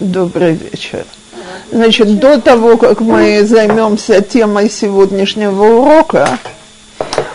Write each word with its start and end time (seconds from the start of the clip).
Добрый 0.00 0.54
вечер. 0.54 1.04
Значит, 1.70 2.18
до 2.18 2.40
того, 2.40 2.76
как 2.76 3.00
мы 3.00 3.44
займемся 3.44 4.20
темой 4.22 4.70
сегодняшнего 4.70 5.64
урока, 5.64 6.38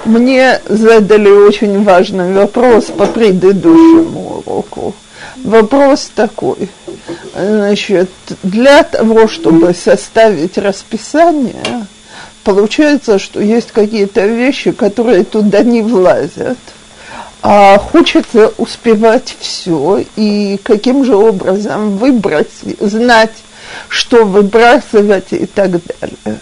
мне 0.04 0.60
задали 0.68 1.30
очень 1.30 1.84
важный 1.84 2.34
вопрос 2.34 2.86
по 2.86 3.06
предыдущему 3.06 4.44
уроку. 4.46 4.94
Вопрос 5.44 6.12
такой. 6.14 6.70
Значит, 7.34 8.10
для 8.44 8.84
того, 8.84 9.28
чтобы 9.28 9.74
составить 9.74 10.58
расписание, 10.58 11.88
получается, 12.44 13.20
что 13.20 13.40
есть 13.40 13.72
какие-то 13.72 14.26
вещи, 14.26 14.72
которые 14.72 15.24
туда 15.24 15.64
не 15.64 15.82
влазят– 15.82 16.58
а 17.44 17.78
хочется 17.78 18.54
успевать 18.58 19.36
все, 19.38 20.04
и 20.16 20.58
каким 20.64 21.04
же 21.04 21.16
образом 21.16 21.98
выбрать, 21.98 22.48
знать, 22.80 23.34
что 23.90 24.24
выбрасывать 24.24 25.32
и 25.32 25.46
так 25.46 25.72
далее. 25.72 26.40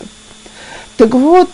Так 0.98 1.16
вот, 1.16 1.50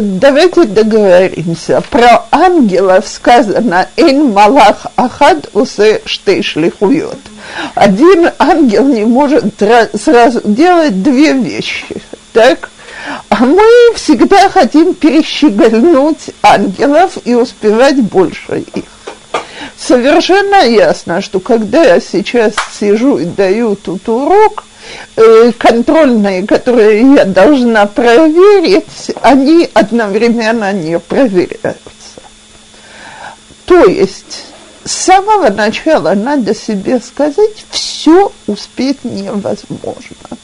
давайте 0.00 0.64
договоримся. 0.64 1.80
Про 1.88 2.24
ангелов 2.32 3.06
сказано 3.06 3.86
«Эн 3.96 4.32
малах 4.32 4.86
ахад 4.96 5.48
усе 5.52 6.02
штейшлихует». 6.04 7.18
Один 7.76 8.30
ангел 8.40 8.88
не 8.88 9.04
может 9.04 9.44
сразу 9.94 10.40
делать 10.42 11.00
две 11.00 11.32
вещи. 11.34 12.02
Так? 12.32 12.70
А 13.28 13.44
мы 13.44 13.64
всегда 13.94 14.48
хотим 14.48 14.94
перещегольнуть 14.94 16.30
ангелов 16.42 17.18
и 17.24 17.34
успевать 17.34 18.00
больше 18.02 18.64
их. 18.74 18.84
Совершенно 19.78 20.66
ясно, 20.66 21.20
что 21.20 21.40
когда 21.40 21.82
я 21.82 22.00
сейчас 22.00 22.54
сижу 22.78 23.18
и 23.18 23.24
даю 23.24 23.76
тут 23.76 24.08
урок, 24.08 24.64
э, 25.16 25.52
контрольные, 25.56 26.46
которые 26.46 27.14
я 27.14 27.24
должна 27.24 27.86
проверить, 27.86 29.12
они 29.22 29.68
одновременно 29.72 30.72
не 30.72 30.98
проверяются. 30.98 31.78
То 33.64 33.84
есть 33.84 34.44
с 34.84 34.92
самого 34.92 35.48
начала 35.48 36.14
надо 36.14 36.54
себе 36.54 37.00
сказать, 37.00 37.64
все 37.70 38.30
успеть 38.46 39.04
невозможно 39.04 40.38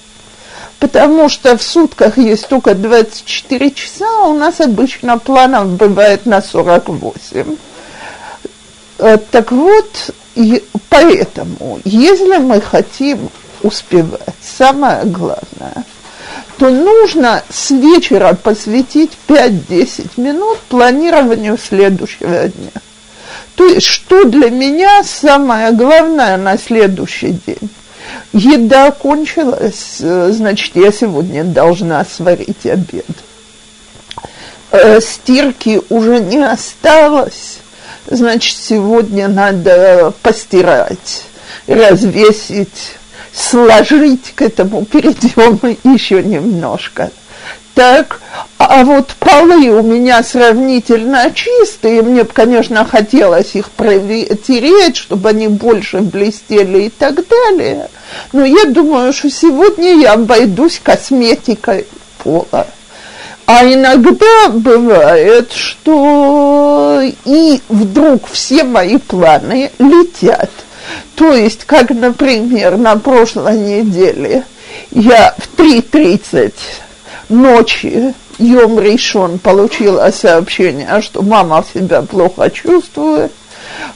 потому 0.78 1.28
что 1.28 1.56
в 1.56 1.62
сутках 1.62 2.18
есть 2.18 2.48
только 2.48 2.74
24 2.74 3.70
часа, 3.70 4.06
а 4.22 4.28
у 4.28 4.34
нас 4.34 4.60
обычно 4.60 5.18
планов 5.18 5.68
бывает 5.68 6.26
на 6.26 6.42
48. 6.42 7.56
Э, 8.98 9.18
так 9.30 9.52
вот, 9.52 10.10
поэтому, 10.88 11.80
если 11.84 12.38
мы 12.38 12.60
хотим 12.60 13.30
успевать, 13.62 14.34
самое 14.42 15.04
главное, 15.04 15.84
то 16.58 16.70
нужно 16.70 17.42
с 17.50 17.70
вечера 17.70 18.34
посвятить 18.34 19.12
5-10 19.28 20.10
минут 20.16 20.58
планированию 20.68 21.58
следующего 21.58 22.48
дня. 22.48 22.80
То 23.54 23.66
есть, 23.66 23.86
что 23.86 24.24
для 24.24 24.50
меня 24.50 25.02
самое 25.04 25.72
главное 25.72 26.36
на 26.36 26.58
следующий 26.58 27.38
день? 27.46 27.70
Еда 28.32 28.90
кончилась, 28.90 29.98
э, 30.00 30.30
значит, 30.32 30.76
я 30.76 30.92
сегодня 30.92 31.44
должна 31.44 32.04
сварить 32.04 32.66
обед. 32.66 33.06
Э, 34.70 35.00
стирки 35.00 35.80
уже 35.88 36.20
не 36.20 36.44
осталось, 36.44 37.58
значит, 38.06 38.56
сегодня 38.56 39.28
надо 39.28 40.12
постирать, 40.22 41.24
развесить, 41.66 42.96
сложить, 43.32 44.34
к 44.34 44.42
этому 44.42 44.84
перейдем 44.84 45.58
еще 45.94 46.22
немножко– 46.22 47.10
так, 47.76 48.22
а 48.56 48.84
вот 48.84 49.14
полы 49.20 49.68
у 49.68 49.82
меня 49.82 50.22
сравнительно 50.22 51.30
чистые, 51.30 52.00
мне 52.00 52.24
конечно, 52.24 52.86
хотелось 52.86 53.54
их 53.54 53.70
протереть, 53.70 54.96
чтобы 54.96 55.28
они 55.28 55.48
больше 55.48 55.98
блестели 55.98 56.84
и 56.84 56.88
так 56.88 57.16
далее. 57.28 57.90
Но 58.32 58.46
я 58.46 58.64
думаю, 58.64 59.12
что 59.12 59.28
сегодня 59.30 59.94
я 60.00 60.14
обойдусь 60.14 60.80
косметикой 60.82 61.86
пола. 62.24 62.66
А 63.44 63.62
иногда 63.62 64.48
бывает, 64.48 65.52
что 65.52 67.02
и 67.26 67.60
вдруг 67.68 68.26
все 68.32 68.64
мои 68.64 68.96
планы 68.96 69.70
летят. 69.78 70.50
То 71.14 71.34
есть, 71.34 71.66
как, 71.66 71.90
например, 71.90 72.78
на 72.78 72.96
прошлой 72.96 73.58
неделе 73.58 74.44
я 74.92 75.34
в 75.36 75.60
3.30 75.60 76.54
ночи 77.28 78.14
Йом 78.38 78.78
Ришон 78.78 79.38
получила 79.38 80.10
сообщение, 80.10 81.00
что 81.00 81.22
мама 81.22 81.64
себя 81.72 82.02
плохо 82.02 82.50
чувствует, 82.50 83.32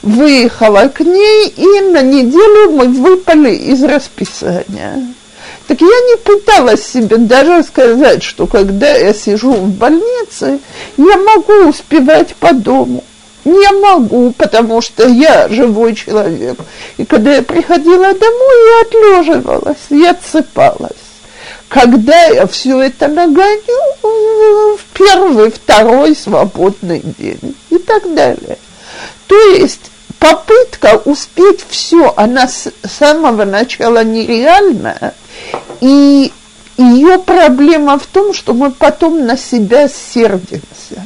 выехала 0.01 0.87
к 0.87 1.01
ней, 1.01 1.47
и 1.47 1.81
на 1.91 2.01
неделю 2.01 2.71
мы 2.71 2.87
выпали 2.87 3.53
из 3.53 3.83
расписания. 3.83 5.13
Так 5.67 5.79
я 5.79 5.87
не 5.87 6.17
пыталась 6.17 6.85
себе 6.85 7.17
даже 7.17 7.63
сказать, 7.63 8.23
что 8.23 8.47
когда 8.47 8.91
я 8.91 9.13
сижу 9.13 9.53
в 9.53 9.69
больнице, 9.69 10.59
я 10.97 11.17
могу 11.17 11.69
успевать 11.69 12.35
по 12.35 12.53
дому. 12.53 13.03
Не 13.45 13.71
могу, 13.79 14.31
потому 14.37 14.81
что 14.81 15.07
я 15.07 15.47
живой 15.49 15.95
человек. 15.95 16.57
И 16.97 17.05
когда 17.05 17.35
я 17.35 17.41
приходила 17.41 18.13
домой, 18.13 18.55
я 18.69 18.81
отлеживалась, 18.81 19.77
я 19.89 20.11
отсыпалась 20.11 21.00
когда 21.71 22.25
я 22.25 22.47
все 22.47 22.81
это 22.81 23.07
нагоню 23.07 24.77
в 24.77 24.79
первый, 24.93 25.49
второй 25.51 26.13
свободный 26.17 26.99
день 26.99 27.55
и 27.69 27.77
так 27.77 28.13
далее. 28.13 28.57
То 29.27 29.39
есть 29.53 29.89
попытка 30.19 31.01
успеть 31.05 31.65
все, 31.69 32.13
она 32.17 32.49
с 32.49 32.73
самого 32.83 33.45
начала 33.45 34.03
нереальная, 34.03 35.13
и 35.79 36.33
ее 36.75 37.19
проблема 37.19 37.97
в 37.97 38.05
том, 38.05 38.33
что 38.33 38.53
мы 38.53 38.71
потом 38.71 39.25
на 39.25 39.37
себя 39.37 39.87
сердимся. 39.87 41.05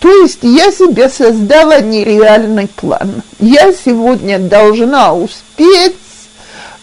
То 0.00 0.10
есть 0.22 0.40
я 0.42 0.72
себе 0.72 1.08
создала 1.08 1.78
нереальный 1.78 2.66
план. 2.66 3.22
Я 3.38 3.72
сегодня 3.72 4.40
должна 4.40 5.14
успеть 5.14 5.94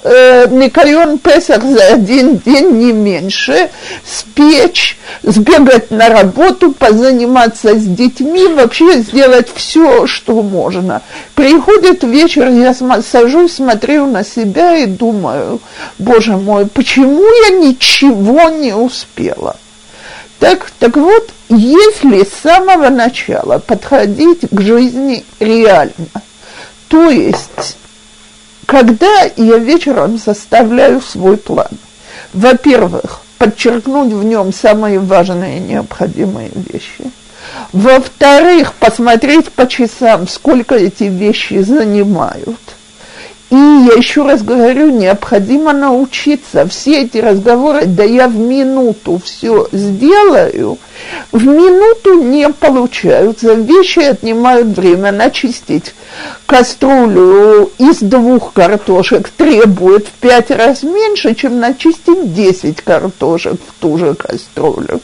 э, 0.04 0.48
Никайон 0.50 1.18
Песах 1.18 1.64
за 1.64 1.94
один 1.94 2.38
день 2.38 2.72
не 2.78 2.92
меньше, 2.94 3.70
спечь, 4.06 4.98
сбегать 5.24 5.92
на 5.92 6.10
работу, 6.10 6.72
позаниматься 6.72 7.76
с 7.76 7.84
детьми, 7.84 8.48
вообще 8.48 9.00
сделать 9.02 9.50
все, 9.54 10.08
что 10.08 10.42
можно. 10.42 11.02
Приходит 11.36 12.04
вечер, 12.04 12.50
я 12.50 12.74
сажусь, 13.02 13.56
смотрю 13.56 14.06
на 14.06 14.24
себя 14.24 14.78
и 14.78 14.86
думаю, 14.86 15.60
боже 15.98 16.38
мой, 16.38 16.68
почему 16.68 17.24
я 17.48 17.58
ничего 17.58 18.50
не 18.50 18.74
успела? 18.74 19.56
Так, 20.40 20.72
так 20.80 20.96
вот, 20.96 21.30
если 21.50 22.24
с 22.24 22.42
самого 22.42 22.88
начала 22.90 23.60
подходить 23.60 24.48
к 24.50 24.62
жизни 24.62 25.26
реально, 25.40 26.22
то 26.88 27.10
есть 27.10 27.78
когда 28.70 29.24
я 29.36 29.58
вечером 29.58 30.20
составляю 30.20 31.02
свой 31.02 31.38
план, 31.38 31.72
во-первых, 32.34 33.22
подчеркнуть 33.40 34.14
в 34.14 34.24
нем 34.24 34.54
самые 34.54 35.00
важные 35.00 35.58
и 35.58 35.62
необходимые 35.62 36.52
вещи. 36.54 37.12
Во-вторых, 37.74 38.74
посмотреть 38.74 39.52
по 39.52 39.68
часам, 39.68 40.28
сколько 40.28 40.76
эти 40.76 41.06
вещи 41.06 41.64
занимают– 41.64 42.60
и 43.50 43.56
я 43.56 43.94
еще 43.94 44.24
раз 44.24 44.44
говорю, 44.44 44.92
необходимо 44.92 45.74
научиться. 45.74 46.68
Все 46.68 47.02
эти 47.04 47.18
разговоры, 47.18 47.86
да 47.86 48.04
я 48.04 48.28
в 48.28 48.38
минуту 48.38 49.20
все 49.24 49.68
сделаю, 49.72 50.78
в 51.32 51.46
минуту 51.46 52.22
не 52.22 52.50
получаются. 52.50 53.54
Вещи 53.54 54.00
отнимают 54.00 54.78
время. 54.78 55.12
Начистить 55.12 55.96
кастрюлю 56.46 57.72
из 57.80 58.00
двух 58.00 58.54
картошек 58.54 59.30
требует 59.30 60.08
в 60.08 60.12
пять 60.12 60.52
раз 60.52 60.84
меньше, 60.84 61.34
чем 61.34 61.60
начистить 61.60 62.36
десять 62.36 62.82
картошек 62.82 63.60
в 63.68 63.82
ту 63.82 63.98
же 63.98 64.14
кастрюлю. 64.14 65.02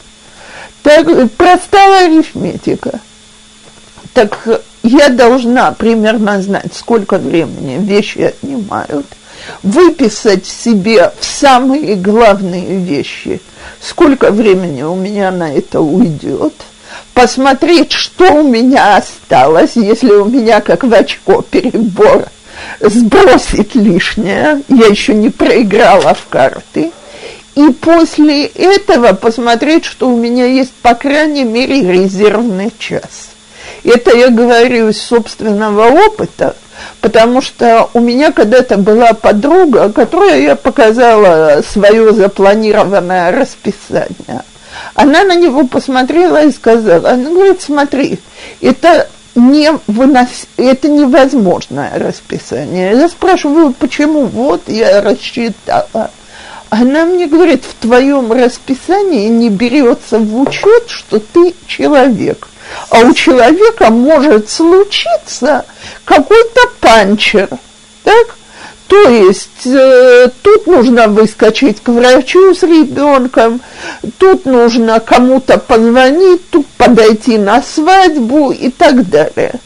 Так, 0.84 1.08
простая 1.32 2.06
арифметика. 2.06 3.00
Так 4.14 4.62
я 4.86 5.10
должна 5.10 5.72
примерно 5.72 6.42
знать, 6.42 6.74
сколько 6.74 7.18
времени 7.18 7.78
вещи 7.80 8.20
отнимают, 8.20 9.06
выписать 9.64 10.46
себе 10.46 11.12
самые 11.20 11.96
главные 11.96 12.78
вещи, 12.78 13.42
сколько 13.82 14.32
времени 14.32 14.84
у 14.84 14.96
меня 14.96 15.32
на 15.32 15.52
это 15.52 15.82
уйдет, 15.82 16.54
посмотреть, 17.14 17.94
что 17.94 18.32
у 18.32 18.44
меня 18.44 18.98
осталось, 18.98 19.72
если 19.76 20.12
у 20.12 20.26
меня, 20.26 20.62
как 20.62 20.84
в 20.84 20.94
очко, 20.94 21.42
перебор, 21.42 22.26
сбросить 22.80 23.76
лишнее, 23.76 24.62
я 24.70 24.86
еще 24.86 25.14
не 25.14 25.30
проиграла 25.30 26.14
в 26.14 26.28
карты, 26.30 26.92
и 27.56 27.70
после 27.70 28.46
этого 28.46 29.14
посмотреть, 29.14 29.86
что 29.86 30.10
у 30.10 30.18
меня 30.18 30.46
есть, 30.46 30.74
по 30.82 30.94
крайней 30.94 31.44
мере, 31.44 31.82
резервный 31.82 32.72
час. 32.78 33.35
Это 33.86 34.18
я 34.18 34.30
говорю 34.30 34.90
из 34.90 35.00
собственного 35.00 35.92
опыта, 35.92 36.56
потому 37.02 37.40
что 37.42 37.88
у 37.94 38.00
меня 38.00 38.32
когда-то 38.32 38.78
была 38.78 39.14
подруга, 39.14 39.92
которой 39.94 40.42
я 40.42 40.56
показала 40.56 41.62
свое 41.72 42.12
запланированное 42.12 43.32
расписание. 43.32 44.42
Она 44.96 45.24
на 45.24 45.36
него 45.36 45.68
посмотрела 45.68 46.44
и 46.44 46.52
сказала, 46.52 47.12
она 47.12 47.30
говорит, 47.30 47.62
смотри, 47.62 48.20
это 48.60 49.08
не 49.36 49.72
вынос... 49.86 50.48
это 50.58 50.90
невозможное 50.90 51.92
расписание. 52.00 52.98
Я 52.98 53.08
спрашиваю, 53.08 53.72
почему? 53.72 54.26
Вот 54.26 54.64
я 54.68 55.02
рассчитала. 55.02 56.10
Она 56.72 57.06
мне 57.06 57.28
говорит, 57.28 57.64
в 57.64 57.76
твоем 57.76 58.32
расписании 58.32 59.28
не 59.28 59.50
берется 59.50 60.18
в 60.18 60.42
учет, 60.42 60.86
что 60.88 61.20
ты 61.20 61.54
человек. 61.68 62.48
А 62.90 63.00
у 63.00 63.14
человека 63.14 63.90
может 63.90 64.50
случиться 64.50 65.66
какой-то 66.06 66.62
панчер, 66.80 67.50
так? 68.04 68.36
То 68.88 69.10
есть 69.10 69.66
э, 69.66 70.30
тут 70.44 70.68
нужно 70.68 71.08
выскочить 71.08 71.82
к 71.82 71.90
врачу 71.90 72.54
с 72.54 72.62
ребенком, 72.62 73.60
тут 74.20 74.46
нужно 74.46 75.00
кому-то 75.00 75.58
позвонить, 75.58 76.48
тут 76.52 76.68
подойти 76.78 77.40
на 77.40 77.64
свадьбу 77.64 78.52
и 78.52 78.70
так 78.70 79.10
далее. 79.10 79.60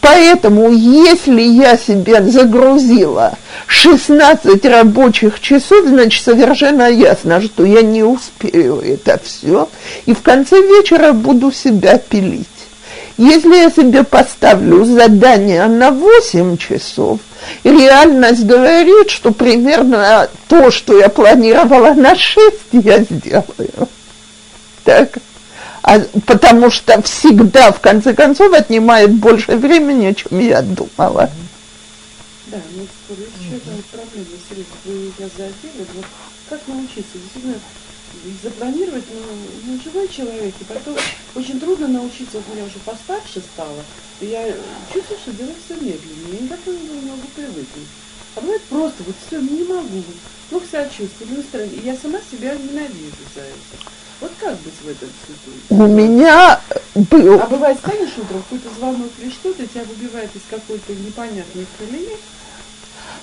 Поэтому, 0.00 0.70
если 0.70 1.40
я 1.40 1.76
себя 1.76 2.22
загрузила 2.22 3.34
16 3.66 4.64
рабочих 4.64 5.40
часов, 5.40 5.86
значит, 5.86 6.24
совершенно 6.24 6.90
ясно, 6.90 7.40
что 7.40 7.64
я 7.64 7.82
не 7.82 8.02
успею 8.02 8.80
это 8.80 9.20
все, 9.22 9.68
и 10.06 10.14
в 10.14 10.22
конце 10.22 10.60
вечера 10.60 11.12
буду 11.12 11.52
себя 11.52 11.98
пилить. 11.98 12.46
Если 13.16 13.54
я 13.54 13.70
себе 13.70 14.02
поставлю 14.02 14.84
задание 14.84 15.66
на 15.66 15.90
8 15.90 16.56
часов, 16.56 17.20
реальность 17.62 18.46
говорит, 18.46 19.10
что 19.10 19.30
примерно 19.32 20.28
то, 20.48 20.70
что 20.70 20.98
я 20.98 21.10
планировала 21.10 21.92
на 21.92 22.16
6, 22.16 22.56
я 22.72 23.00
сделаю. 23.00 23.88
Так? 24.84 25.18
А, 25.82 26.00
потому 26.26 26.70
что 26.70 27.00
всегда, 27.02 27.72
в 27.72 27.80
конце 27.80 28.14
концов, 28.14 28.52
отнимает 28.52 29.12
больше 29.14 29.56
времени, 29.56 30.12
чем 30.12 30.38
я 30.38 30.62
думала. 30.62 31.30
Да, 32.46 32.58
ну, 32.74 32.82
еще 32.82 33.56
одна 33.56 33.72
проблема, 33.90 34.26
серьезно, 34.48 34.74
вы 34.84 35.12
я 35.18 35.26
задели, 35.28 35.86
вот 35.94 36.04
как 36.48 36.60
научиться, 36.66 37.14
действительно, 37.14 37.54
запланировать, 38.42 39.04
ну, 39.08 39.20
ну, 39.66 39.80
живой 39.82 40.08
человек, 40.08 40.52
и 40.60 40.64
потом 40.64 40.96
очень 41.36 41.60
трудно 41.60 41.86
научиться, 41.86 42.38
вот 42.38 42.56
я 42.56 42.64
уже 42.64 42.78
постарше 42.84 43.40
стала, 43.40 43.82
и 44.20 44.26
я 44.26 44.52
чувствую, 44.92 45.20
что 45.20 45.32
делаю 45.32 45.54
все 45.64 45.74
медленнее, 45.74 46.34
я 46.34 46.40
никак 46.40 46.58
не 46.66 47.08
могу 47.08 47.28
привыкнуть. 47.36 47.88
А 48.34 48.40
бывает 48.40 48.62
просто, 48.64 49.02
вот 49.04 49.14
все, 49.26 49.40
не 49.40 49.64
могу, 49.64 50.02
плохо 50.50 50.66
себя 50.66 50.88
чувствую, 50.88 51.36
настроение, 51.36 51.80
и 51.80 51.86
я 51.86 51.96
сама 51.96 52.18
себя 52.30 52.54
ненавижу 52.54 53.24
за 53.34 53.42
это. 53.42 53.90
Вот 54.20 54.30
как 54.38 54.54
быть 54.58 54.74
в 54.82 54.88
этом 54.88 55.08
ситуации? 55.26 55.66
У 55.70 55.86
меня 55.86 56.60
был... 56.94 57.40
А 57.40 57.46
бывает, 57.46 57.78
станешь 57.78 58.10
утром, 58.18 58.42
какой-то 58.42 58.68
звонок 58.78 59.08
или 59.18 59.30
что-то, 59.30 59.66
тебя 59.66 59.82
выбивает 59.84 60.30
из 60.34 60.42
какой-то 60.50 60.92
непонятной 60.92 61.66
колеи, 61.78 62.16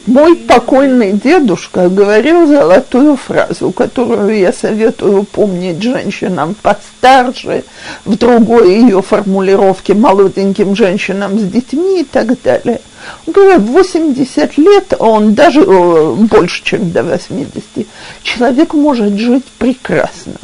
мой 0.06 0.36
покойный 0.38 1.12
дедушка 1.12 1.90
говорил 1.90 2.48
золотую 2.48 3.18
фразу, 3.18 3.72
которую 3.72 4.38
я 4.38 4.54
советую 4.54 5.24
помнить 5.24 5.82
женщинам 5.82 6.56
постарше, 6.62 7.66
в 8.06 8.16
другой 8.16 8.76
ее 8.76 9.02
формулировке 9.02 9.94
молоденьким 9.94 10.76
женщинам 10.78 11.38
с 11.38 11.44
детьми 11.44 12.02
и 12.02 12.04
так 12.06 12.42
далее. 12.42 12.80
Он 13.26 13.34
говорит, 13.34 13.60
80 13.60 14.58
лет, 14.58 14.94
он 14.98 15.34
даже 15.34 15.62
больше, 15.66 16.64
чем 16.64 16.92
до 16.92 17.04
80, 17.04 17.86
человек 18.24 18.74
может 18.74 19.14
жить 19.18 19.46
прекрасно. 19.58 20.36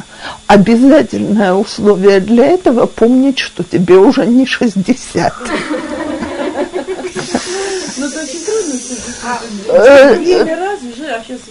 Обязательное 0.48 1.54
условие 1.54 2.20
для 2.20 2.46
этого 2.46 2.86
помнить, 2.86 3.40
что 3.40 3.64
тебе 3.64 3.98
уже 3.98 4.26
не 4.26 4.46
60. 4.46 5.34
Э, 9.70 10.18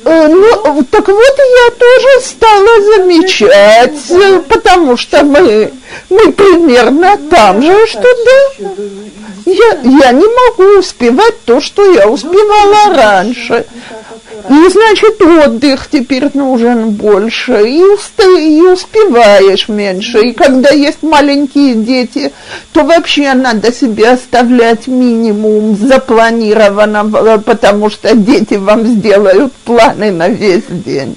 э, 0.04 0.28
ну, 0.28 0.84
так 0.90 1.08
вот 1.08 1.38
я 1.38 1.70
тоже 1.78 2.20
стала 2.22 2.82
замечать, 2.96 4.48
потому 4.48 4.96
что 4.96 5.25
мы, 5.25 5.72
мы 6.10 6.32
примерно 6.32 7.16
там 7.30 7.62
же, 7.62 7.86
что 7.86 8.02
да. 8.02 8.72
Я, 9.44 9.80
я 9.82 10.12
не 10.12 10.26
могу 10.26 10.78
успевать 10.78 11.42
то, 11.44 11.60
что 11.60 11.92
я 11.92 12.08
успевала 12.08 12.94
раньше. 12.94 13.66
И 14.48 14.68
значит, 14.68 15.20
отдых 15.20 15.88
теперь 15.90 16.28
нужен 16.34 16.90
больше, 16.90 17.62
и, 17.68 17.82
уста, 17.82 18.24
и 18.24 18.60
успеваешь 18.60 19.68
меньше. 19.68 20.20
И 20.20 20.32
когда 20.32 20.70
есть 20.70 21.02
маленькие 21.02 21.74
дети, 21.74 22.32
то 22.72 22.82
вообще 22.82 23.34
надо 23.34 23.72
себе 23.72 24.10
оставлять 24.10 24.88
минимум 24.88 25.76
запланированного, 25.76 27.38
потому 27.38 27.90
что 27.90 28.16
дети 28.16 28.54
вам 28.54 28.86
сделают 28.86 29.52
планы 29.52 30.10
на 30.10 30.28
весь 30.28 30.64
день. 30.68 31.16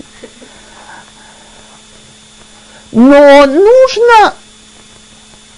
Но 2.91 3.45
нужно 3.45 4.33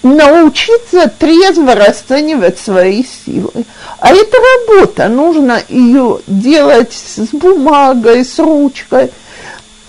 научиться 0.02 1.10
трезво 1.18 1.74
расценивать 1.74 2.58
свои 2.58 3.04
силы. 3.04 3.64
А 3.98 4.12
это 4.12 4.36
работа, 4.36 5.08
нужно 5.08 5.62
ее 5.68 6.20
делать 6.26 6.92
с 6.92 7.28
бумагой, 7.32 8.24
с 8.24 8.38
ручкой, 8.38 9.10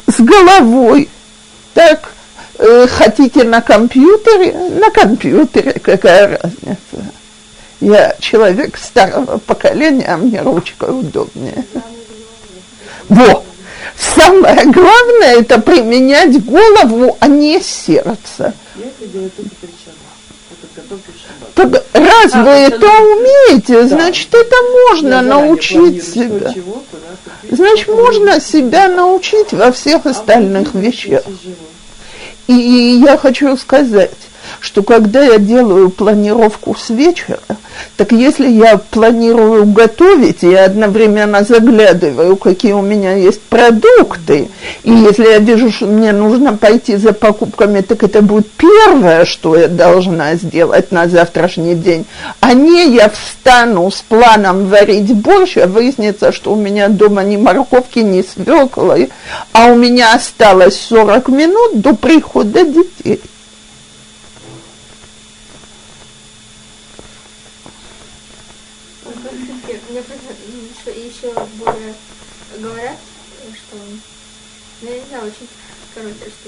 с 0.08 0.20
головой. 0.20 1.10
Так, 1.74 2.12
э, 2.58 2.88
хотите 2.88 3.44
на 3.44 3.62
компьютере? 3.62 4.54
На 4.54 4.90
компьютере 4.90 5.74
какая 5.74 6.40
разница? 6.42 7.14
Я 7.80 8.16
человек 8.20 8.78
старого 8.78 9.38
поколения, 9.38 10.08
а 10.08 10.18
мне 10.18 10.42
ручка 10.42 10.86
удобнее. 10.86 11.64
Во! 13.08 13.44
Самое 14.00 14.66
главное 14.66 15.40
это 15.42 15.60
применять 15.60 16.44
голову, 16.46 17.18
а 17.20 17.28
не 17.28 17.62
сердце. 17.62 18.54
Делаю 19.00 19.30
только 19.32 19.56
так 21.56 21.84
раз 21.94 22.34
а, 22.34 22.44
вы 22.44 22.50
это 22.50 22.86
умеете, 22.86 23.82
да. 23.82 23.88
значит, 23.88 24.34
это 24.34 24.56
можно 24.90 25.16
Я 25.16 25.22
научить 25.22 26.04
себя. 26.04 26.54
Чего, 26.54 26.84
значит, 27.50 27.88
можно 27.90 28.40
себя 28.40 28.88
научить 28.88 29.52
во 29.52 29.72
всех 29.72 30.06
а 30.06 30.12
остальных 30.12 30.74
вещах. 30.74 31.24
И 32.48 33.02
я 33.04 33.18
хочу 33.18 33.56
сказать, 33.58 34.12
что 34.60 34.84
когда 34.84 35.24
я 35.24 35.38
делаю 35.38 35.90
планировку 35.90 36.76
с 36.76 36.90
вечера, 36.90 37.40
так 37.98 38.12
если 38.12 38.48
я 38.50 38.78
планирую 38.78 39.66
готовить, 39.66 40.44
я 40.44 40.66
одновременно 40.66 41.44
заглядываю, 41.44 42.36
какие 42.36 42.74
у 42.74 42.82
меня 42.82 43.14
есть 43.14 43.42
продукты, 43.42 44.50
и 44.84 44.92
если 44.92 45.26
я 45.26 45.40
вижу, 45.40 45.72
что 45.72 45.86
мне 45.86 46.12
нужно 46.12 46.58
пойти 46.58 46.98
за 46.98 47.14
покупками, 47.14 47.82
так 47.82 48.04
это 48.04 48.22
будет 48.22 48.50
первое, 48.52 49.26
что 49.26 49.56
я 49.56 49.68
должна 49.68 50.36
сделать 50.36 50.92
на 50.92 51.08
завтрашний 51.08 51.76
день, 51.76 52.06
а 52.40 52.54
не 52.54 52.94
я 52.96 53.10
встану 53.10 53.90
с 53.90 54.02
планом 54.02 54.68
варить 54.68 55.14
борщ, 55.14 55.58
а 55.58 55.68
выяснится, 55.68 56.32
что 56.32 56.54
у 56.54 56.56
меня 56.56 56.90
дома 56.90 57.24
ни 57.24 57.38
морковки, 57.38 58.00
ни 58.00 58.22
свеклы, 58.22 59.10
а 59.54 59.68
у 59.68 59.76
меня 59.76 60.14
осталось 60.14 60.80
40 60.90 61.28
минут 61.30 61.82
до 61.82 61.96
прихода 61.96 62.64
детей. 62.64 63.22
Что 71.20 71.34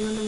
надо, 0.02 0.22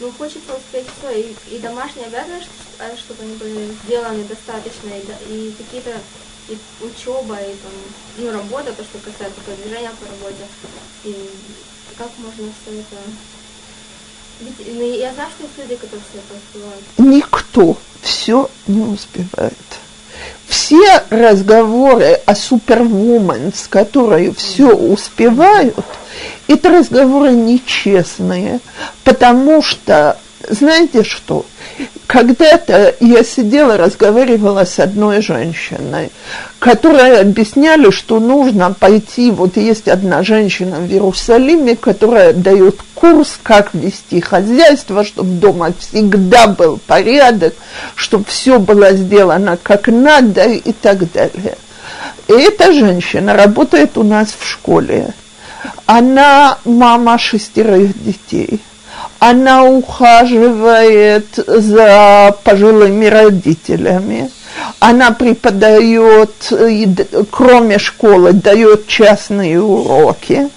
ну, 0.00 0.12
хочется 0.12 0.54
успеть 0.54 0.86
все, 0.98 1.20
и, 1.20 1.36
и 1.56 1.58
домашние 1.58 2.06
обязанности, 2.06 2.50
а, 2.78 2.94
чтобы 2.96 3.22
они 3.22 3.36
были 3.36 3.74
сделаны 3.84 4.24
достаточно, 4.24 4.90
и, 4.90 5.48
и 5.48 5.54
какие-то 5.56 5.98
и 6.48 6.58
учеба, 6.84 7.36
и 7.36 7.56
там, 7.56 7.72
ну, 8.18 8.32
работа, 8.32 8.72
то, 8.72 8.84
что 8.84 8.98
касается 8.98 9.40
продвижения 9.40 9.90
по 9.98 10.06
работе, 10.06 10.46
и 11.04 11.30
как 11.96 12.10
можно 12.18 12.52
все 12.62 12.78
это... 12.78 12.96
Ведь, 14.40 14.74
ну, 14.74 14.82
я 14.82 15.14
знаю, 15.14 15.30
что 15.30 15.44
есть 15.44 15.58
люди, 15.58 15.76
которые 15.76 16.02
все 16.10 16.18
это 16.18 16.34
успевают. 16.36 16.84
Никто 16.98 17.78
все 18.02 18.50
не 18.66 18.82
успевает. 18.82 19.54
Все 20.48 21.02
разговоры 21.10 22.20
о 22.24 22.34
супервумен, 22.34 23.52
с 23.54 23.66
которой 23.66 24.32
все 24.34 24.74
успевают, 24.74 25.76
это 26.46 26.70
разговоры 26.70 27.32
нечестные, 27.32 28.60
потому 29.04 29.62
что, 29.62 30.18
знаете 30.48 31.02
что, 31.02 31.44
когда-то 32.06 32.94
я 33.00 33.24
сидела, 33.24 33.76
разговаривала 33.76 34.64
с 34.64 34.78
одной 34.78 35.20
женщиной, 35.22 36.10
которая 36.58 37.22
объясняли, 37.22 37.90
что 37.90 38.20
нужно 38.20 38.72
пойти, 38.72 39.30
вот 39.30 39.56
есть 39.56 39.88
одна 39.88 40.22
женщина 40.22 40.76
в 40.76 40.90
Иерусалиме, 40.90 41.74
которая 41.74 42.32
дает 42.32 42.80
курс, 42.94 43.38
как 43.42 43.74
вести 43.74 44.20
хозяйство, 44.20 45.04
чтобы 45.04 45.30
дома 45.30 45.72
всегда 45.78 46.46
был 46.46 46.78
порядок, 46.86 47.54
чтобы 47.96 48.24
все 48.28 48.58
было 48.58 48.92
сделано 48.92 49.58
как 49.60 49.88
надо 49.88 50.44
и 50.44 50.72
так 50.72 51.10
далее. 51.12 51.58
И 52.28 52.32
эта 52.32 52.72
женщина 52.72 53.34
работает 53.34 53.98
у 53.98 54.02
нас 54.04 54.28
в 54.38 54.46
школе. 54.46 55.12
Она 55.86 56.58
мама 56.64 57.18
шестерых 57.18 58.00
детей– 58.02 58.60
она 59.18 59.64
ухаживает 59.64 61.26
за 61.46 62.34
пожилыми 62.44 63.06
родителями, 63.06 64.30
она 64.78 65.10
преподает, 65.10 66.52
кроме 67.30 67.78
школы, 67.78 68.32
дает 68.32 68.86
частные 68.86 69.60
уроки. 69.60 70.48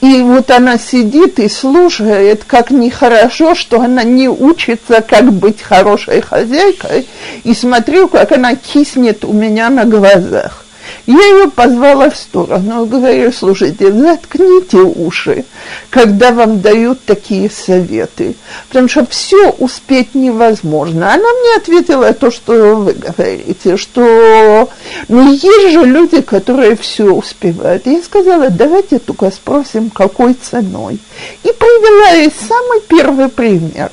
И 0.00 0.20
вот 0.20 0.50
она 0.50 0.78
сидит 0.78 1.38
и 1.38 1.48
слушает, 1.48 2.42
как 2.44 2.72
нехорошо, 2.72 3.54
что 3.54 3.80
она 3.80 4.02
не 4.02 4.28
учится, 4.28 5.00
как 5.00 5.32
быть 5.32 5.62
хорошей 5.62 6.20
хозяйкой. 6.22 7.06
И 7.44 7.54
смотрю, 7.54 8.08
как 8.08 8.32
она 8.32 8.56
киснет 8.56 9.24
у 9.24 9.32
меня 9.32 9.70
на 9.70 9.84
глазах. 9.84 10.61
Я 11.06 11.18
ее 11.18 11.50
позвала 11.50 12.10
в 12.10 12.16
сторону, 12.16 12.86
говорю, 12.86 13.32
слушайте, 13.32 13.92
заткните 13.92 14.78
уши, 14.78 15.44
когда 15.90 16.30
вам 16.30 16.60
дают 16.60 17.04
такие 17.04 17.50
советы, 17.50 18.36
потому 18.68 18.88
что 18.88 19.04
все 19.06 19.50
успеть 19.50 20.14
невозможно. 20.14 21.12
Она 21.12 21.24
мне 21.24 21.56
ответила 21.56 22.12
то, 22.12 22.30
что 22.30 22.76
вы 22.76 22.92
говорите, 22.92 23.76
что 23.76 24.68
ну, 25.08 25.32
есть 25.32 25.72
же 25.72 25.84
люди, 25.84 26.20
которые 26.20 26.76
все 26.76 27.12
успевают. 27.12 27.86
Я 27.86 28.00
сказала, 28.02 28.50
давайте 28.50 28.98
только 28.98 29.30
спросим, 29.30 29.90
какой 29.90 30.34
ценой. 30.34 30.98
И 31.42 31.48
привела 31.48 32.10
ей 32.18 32.32
самый 32.48 32.80
первый 32.82 33.28
пример. 33.28 33.90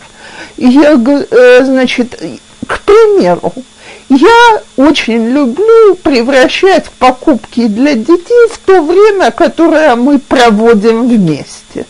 Я, 0.57 0.93
э, 0.93 1.63
значит, 1.63 2.21
к 2.67 2.81
примеру, 2.81 3.53
я 4.09 4.61
очень 4.75 5.29
люблю 5.29 5.95
превращать 6.01 6.89
покупки 6.97 7.67
для 7.67 7.93
детей 7.93 8.47
в 8.51 8.57
то 8.57 8.81
время, 8.81 9.31
которое 9.31 9.95
мы 9.95 10.17
проводим 10.17 11.07
вместе. 11.07 11.85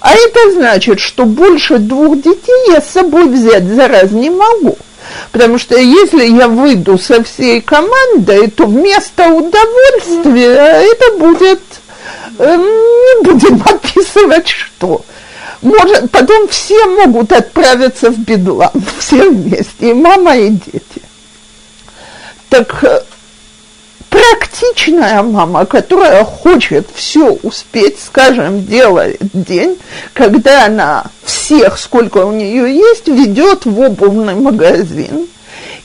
А 0.00 0.14
это 0.14 0.52
значит, 0.52 1.00
что 1.00 1.26
больше 1.26 1.78
двух 1.78 2.16
детей 2.16 2.72
я 2.72 2.80
с 2.80 2.90
собой 2.90 3.28
взять 3.28 3.64
за 3.64 3.88
раз 3.88 4.10
не 4.10 4.30
могу. 4.30 4.76
Потому 5.32 5.58
что 5.58 5.76
если 5.76 6.24
я 6.24 6.48
выйду 6.48 6.98
со 6.98 7.22
всей 7.22 7.60
командой, 7.60 8.48
то 8.48 8.66
вместо 8.66 9.28
удовольствия 9.28 10.82
это 10.82 11.18
будет, 11.18 11.60
э, 12.38 12.56
не 12.56 13.22
будем 13.22 13.62
описывать 13.66 14.48
что. 14.48 15.02
Может, 15.62 16.10
потом 16.10 16.48
все 16.48 16.86
могут 16.86 17.32
отправиться 17.32 18.10
в 18.10 18.18
бедлам, 18.18 18.72
все 18.98 19.28
вместе, 19.28 19.90
и 19.90 19.92
мама, 19.92 20.36
и 20.36 20.48
дети. 20.48 21.02
Так 22.50 22.82
э, 22.82 23.00
практичная 24.08 25.22
мама, 25.22 25.64
которая 25.66 26.24
хочет 26.24 26.88
все 26.92 27.30
успеть, 27.42 27.98
скажем, 28.04 28.66
делает 28.66 29.20
день, 29.32 29.78
когда 30.12 30.66
она 30.66 31.04
всех, 31.22 31.78
сколько 31.78 32.26
у 32.26 32.32
нее 32.32 32.74
есть, 32.74 33.06
ведет 33.06 33.64
в 33.66 33.80
обувный 33.80 34.34
магазин 34.34 35.28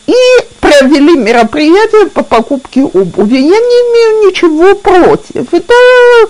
и 0.08 0.14
провели 0.60 1.16
мероприятие 1.16 2.08
по 2.08 2.24
покупке 2.24 2.82
обуви. 2.82 3.38
Я 3.38 3.42
не 3.42 3.54
имею 3.54 4.28
ничего 4.28 4.74
против. 4.74 5.54
Это 5.54 5.74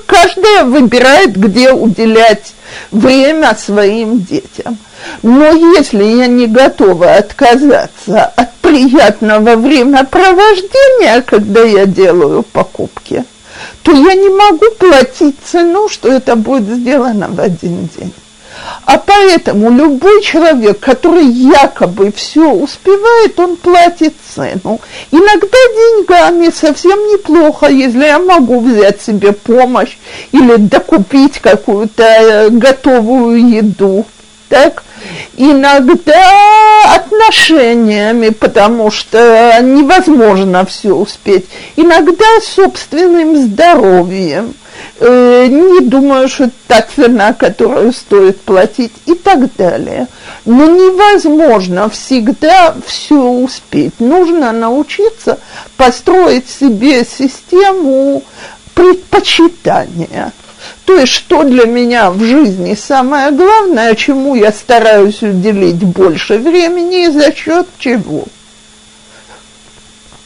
каждая 0.05 0.65
выбирает, 0.65 1.37
где 1.37 1.71
уделять 1.71 2.54
время 2.91 3.55
своим 3.55 4.21
детям. 4.21 4.77
Но 5.21 5.51
если 5.51 6.03
я 6.03 6.27
не 6.27 6.47
готова 6.47 7.15
отказаться 7.15 8.25
от 8.25 8.53
приятного 8.55 9.55
времяпровождения, 9.55 11.21
когда 11.21 11.63
я 11.63 11.85
делаю 11.85 12.43
покупки, 12.43 13.23
то 13.83 13.91
я 13.91 14.15
не 14.15 14.29
могу 14.29 14.65
платить 14.77 15.35
цену, 15.45 15.87
что 15.89 16.11
это 16.11 16.35
будет 16.35 16.67
сделано 16.67 17.27
в 17.29 17.39
один 17.39 17.87
день. 17.97 18.13
А 18.85 18.97
поэтому 18.97 19.71
любой 19.71 20.21
человек, 20.21 20.79
который 20.79 21.25
якобы 21.25 22.11
все 22.11 22.49
успевает, 22.51 23.39
он 23.39 23.57
платит 23.57 24.13
цену. 24.33 24.79
Иногда 25.11 25.47
деньгами 25.47 26.49
совсем 26.49 26.97
неплохо, 27.07 27.67
если 27.67 28.05
я 28.05 28.19
могу 28.19 28.59
взять 28.59 29.01
себе 29.01 29.33
помощь 29.33 29.97
или 30.31 30.57
докупить 30.57 31.39
какую-то 31.39 32.03
э, 32.03 32.49
готовую 32.49 33.49
еду. 33.49 34.05
Так? 34.49 34.83
Иногда 35.35 36.95
отношениями, 36.95 38.29
потому 38.29 38.91
что 38.91 39.57
невозможно 39.61 40.65
все 40.65 40.93
успеть. 40.93 41.45
Иногда 41.75 42.25
собственным 42.41 43.35
здоровьем– 43.37 44.53
не 44.99 45.81
думаю, 45.81 46.29
что 46.29 46.45
это 46.45 46.53
та 46.67 46.81
цена, 46.81 47.33
которую 47.33 47.91
стоит 47.91 48.39
платить 48.41 48.93
и 49.05 49.13
так 49.13 49.53
далее. 49.55 50.07
Но 50.45 50.67
невозможно 50.67 51.89
всегда 51.89 52.75
все 52.85 53.19
успеть. 53.19 53.99
Нужно 53.99 54.51
научиться 54.51 55.39
построить 55.75 56.49
себе 56.49 57.03
систему 57.03 58.23
предпочитания. 58.73 60.31
То 60.85 60.97
есть, 60.97 61.13
что 61.13 61.43
для 61.43 61.65
меня 61.65 62.11
в 62.11 62.23
жизни 62.23 62.75
самое 62.75 63.31
главное, 63.31 63.95
чему 63.95 64.35
я 64.35 64.51
стараюсь 64.51 65.21
уделить 65.21 65.83
больше 65.83 66.37
времени 66.37 67.05
и 67.05 67.11
за 67.11 67.33
счет 67.33 67.67
чего. 67.79 68.25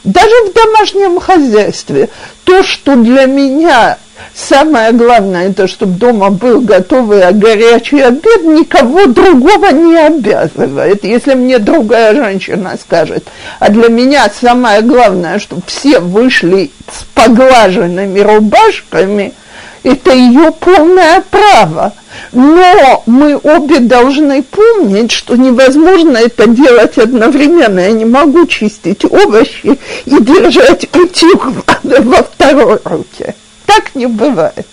Даже 0.04 0.34
в 0.46 0.52
домашнем 0.54 1.20
хозяйстве 1.20 2.08
то, 2.44 2.62
что 2.62 2.96
для 2.96 3.26
меня 3.26 3.98
Самое 4.34 4.92
главное, 4.92 5.48
это 5.48 5.66
чтобы 5.66 5.98
дома 5.98 6.30
был 6.30 6.60
готовый 6.60 7.22
а 7.22 7.32
горячий 7.32 8.00
обед, 8.00 8.42
никого 8.42 9.06
другого 9.06 9.70
не 9.70 9.96
обязывает. 9.96 11.04
Если 11.04 11.34
мне 11.34 11.58
другая 11.58 12.14
женщина 12.14 12.76
скажет, 12.80 13.24
а 13.58 13.70
для 13.70 13.88
меня 13.88 14.30
самое 14.40 14.82
главное, 14.82 15.38
чтобы 15.38 15.62
все 15.66 16.00
вышли 16.00 16.70
с 16.90 17.04
поглаженными 17.14 18.20
рубашками, 18.20 19.34
это 19.82 20.12
ее 20.12 20.52
полное 20.52 21.22
право. 21.30 21.92
Но 22.32 23.02
мы 23.06 23.36
обе 23.36 23.80
должны 23.80 24.42
помнить, 24.42 25.10
что 25.10 25.36
невозможно 25.36 26.18
это 26.18 26.46
делать 26.46 26.98
одновременно. 26.98 27.80
Я 27.80 27.92
не 27.92 28.04
могу 28.04 28.46
чистить 28.46 29.04
овощи 29.04 29.78
и 30.04 30.20
держать 30.22 30.84
утюг 30.94 31.46
во 31.82 32.22
второй 32.22 32.78
руке. 32.84 33.34
Так 33.66 33.94
не 33.94 34.06
бывает. 34.06 34.66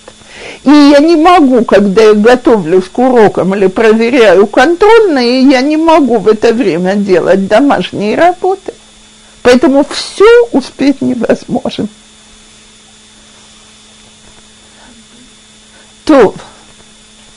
И 0.63 0.69
я 0.69 0.99
не 0.99 1.15
могу, 1.15 1.63
когда 1.63 2.03
я 2.03 2.13
готовлюсь 2.13 2.85
к 2.91 2.99
урокам 2.99 3.55
или 3.55 3.67
проверяю 3.67 4.47
контрольные, 4.47 5.43
я 5.43 5.61
не 5.61 5.77
могу 5.77 6.17
в 6.17 6.27
это 6.27 6.53
время 6.53 6.95
делать 6.95 7.47
домашние 7.47 8.17
работы. 8.17 8.73
Поэтому 9.43 9.85
все 9.89 10.25
успеть 10.51 11.01
невозможно. 11.01 11.87
То 16.07 16.33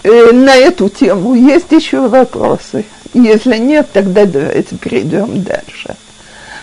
э, 0.04 0.30
на 0.32 0.54
эту 0.54 0.88
тему 0.88 1.34
есть 1.34 1.72
еще 1.72 2.06
вопросы. 2.06 2.86
Если 3.12 3.56
нет, 3.56 3.88
тогда 3.92 4.24
давайте 4.24 4.76
перейдем 4.76 5.42
дальше. 5.42 5.96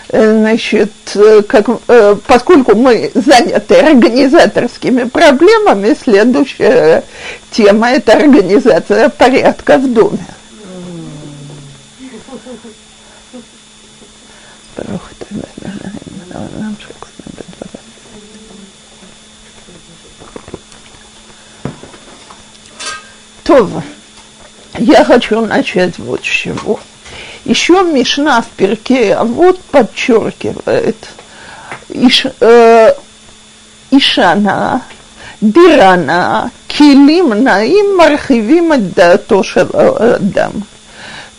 Э, 0.08 0.32
значит, 0.32 0.90
э, 1.16 1.42
как, 1.42 1.68
э, 1.86 2.16
поскольку 2.26 2.74
мы 2.74 3.10
заняты 3.14 3.74
организаторскими 3.74 5.04
проблемами, 5.04 5.94
следующая 6.02 7.04
тема– 7.50 7.90
это 7.92 8.14
организация 8.14 9.10
порядка 9.10 9.76
в 9.76 9.92
доме. 9.92 10.26
То 23.48 23.82
я 24.76 25.04
хочу 25.06 25.40
начать 25.40 25.98
вот 25.98 26.20
с 26.20 26.24
чего. 26.24 26.78
Еще 27.46 27.82
Мишна 27.82 28.42
в 28.42 28.46
перке, 28.48 29.14
а 29.14 29.24
вот 29.24 29.58
подчеркивает, 29.60 30.96
Иш, 31.88 32.26
э, 32.40 32.92
Ишана, 33.90 34.82
Дирана, 35.40 36.50
Килим, 36.66 37.42
Наим, 37.42 37.96
Мархивим, 37.96 38.92
Датоша, 38.92 39.66
э, 39.72 40.18
дам. 40.20 40.64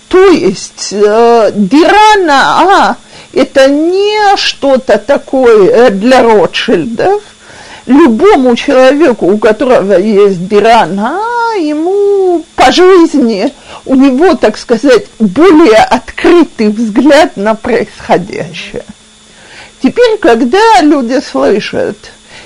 То 0.08 0.32
есть 0.32 0.90
э, 0.92 1.52
Дирана, 1.54 2.64
а, 2.90 2.96
это 3.34 3.68
не 3.68 4.36
что-то 4.36 4.98
такое 4.98 5.70
э, 5.70 5.90
для 5.92 6.24
Ротшильдов– 6.24 7.22
Любому 7.90 8.56
человеку, 8.56 9.26
у 9.26 9.40
которого 9.40 9.94
есть 9.94 10.48
дирана, 10.48 11.20
ему 11.58 12.46
по 12.56 12.72
жизни, 12.72 13.52
у 13.84 13.96
него, 13.96 14.36
так 14.36 14.60
сказать, 14.60 15.08
более 15.18 15.80
открытый 15.80 16.70
взгляд 16.70 17.36
на 17.36 17.56
происходящее. 17.56 18.84
Теперь, 19.82 20.20
когда 20.20 20.82
люди 20.82 21.20
слышат 21.20 21.98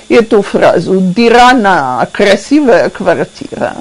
эту 0.08 0.40
фразу 0.40 0.98
«дирана»– 0.98 2.08
красивая 2.12 2.88
квартира, 2.88 3.76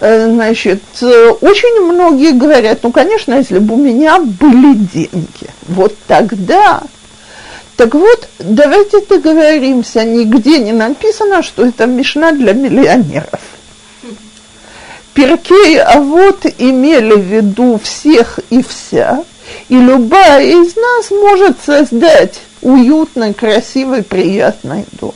э, 0.00 0.28
значит, 0.28 0.82
очень 1.00 1.82
многие 1.82 2.32
говорят, 2.32 2.80
ну, 2.82 2.90
конечно, 2.90 3.34
если 3.34 3.60
бы 3.60 3.74
у 3.74 3.78
меня 3.78 4.18
были 4.18 4.74
деньги, 4.74 5.50
вот 5.68 5.94
тогда. 6.08 6.82
Так 7.76 7.94
вот, 7.94 8.28
давайте 8.38 9.00
договоримся, 9.00 10.02
нигде 10.04 10.58
не 10.58 10.72
написано, 10.72 11.42
что 11.42 11.66
это 11.66 11.86
мешна 11.86 12.32
для 12.32 12.54
миллионеров. 12.54 13.40
Перкей, 15.12 15.78
а 15.80 16.00
вот 16.00 16.46
имели 16.58 17.14
в 17.14 17.24
виду 17.24 17.78
всех 17.82 18.40
и 18.48 18.62
вся, 18.62 19.24
и 19.68 19.76
любая 19.78 20.42
из 20.42 20.74
нас 20.76 21.10
может 21.10 21.58
создать 21.64 22.40
уютный, 22.62 23.34
красивый, 23.34 24.02
приятный 24.02 24.84
дом. 24.92 25.14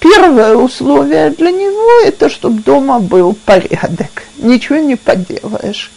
Первое 0.00 0.54
условие 0.56 1.30
для 1.30 1.50
него– 1.50 2.00
это 2.04 2.28
чтобы 2.28 2.60
дома 2.60 2.98
был 2.98 3.34
порядок. 3.46 4.24
Ничего 4.36 4.78
не 4.78 4.96
поделаешь. 4.96 5.90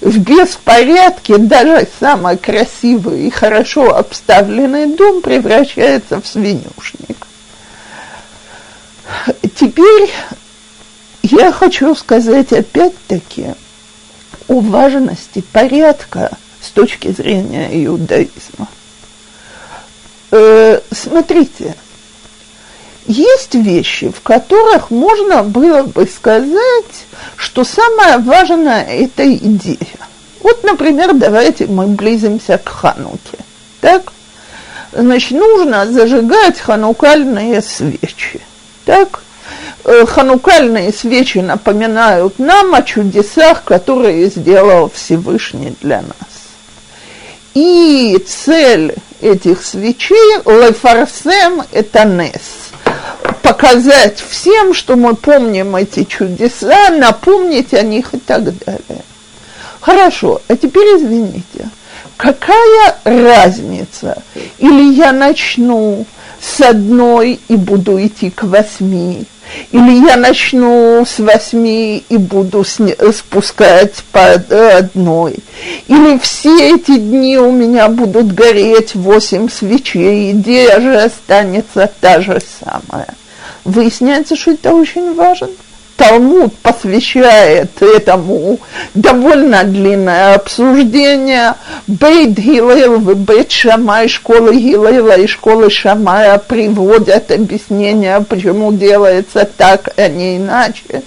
В 0.00 0.18
беспорядке 0.18 1.38
даже 1.38 1.86
самый 2.00 2.36
красивый 2.36 3.26
и 3.26 3.30
хорошо 3.30 3.96
обставленный 3.96 4.86
дом 4.96 5.22
превращается 5.22 6.20
в 6.20 6.26
свинюшник. 6.26 7.26
Теперь 9.54 10.10
я 11.22 11.52
хочу 11.52 11.94
сказать 11.94 12.52
опять-таки 12.52 13.54
о 14.48 14.60
важности 14.60 15.42
порядка 15.52 16.30
с 16.60 16.70
точки 16.70 17.12
зрения 17.12 17.68
иудаизма. 17.84 18.68
Э, 20.30 20.80
смотрите, 20.90 21.76
есть 23.06 23.54
вещи, 23.54 24.10
в 24.10 24.20
которых 24.22 24.90
можно 24.90 25.42
было 25.42 25.82
бы 25.82 26.06
сказать, 26.06 27.06
что 27.36 27.64
самое 27.64 28.18
важное– 28.18 28.84
это 28.88 29.32
идея. 29.34 29.78
Вот, 30.40 30.64
например, 30.64 31.14
давайте 31.14 31.66
мы 31.66 31.86
близимся 31.86 32.58
к 32.58 32.68
Хануке. 32.68 33.38
Так? 33.80 34.12
Значит, 34.92 35.32
нужно 35.32 35.86
зажигать 35.86 36.58
ханукальные 36.60 37.62
свечи. 37.62 38.40
Так? 38.84 39.22
Э, 39.84 40.04
ханукальные 40.06 40.92
свечи 40.92 41.38
напоминают 41.38 42.38
нам 42.38 42.74
о 42.74 42.82
чудесах, 42.82 43.64
которые 43.64 44.28
сделал 44.28 44.90
Всевышний 44.94 45.74
для 45.80 46.02
нас. 46.02 46.14
И 47.54 48.22
цель 48.26 48.94
этих 49.20 49.64
свечей 49.64 50.38
лефарсем 50.46 51.62
это 51.72 52.04
нес. 52.04 52.71
Показать 53.42 54.20
всем, 54.20 54.74
что 54.74 54.96
мы 54.96 55.14
помним 55.14 55.76
эти 55.76 56.04
чудеса, 56.04 56.90
напомнить 56.90 57.74
о 57.74 57.82
них 57.82 58.14
и 58.14 58.18
так 58.18 58.44
далее. 58.44 59.04
Хорошо, 59.80 60.40
а 60.48 60.56
теперь 60.56 60.96
извините, 60.96 61.68
какая 62.16 62.96
разница? 63.04 64.22
Или 64.58 64.94
я 64.94 65.12
начну 65.12 66.06
с 66.42 66.60
одной 66.60 67.38
и 67.48 67.54
буду 67.54 68.04
идти 68.04 68.28
к 68.28 68.42
восьми, 68.42 69.24
или 69.70 70.06
я 70.06 70.16
начну 70.16 71.04
с 71.06 71.18
восьми 71.18 72.02
и 72.08 72.16
буду 72.16 72.64
спускать 72.64 74.02
по 74.10 74.32
одной. 74.32 75.36
Или 75.86 76.18
все 76.18 76.74
эти 76.74 76.98
дни 76.98 77.38
у 77.38 77.52
меня 77.52 77.88
будут 77.88 78.34
гореть 78.34 78.94
восемь 78.94 79.48
свечей, 79.48 80.32
идея 80.32 80.80
же 80.80 80.96
останется 80.96 81.90
та 82.00 82.20
же 82.20 82.40
самая. 82.60 83.14
Выясняется, 83.64 84.34
что 84.34 84.50
это 84.50 84.74
очень 84.74 85.14
важно. 85.14 85.48
Талмуд 86.02 86.52
посвящает 86.58 87.80
этому 87.80 88.58
довольно 88.92 89.62
длинное 89.62 90.34
обсуждение. 90.34 91.54
Бейт 91.86 92.30
Гилел 92.30 92.98
в 92.98 93.14
Бейт 93.14 93.52
Шамай, 93.52 94.08
школы 94.08 94.56
Гилела 94.56 95.16
и 95.16 95.28
школы 95.28 95.70
Шамая 95.70 96.38
приводят 96.38 97.30
объяснения, 97.30 98.20
почему 98.28 98.72
делается 98.72 99.48
так, 99.56 99.90
а 99.96 100.08
не 100.08 100.38
иначе. 100.38 101.02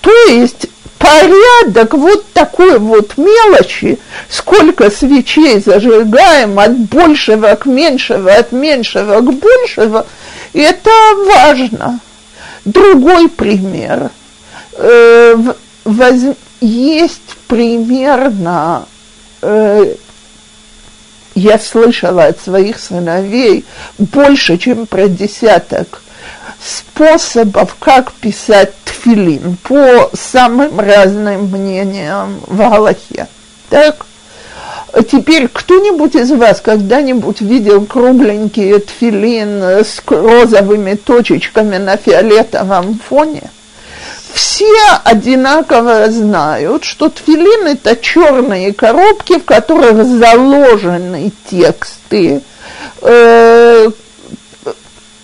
То 0.00 0.12
есть 0.28 0.68
порядок 0.96 1.94
вот 1.94 2.24
такой 2.32 2.78
вот 2.78 3.16
мелочи, 3.16 3.98
сколько 4.28 4.92
свечей 4.92 5.58
зажигаем 5.58 6.56
от 6.60 6.78
большего 6.78 7.52
к 7.56 7.66
меньшего, 7.66 8.32
от 8.32 8.52
меньшего 8.52 9.18
к 9.22 9.32
большего, 9.32 10.06
это 10.52 10.90
важно. 11.26 11.98
Другой 12.64 13.28
пример. 13.28 14.10
Э, 14.72 15.36
есть 16.60 17.36
примерно, 17.46 18.86
э, 19.42 19.94
я 21.34 21.58
слышала 21.58 22.26
от 22.26 22.40
своих 22.40 22.78
сыновей 22.78 23.64
больше, 23.98 24.56
чем 24.56 24.86
про 24.86 25.08
десяток 25.08 26.02
способов, 26.62 27.76
как 27.78 28.12
писать 28.12 28.72
тфилин 28.84 29.56
по 29.62 30.10
самым 30.14 30.80
разным 30.80 31.50
мнениям 31.50 32.40
в 32.46 32.56
Галахе. 32.56 33.28
Так? 33.68 34.06
Теперь 35.02 35.48
кто-нибудь 35.48 36.14
из 36.14 36.30
вас 36.30 36.60
когда-нибудь 36.60 37.40
видел 37.40 37.84
кругленький 37.84 38.78
тфилин 38.78 39.62
с 39.62 40.00
розовыми 40.06 40.94
точечками 40.94 41.78
на 41.78 41.96
фиолетовом 41.96 43.00
фоне? 43.08 43.50
Все 44.32 44.72
одинаково 45.04 46.10
знают, 46.10 46.84
что 46.84 47.08
тфилин 47.08 47.66
это 47.68 47.96
черные 47.96 48.72
коробки, 48.72 49.38
в 49.38 49.44
которых 49.44 50.04
заложены 50.04 51.32
тексты 51.50 52.42
э, 53.02 53.90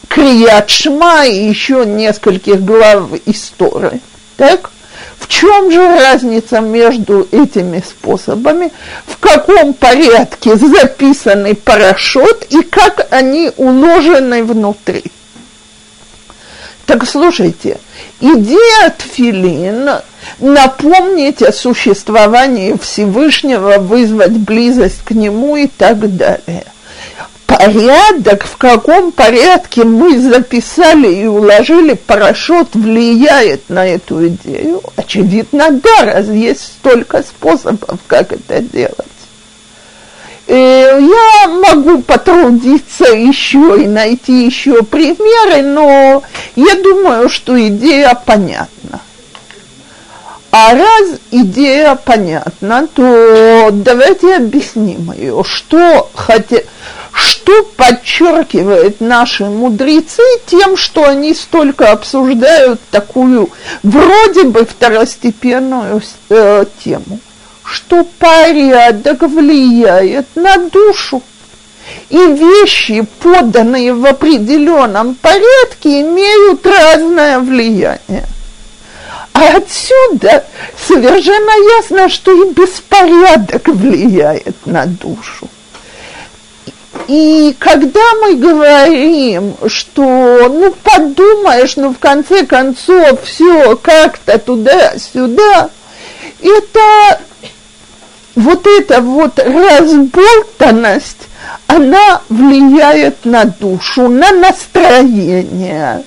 Крият 0.08 0.70
Шма 0.70 1.26
и 1.26 1.44
еще 1.48 1.84
нескольких 1.86 2.64
глав 2.64 3.10
истории. 3.26 4.00
Так? 4.36 4.70
Чем 5.30 5.70
же 5.70 5.78
разница 5.78 6.60
между 6.60 7.26
этими 7.30 7.80
способами? 7.86 8.72
В 9.06 9.16
каком 9.18 9.74
порядке 9.74 10.56
записаны 10.56 11.54
парашют 11.54 12.46
и 12.50 12.62
как 12.62 13.06
они 13.10 13.52
уложены 13.56 14.42
внутри? 14.42 15.04
Так 16.84 17.06
слушайте, 17.06 17.78
идея 18.18 18.90
тфилин 18.98 20.00
напомнить 20.40 21.42
о 21.42 21.52
существовании 21.52 22.76
Всевышнего, 22.82 23.78
вызвать 23.78 24.32
близость 24.32 25.04
к 25.04 25.12
Нему 25.12 25.54
и 25.54 25.68
так 25.68 26.16
далее– 26.16 26.64
порядок, 27.60 28.44
в 28.44 28.56
каком 28.56 29.12
порядке 29.12 29.84
мы 29.84 30.18
записали 30.18 31.14
и 31.14 31.26
уложили 31.26 31.94
парашют, 31.94 32.74
влияет 32.74 33.68
на 33.68 33.86
эту 33.86 34.28
идею? 34.28 34.80
Очевидно, 34.96 35.70
да, 35.70 36.04
раз 36.04 36.26
есть 36.28 36.62
столько 36.62 37.22
способов, 37.22 37.98
как 38.06 38.32
это 38.32 38.60
делать. 38.60 38.94
И 40.46 40.54
я 40.54 41.48
могу 41.48 42.02
потрудиться 42.02 43.04
еще 43.04 43.82
и 43.82 43.86
найти 43.86 44.46
еще 44.46 44.82
примеры, 44.82 45.62
но 45.62 46.22
я 46.56 46.74
думаю, 46.76 47.28
что 47.28 47.60
идея 47.68 48.14
понятна. 48.14 49.00
А 50.50 50.74
раз 50.74 51.10
идея 51.30 51.94
понятна, 51.94 52.88
то 52.92 53.68
давайте 53.70 54.34
объясним 54.34 55.12
ее, 55.12 55.44
что 55.46 56.10
хотя, 56.12 56.58
что 57.20 57.62
подчеркивает 57.76 59.00
наши 59.00 59.44
мудрецы 59.44 60.22
тем, 60.46 60.76
что 60.76 61.04
они 61.04 61.34
столько 61.34 61.90
обсуждают 61.90 62.80
такую 62.90 63.50
вроде 63.82 64.44
бы 64.44 64.64
второстепенную 64.64 66.02
э, 66.28 66.64
тему, 66.84 67.18
что 67.64 68.04
порядок 68.18 69.22
влияет 69.22 70.26
на 70.34 70.56
душу. 70.68 71.22
И 72.08 72.16
вещи, 72.16 73.06
поданные 73.20 73.94
в 73.94 74.06
определенном 74.06 75.14
порядке, 75.16 76.02
имеют 76.02 76.64
разное 76.64 77.40
влияние. 77.40 78.26
А 79.32 79.56
отсюда 79.56 80.44
совершенно 80.86 81.78
ясно, 81.78 82.08
что 82.08 82.30
и 82.32 82.52
беспорядок 82.52 83.66
влияет 83.68 84.66
на 84.66 84.86
душу. 84.86 85.48
И 87.06 87.56
когда 87.58 88.00
мы 88.20 88.36
говорим, 88.36 89.54
что, 89.68 90.48
ну, 90.48 90.74
подумаешь, 90.82 91.76
ну, 91.76 91.92
в 91.92 91.98
конце 91.98 92.44
концов, 92.44 93.22
все 93.24 93.76
как-то 93.76 94.38
туда-сюда, 94.38 95.70
это 96.40 97.20
вот 98.34 98.66
эта 98.66 99.00
вот 99.00 99.38
разболтанность, 99.38 101.28
она 101.66 102.22
влияет 102.28 103.24
на 103.24 103.44
душу, 103.44 104.08
на 104.08 104.32
настроение, 104.32 106.04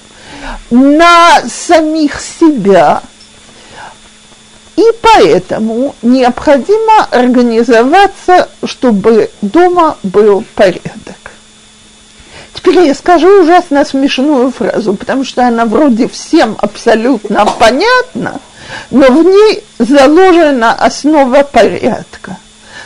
на 0.69 1.41
самих 1.47 2.19
себя. 2.19 3.01
И 4.75 4.83
поэтому 5.01 5.95
необходимо 6.01 7.05
организоваться, 7.11 8.49
чтобы 8.63 9.29
дома 9.41 9.97
был 10.01 10.43
порядок. 10.55 11.31
Теперь 12.53 12.87
я 12.87 12.95
скажу 12.95 13.43
ужасно 13.43 13.85
смешную 13.85 14.51
фразу, 14.51 14.95
потому 14.95 15.23
что 15.25 15.45
она 15.45 15.65
вроде 15.65 16.07
всем 16.07 16.55
абсолютно 16.59 17.45
понятна, 17.45 18.39
но 18.89 19.07
в 19.07 19.23
ней 19.23 19.63
заложена 19.79 20.73
основа 20.73 21.43
порядка. 21.43 22.37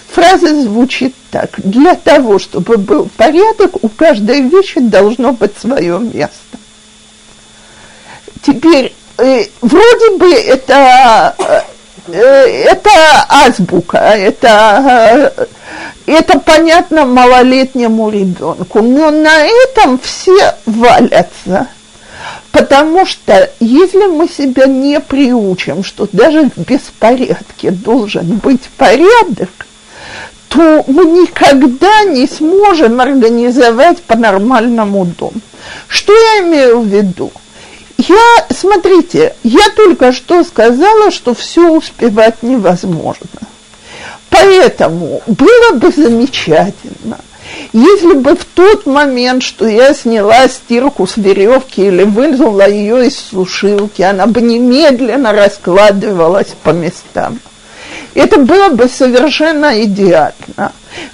Фраза 0.09 0.59
звучит 0.61 1.13
так. 1.31 1.51
Для 1.57 1.95
того, 1.95 2.39
чтобы 2.39 2.77
был 2.77 3.09
порядок, 3.17 3.83
у 3.83 3.89
каждой 3.89 4.41
вещи 4.41 4.79
должно 4.79 5.33
быть 5.33 5.57
свое 5.57 5.99
место. 5.99 6.57
Теперь, 8.41 8.95
э, 9.17 9.45
вроде 9.61 10.17
бы 10.17 10.33
это, 10.33 11.35
э, 11.37 11.61
это 12.15 12.89
азбука, 13.29 13.97
это, 13.97 15.31
э, 15.37 15.45
это 16.05 16.39
понятно 16.39 17.05
малолетнему 17.05 18.09
ребенку, 18.09 18.81
но 18.81 19.11
на 19.11 19.45
этом 19.45 19.99
все 19.99 20.55
валятся. 20.65 21.67
Потому 22.51 23.05
что 23.05 23.51
если 23.59 24.07
мы 24.07 24.27
себя 24.27 24.65
не 24.65 24.99
приучим, 24.99 25.83
что 25.83 26.07
даже 26.11 26.49
в 26.55 26.57
беспорядке 26.57 27.71
должен 27.71 28.37
быть 28.37 28.63
порядок, 28.77 29.49
то 30.49 30.83
мы 30.87 31.05
никогда 31.05 32.03
не 32.05 32.25
сможем 32.27 32.99
организовать 33.01 34.01
по-нормальному 34.03 35.05
дом. 35.05 35.33
Что 35.87 36.13
я 36.13 36.47
имею 36.47 36.79
в 36.79 36.87
виду? 36.87 37.31
Я, 37.97 38.45
смотрите, 38.51 39.35
я 39.43 39.69
только 39.75 40.11
что 40.11 40.43
сказала, 40.43 41.11
что 41.11 41.33
все 41.33 41.69
успевать 41.69 42.43
невозможно. 42.43 43.27
Поэтому 44.29 45.21
было 45.25 45.71
бы 45.73 45.91
замечательно, 45.91 47.17
если 47.73 48.13
бы 48.13 48.35
в 48.35 48.45
тот 48.45 48.85
момент, 48.85 49.41
что 49.41 49.67
я 49.67 49.93
сняла 49.93 50.47
стирку 50.47 51.07
с 51.07 51.17
веревки 51.17 51.81
или 51.81 52.03
вынула 52.03 52.69
ее 52.69 53.07
из 53.07 53.17
сушилки, 53.17 54.01
она 54.01 54.27
бы 54.27 54.41
немедленно 54.41 55.33
раскладывалась 55.33 56.53
по 56.63 56.69
местам. 56.69 57.39
Это 58.13 58.39
было 58.39 58.69
бы 58.69 58.87
совершенно 58.87 59.83
идеально. 59.83 60.71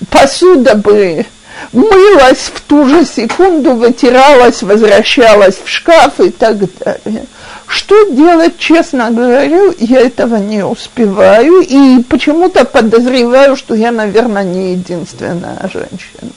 Посуда 0.09 0.75
бы 0.75 1.25
мылась 1.71 2.51
в 2.53 2.61
ту 2.61 2.87
же 2.87 3.05
секунду, 3.05 3.73
вытиралась, 3.73 4.61
возвращалась 4.63 5.55
в 5.63 5.69
шкаф 5.69 6.19
и 6.19 6.29
так 6.29 6.57
далее. 6.79 7.25
Что 7.67 8.09
делать, 8.09 8.57
честно 8.57 9.09
говорю, 9.09 9.73
я 9.79 10.01
этого 10.01 10.35
не 10.35 10.63
успеваю 10.63 11.61
и 11.61 12.03
почему-то 12.03 12.65
подозреваю, 12.65 13.55
что 13.55 13.73
я, 13.73 13.91
наверное, 13.91 14.43
не 14.43 14.73
единственная 14.73 15.69
женщина. 15.73 16.31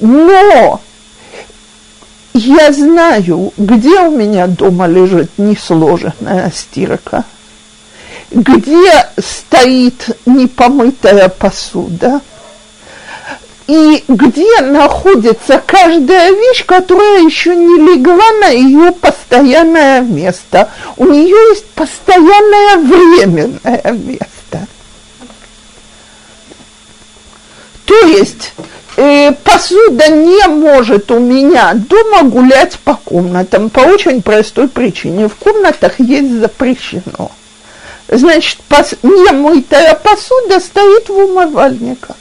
Но 0.00 0.80
я 2.32 2.72
знаю, 2.72 3.52
где 3.56 4.00
у 4.00 4.10
меня 4.10 4.46
дома 4.46 4.86
лежит 4.86 5.30
несложенная 5.36 6.52
стирка, 6.54 7.24
где 8.30 9.08
стоит 9.18 10.16
непомытая 10.24 11.28
посуда– 11.28 12.20
и 13.68 14.02
где 14.08 14.62
находится 14.62 15.62
каждая 15.64 16.32
вещь, 16.32 16.64
которая 16.64 17.20
еще 17.20 17.54
не 17.54 17.76
легла 17.76 18.30
на 18.40 18.48
ее 18.48 18.92
постоянное 18.92 20.00
место. 20.00 20.70
У 20.96 21.04
нее 21.04 21.36
есть 21.50 21.66
постоянное 21.66 22.78
временное 22.78 23.92
место. 23.92 24.66
То 27.84 27.94
есть 28.06 28.52
э, 28.96 29.32
посуда 29.32 30.08
не 30.08 30.48
может 30.48 31.10
у 31.10 31.18
меня 31.18 31.74
дома 31.74 32.22
гулять 32.22 32.78
по 32.78 32.94
комнатам 32.94 33.68
по 33.68 33.80
очень 33.80 34.22
простой 34.22 34.68
причине. 34.68 35.28
В 35.28 35.36
комнатах 35.36 36.00
есть 36.00 36.40
запрещено. 36.40 37.30
Значит, 38.08 38.60
пос, 38.66 38.94
немытая 39.02 39.94
посуда 39.94 40.58
стоит 40.58 41.10
в 41.10 41.12
умывальниках. 41.12 42.16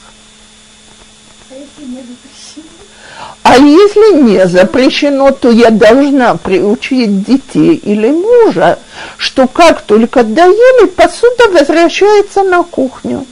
А 3.44 3.58
если 3.58 4.22
не 4.22 4.48
запрещено, 4.48 5.32
то 5.32 5.50
я 5.50 5.70
должна 5.70 6.36
приучить 6.36 7.24
детей 7.24 7.76
или 7.76 8.10
мужа, 8.10 8.78
что 9.18 9.48
как 9.48 9.82
только 9.82 10.24
доели, 10.24 10.88
посуда 10.88 11.50
возвращается 11.52 12.44
на 12.44 12.64
кухню. 12.64 13.26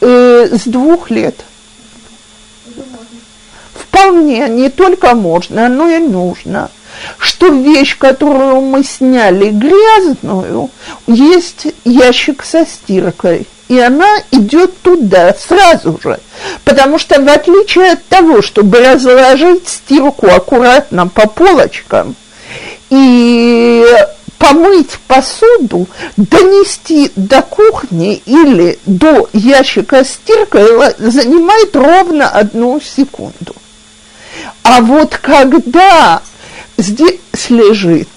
Э, 0.00 0.48
с 0.52 0.62
двух 0.64 1.10
лет. 1.10 1.36
Вполне, 3.74 4.48
не 4.48 4.68
только 4.68 5.14
можно, 5.14 5.68
но 5.68 5.88
и 5.88 5.98
нужно. 5.98 6.70
Что 7.18 7.48
вещь, 7.48 7.96
которую 7.96 8.60
мы 8.60 8.84
сняли 8.84 9.50
грязную, 9.50 10.70
есть 11.06 11.68
ящик 11.84 12.44
со 12.44 12.66
стиркой– 12.66 13.46
и 13.72 13.78
она 13.78 14.18
идет 14.30 14.82
туда 14.82 15.34
сразу 15.34 15.98
же. 16.02 16.20
Потому 16.62 16.98
что 16.98 17.18
в 17.22 17.26
отличие 17.26 17.92
от 17.92 18.04
того, 18.04 18.42
чтобы 18.42 18.80
разложить 18.80 19.66
стирку 19.66 20.26
аккуратно 20.28 21.08
по 21.08 21.26
полочкам 21.26 22.14
и 22.90 23.82
помыть 24.36 24.90
посуду, 25.08 25.86
донести 26.18 27.12
до 27.16 27.40
кухни 27.40 28.20
или 28.26 28.78
до 28.84 29.30
ящика 29.32 30.04
стирка 30.04 30.94
занимает 30.98 31.74
ровно 31.74 32.28
одну 32.28 32.78
секунду. 32.78 33.56
А 34.64 34.82
вот 34.82 35.16
когда 35.16 36.20
здесь 36.76 37.48
лежит 37.48 38.10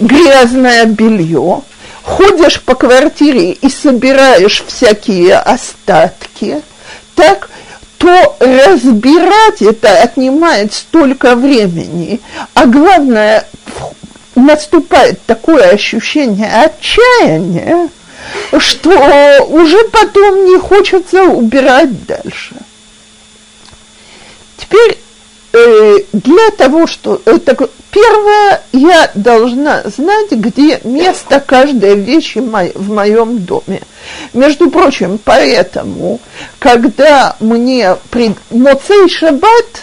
грязное 0.00 0.86
белье, 0.86 1.64
ходишь 2.10 2.60
по 2.60 2.74
квартире 2.74 3.52
и 3.52 3.68
собираешь 3.70 4.64
всякие 4.66 5.36
остатки, 5.36 6.62
так, 7.14 7.50
то 7.98 8.36
разбирать 8.40 9.62
это 9.62 10.02
отнимает 10.02 10.72
столько 10.72 11.36
времени. 11.36 12.20
А 12.54 12.66
главное, 12.66 13.46
наступает 14.34 15.20
такое 15.26 15.70
ощущение 15.70 16.50
отчаяния, 16.50 17.88
что 18.58 19.44
уже 19.48 19.82
потом 19.88 20.46
не 20.46 20.58
хочется 20.58 21.22
убирать 21.24 22.06
дальше. 22.06 22.54
Теперь 24.56 24.98
для 25.52 26.50
того, 26.56 26.86
что 26.86 27.20
это 27.24 27.54
Первое, 27.90 28.62
я 28.72 29.10
должна 29.14 29.82
знать, 29.84 30.30
где 30.30 30.80
место 30.84 31.40
каждой 31.40 31.96
вещи 31.96 32.38
в 32.38 32.90
моем 32.92 33.40
доме. 33.40 33.82
Между 34.32 34.70
прочим, 34.70 35.18
поэтому, 35.22 36.20
когда 36.60 37.36
мне 37.40 37.96
при 38.10 38.34
Моцей 38.50 39.08
Шаббат, 39.08 39.82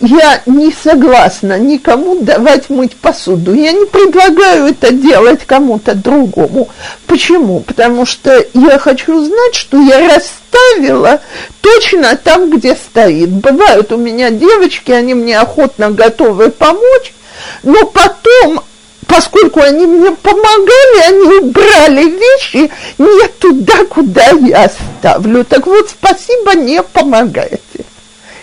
я 0.00 0.42
не 0.46 0.72
согласна 0.72 1.58
никому 1.58 2.20
давать 2.20 2.68
мыть 2.70 2.96
посуду. 2.96 3.54
Я 3.54 3.72
не 3.72 3.86
предлагаю 3.86 4.66
это 4.66 4.92
делать 4.92 5.44
кому-то 5.46 5.94
другому. 5.94 6.68
Почему? 7.06 7.60
Потому 7.60 8.04
что 8.06 8.44
я 8.54 8.78
хочу 8.78 9.24
знать, 9.24 9.54
что 9.54 9.80
я 9.80 10.08
расставила 10.14 11.20
точно 11.60 12.16
там, 12.16 12.50
где 12.50 12.74
стоит. 12.74 13.30
Бывают 13.30 13.92
у 13.92 13.96
меня 13.96 14.30
девочки, 14.30 14.92
они 14.92 15.14
мне 15.14 15.38
охотно 15.38 15.90
готовы 15.90 16.50
помочь, 16.50 17.14
но 17.62 17.86
потом, 17.86 18.60
поскольку 19.06 19.60
они 19.60 19.86
мне 19.86 20.10
помогали, 20.10 21.08
они 21.08 21.46
убрали 21.46 22.10
вещи 22.10 22.70
не 22.98 23.28
туда, 23.38 23.84
куда 23.86 24.30
я 24.30 24.70
ставлю. 24.98 25.44
Так 25.44 25.66
вот, 25.66 25.90
спасибо, 25.90 26.54
не 26.54 26.82
помогаете. 26.82 27.84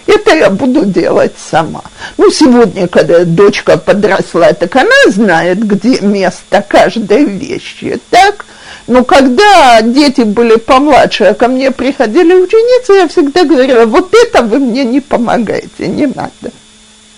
Это 0.08 0.36
я 0.36 0.50
буду 0.50 0.86
делать 0.86 1.34
сама. 1.38 1.84
Ну, 2.18 2.32
сегодня, 2.32 2.88
когда 2.88 3.24
дочка 3.24 3.78
подросла, 3.78 4.54
так 4.54 4.76
она 4.76 4.92
знает, 5.08 5.60
где 5.60 6.00
место 6.02 6.66
каждой 6.68 7.26
вещи, 7.26 8.00
так? 8.10 8.46
Но 8.88 9.04
когда 9.04 9.82
дети 9.82 10.22
были 10.22 10.58
помладше, 10.58 11.26
а 11.26 11.34
ко 11.34 11.48
мне 11.48 11.72
приходили 11.72 12.34
ученицы, 12.34 12.94
я 12.94 13.08
всегда 13.08 13.44
говорила, 13.44 13.86
вот 13.86 14.14
это 14.14 14.42
вы 14.42 14.60
мне 14.60 14.84
не 14.84 15.00
помогаете, 15.00 15.88
не 15.88 16.08
надо. 16.08 16.52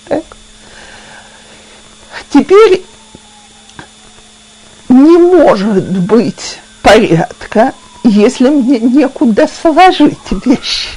Так? 0.08 0.24
Теперь 2.32 2.84
не 4.90 5.18
может 5.18 5.84
быть 6.02 6.60
порядка, 6.82 7.74
если 8.04 8.50
мне 8.50 8.80
некуда 8.80 9.48
сложить 9.48 10.18
вещи. 10.46 10.90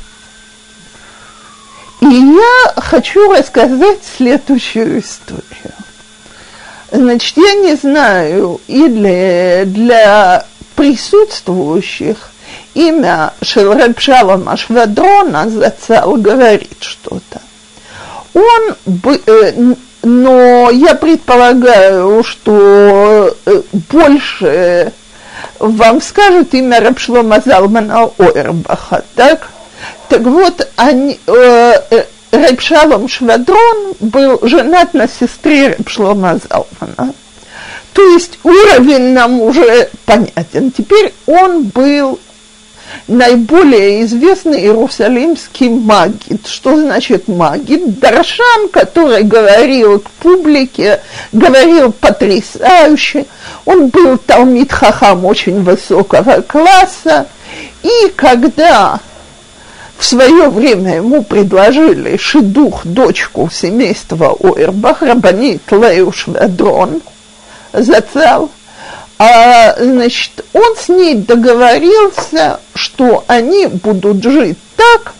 И 2.10 2.14
я 2.14 2.80
хочу 2.80 3.32
рассказать 3.32 3.98
следующую 4.16 5.00
историю. 5.00 5.74
Значит, 6.92 7.36
я 7.36 7.54
не 7.54 7.74
знаю, 7.74 8.60
или 8.68 9.64
для 9.66 10.46
присутствующих 10.76 12.30
имя 12.74 13.32
Шелрабшалама 13.42 14.56
Швадрона 14.56 15.50
Зацал 15.50 16.14
говорит 16.16 16.76
что-то. 16.80 17.40
Он, 18.34 18.76
э, 19.26 19.74
но 20.02 20.70
я 20.70 20.94
предполагаю, 20.94 22.22
что 22.22 23.34
э, 23.46 23.62
больше 23.90 24.92
вам 25.58 26.00
скажет 26.00 26.54
имя 26.54 26.80
Рабшлома 26.80 27.42
Залмана 27.44 28.10
Ойрбаха, 28.18 29.02
так? 29.16 29.48
Так 30.08 30.22
вот, 30.22 30.68
они, 30.76 31.18
э, 31.26 31.72
э, 31.90 32.04
Швадрон 33.08 33.94
был 34.00 34.40
женат 34.42 34.94
на 34.94 35.08
сестре 35.08 35.74
Рабшлома 35.78 36.38
Залмана. 36.38 37.14
То 37.92 38.02
есть 38.10 38.38
уровень 38.44 39.14
нам 39.14 39.40
уже 39.40 39.88
понятен. 40.04 40.70
Теперь 40.70 41.14
он 41.26 41.64
был 41.64 42.20
наиболее 43.08 44.02
известный 44.04 44.60
иерусалимский 44.60 45.68
магит. 45.68 46.46
Что 46.46 46.76
значит 46.76 47.26
магит? 47.28 47.98
Даршан, 47.98 48.68
который 48.70 49.22
говорил 49.22 50.00
к 50.00 50.10
публике, 50.10 51.00
говорил 51.32 51.92
потрясающе. 51.92 53.26
Он 53.64 53.88
был 53.88 54.18
Талмит 54.18 54.72
Хахам 54.72 55.24
очень 55.24 55.62
высокого 55.62 56.42
класса. 56.42 57.26
И 57.82 58.12
когда 58.14 59.00
в 59.98 60.04
свое 60.04 60.48
время 60.48 60.96
ему 60.96 61.22
предложили 61.22 62.16
шедух 62.16 62.87
дочку 62.87 63.48
семейства 63.52 64.37
Ойрбах, 64.38 65.02
Рабанит 65.02 65.62
Леуш 65.70 66.26
Ведрон– 66.28 67.02
зацал, 67.82 68.50
а, 69.18 69.74
значит, 69.78 70.44
он 70.52 70.76
с 70.76 70.88
ней 70.88 71.14
договорился, 71.14 72.61
что 72.74 73.24
они 73.26 73.66
будут 73.66 74.22
жить 74.22 74.59
так, 74.76 75.14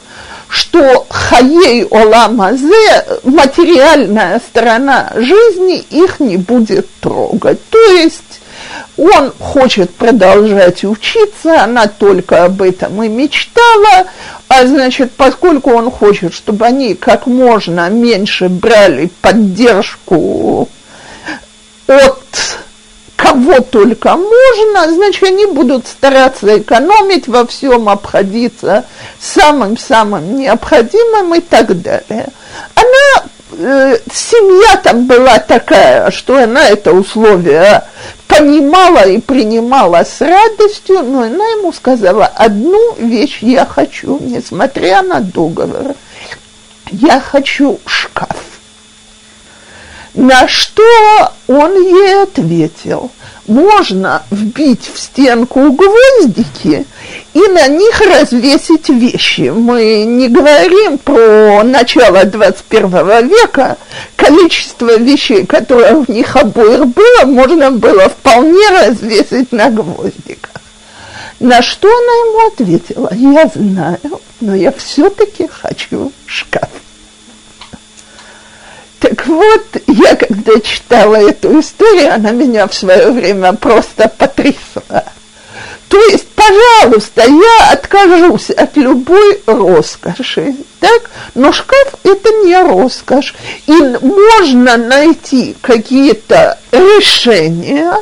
что 0.49 1.07
хаей 1.09 1.85
оламазе, 1.85 3.05
материальная 3.25 4.41
сторона 4.41 5.12
жизни 5.15 5.79
их 5.79 6.21
не 6.21 6.37
будет 6.37 6.89
трогать. 7.01 7.59
То 7.71 7.79
есть 7.93 8.41
он 8.97 9.33
хочет 9.39 9.95
продолжать 9.95 10.85
учиться, 10.85 11.62
она 11.62 11.87
только 11.87 12.45
об 12.45 12.62
этом 12.62 13.03
и 13.03 13.09
мечтала, 13.09 14.07
а 14.49 14.67
значит, 14.67 15.12
поскольку 15.12 15.73
он 15.73 15.91
хочет, 15.91 16.35
чтобы 16.35 16.67
они 16.67 16.95
как 16.95 17.27
можно 17.27 17.89
меньше 17.91 18.49
брали 18.49 19.11
поддержку 19.21 20.69
от 21.87 22.57
кого 23.17 23.61
только 23.61 24.15
можно, 24.17 24.93
значит, 24.93 25.23
они 25.25 25.47
будут 25.47 25.87
стараться 25.87 26.59
экономить 26.59 27.29
во 27.29 27.47
всем, 27.47 27.89
обходиться 27.89 28.85
самым-самым 29.19 30.37
необходимым 30.37 31.35
и 31.35 31.41
так 31.41 31.81
далее. 31.81 32.29
Она, 32.75 33.25
э, 33.59 33.99
семья 34.12 34.77
там 34.77 35.07
была 35.07 35.38
такая, 35.38 36.11
что 36.11 36.37
она 36.42 36.69
это 36.69 36.92
условие 36.92 37.85
понимала 38.27 39.09
и 39.09 39.19
принимала 39.21 40.05
с 40.05 40.21
радостью, 40.21 41.03
но 41.03 41.23
она 41.23 41.45
ему 41.51 41.73
сказала, 41.73 42.27
одну 42.27 42.95
вещь 42.97 43.38
я 43.40 43.64
хочу, 43.64 44.19
несмотря 44.21 45.03
на 45.03 45.21
договор, 45.21 45.95
я 46.90 47.21
хочу 47.21 47.81
шкаф. 47.87 48.37
На 50.14 50.49
что 50.49 50.83
он 51.47 51.75
ей 51.75 52.23
ответил, 52.23 53.11
можно 53.49 54.23
вбить 54.31 54.91
в 54.93 54.99
стенку 54.99 55.73
гвоздики 55.73 56.87
и 57.35 57.41
на 57.49 57.69
них 57.69 58.01
развесить 58.01 58.89
вещи. 58.89 59.53
Мы 59.55 60.05
не 60.05 60.29
говорим 60.29 60.99
про 60.99 61.63
начало 61.63 62.25
21 62.25 63.29
века. 63.29 63.77
Количество 64.17 64.97
вещей, 64.97 65.47
которые 65.47 66.03
в 66.03 66.09
них 66.09 66.37
обоих 66.37 66.87
было, 66.87 67.25
можно 67.25 67.71
было 67.71 68.09
вполне 68.09 68.69
развесить 68.71 69.53
на 69.53 69.71
гвоздиках. 69.71 70.63
На 71.39 71.61
что 71.61 71.89
она 71.89 71.97
ему 71.97 72.47
ответила, 72.49 73.11
я 73.13 73.51
знаю, 73.55 74.21
но 74.41 74.55
я 74.55 74.73
все-таки 74.73 75.47
хочу 75.47 76.11
шкаф. 76.25 76.71
Так 79.01 79.27
вот, 79.27 79.67
я 79.89 80.17
когда 80.17 80.59
читала 80.61 81.17
эту 81.17 81.61
историю, 81.61 82.15
она 82.15 82.31
меня 82.31 82.67
в 82.67 82.75
свое 82.75 83.11
время 83.11 83.53
просто 83.53 84.09
потрясла. 84.09 85.05
То 85.89 85.99
есть, 86.11 86.27
пожалуйста, 86.29 87.23
я 87.27 87.73
откажусь 87.73 88.51
от 88.51 88.77
любой 88.77 89.41
роскоши, 89.47 90.57
так? 90.81 91.11
Но 91.35 91.53
шкаф– 91.53 91.95
это 92.03 92.31
не 92.45 92.57
роскошь. 92.61 93.35
И 93.67 93.73
можно 93.73 94.77
найти 94.79 95.55
какие-то 95.61 96.59
решения, 96.73 97.95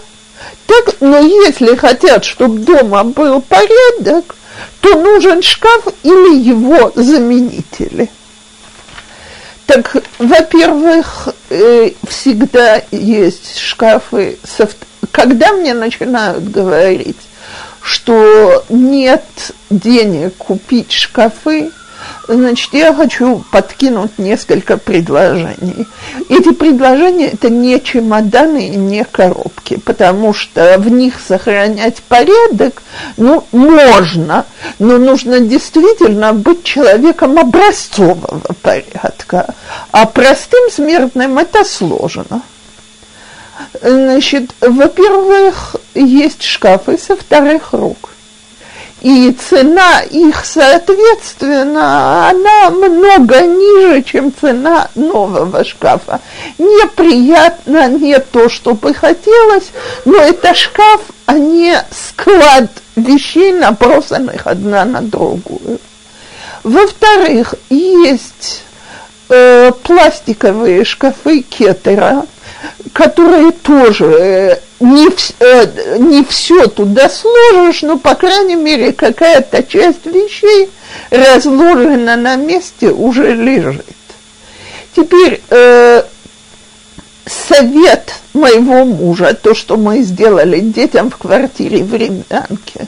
так? 0.66 0.94
Но 1.00 1.18
если 1.18 1.74
хотят, 1.74 2.24
чтобы 2.24 2.60
дома 2.60 3.04
был 3.04 3.42
порядок, 3.42 4.36
то 4.80 4.94
нужен 4.94 5.42
шкаф 5.42 5.88
или 6.04 6.38
его 6.38 6.92
заменители– 6.94 8.08
так, 9.66 9.96
во-первых, 10.18 11.28
э, 11.50 11.90
всегда 12.06 12.82
есть 12.90 13.58
шкафы. 13.58 14.38
Когда 15.10 15.52
мне 15.52 15.74
начинают 15.74 16.50
говорить, 16.50 17.20
что 17.80 18.64
нет 18.68 19.24
денег 19.70 20.36
купить 20.36 20.92
шкафы, 20.92 21.70
Значит, 22.26 22.72
я 22.72 22.94
хочу 22.94 23.44
подкинуть 23.50 24.18
несколько 24.18 24.78
предложений. 24.78 25.86
Эти 26.30 26.52
предложения– 26.52 27.28
это 27.32 27.50
не 27.50 27.80
чемоданы 27.82 28.68
и 28.68 28.76
не 28.76 29.04
коробки, 29.04 29.76
потому 29.76 30.32
что 30.32 30.76
в 30.78 30.88
них 30.88 31.20
сохранять 31.20 32.02
порядок, 32.02 32.82
ну, 33.18 33.44
можно, 33.52 34.46
но 34.78 34.98
нужно 34.98 35.40
действительно 35.40 36.32
быть 36.32 36.64
человеком 36.64 37.38
образцового 37.38 38.40
порядка, 38.62 39.54
а 39.90 40.06
простым 40.06 40.70
смертным 40.70 41.38
это 41.38 41.64
сложно. 41.64 42.40
Значит, 43.82 44.50
во-первых, 44.60 45.76
есть 45.94 46.42
шкафы 46.42 46.96
со 46.96 47.16
вторых 47.16 47.72
рук 47.72 48.13
и 49.04 49.32
цена 49.32 50.00
их, 50.00 50.46
соответственно, 50.46 52.30
она 52.30 52.70
много 52.70 53.42
ниже, 53.42 54.02
чем 54.02 54.32
цена 54.34 54.88
нового 54.94 55.62
шкафа. 55.62 56.20
Неприятно, 56.56 57.86
не 57.88 58.18
то, 58.18 58.48
что 58.48 58.72
бы 58.72 58.94
хотелось, 58.94 59.72
но 60.06 60.16
это 60.16 60.54
шкаф, 60.54 61.02
а 61.26 61.34
не 61.34 61.76
склад 61.90 62.70
вещей, 62.96 63.52
набросанных 63.52 64.46
одна 64.46 64.86
на 64.86 65.02
другую. 65.02 65.80
Во-вторых, 66.62 67.56
есть 67.68 68.62
э, 69.28 69.70
пластиковые 69.82 70.82
шкафы 70.86 71.42
кетера, 71.42 72.24
которые 72.92 73.52
тоже 73.52 74.04
э, 74.04 74.58
не, 74.80 75.08
э, 75.40 75.98
не 75.98 76.24
все 76.24 76.66
туда 76.66 77.08
сложишь, 77.08 77.82
но, 77.82 77.98
по 77.98 78.14
крайней 78.14 78.56
мере, 78.56 78.92
какая-то 78.92 79.62
часть 79.62 80.06
вещей 80.06 80.70
разложена 81.10 82.16
на 82.16 82.36
месте, 82.36 82.90
уже 82.90 83.34
лежит. 83.34 83.86
Теперь 84.94 85.40
э, 85.50 86.02
совет 87.26 88.14
моего 88.32 88.84
мужа, 88.84 89.34
то, 89.34 89.54
что 89.54 89.76
мы 89.76 90.02
сделали 90.02 90.60
детям 90.60 91.10
в 91.10 91.16
квартире 91.16 91.82
в 91.82 91.94
Ремянке, 91.94 92.86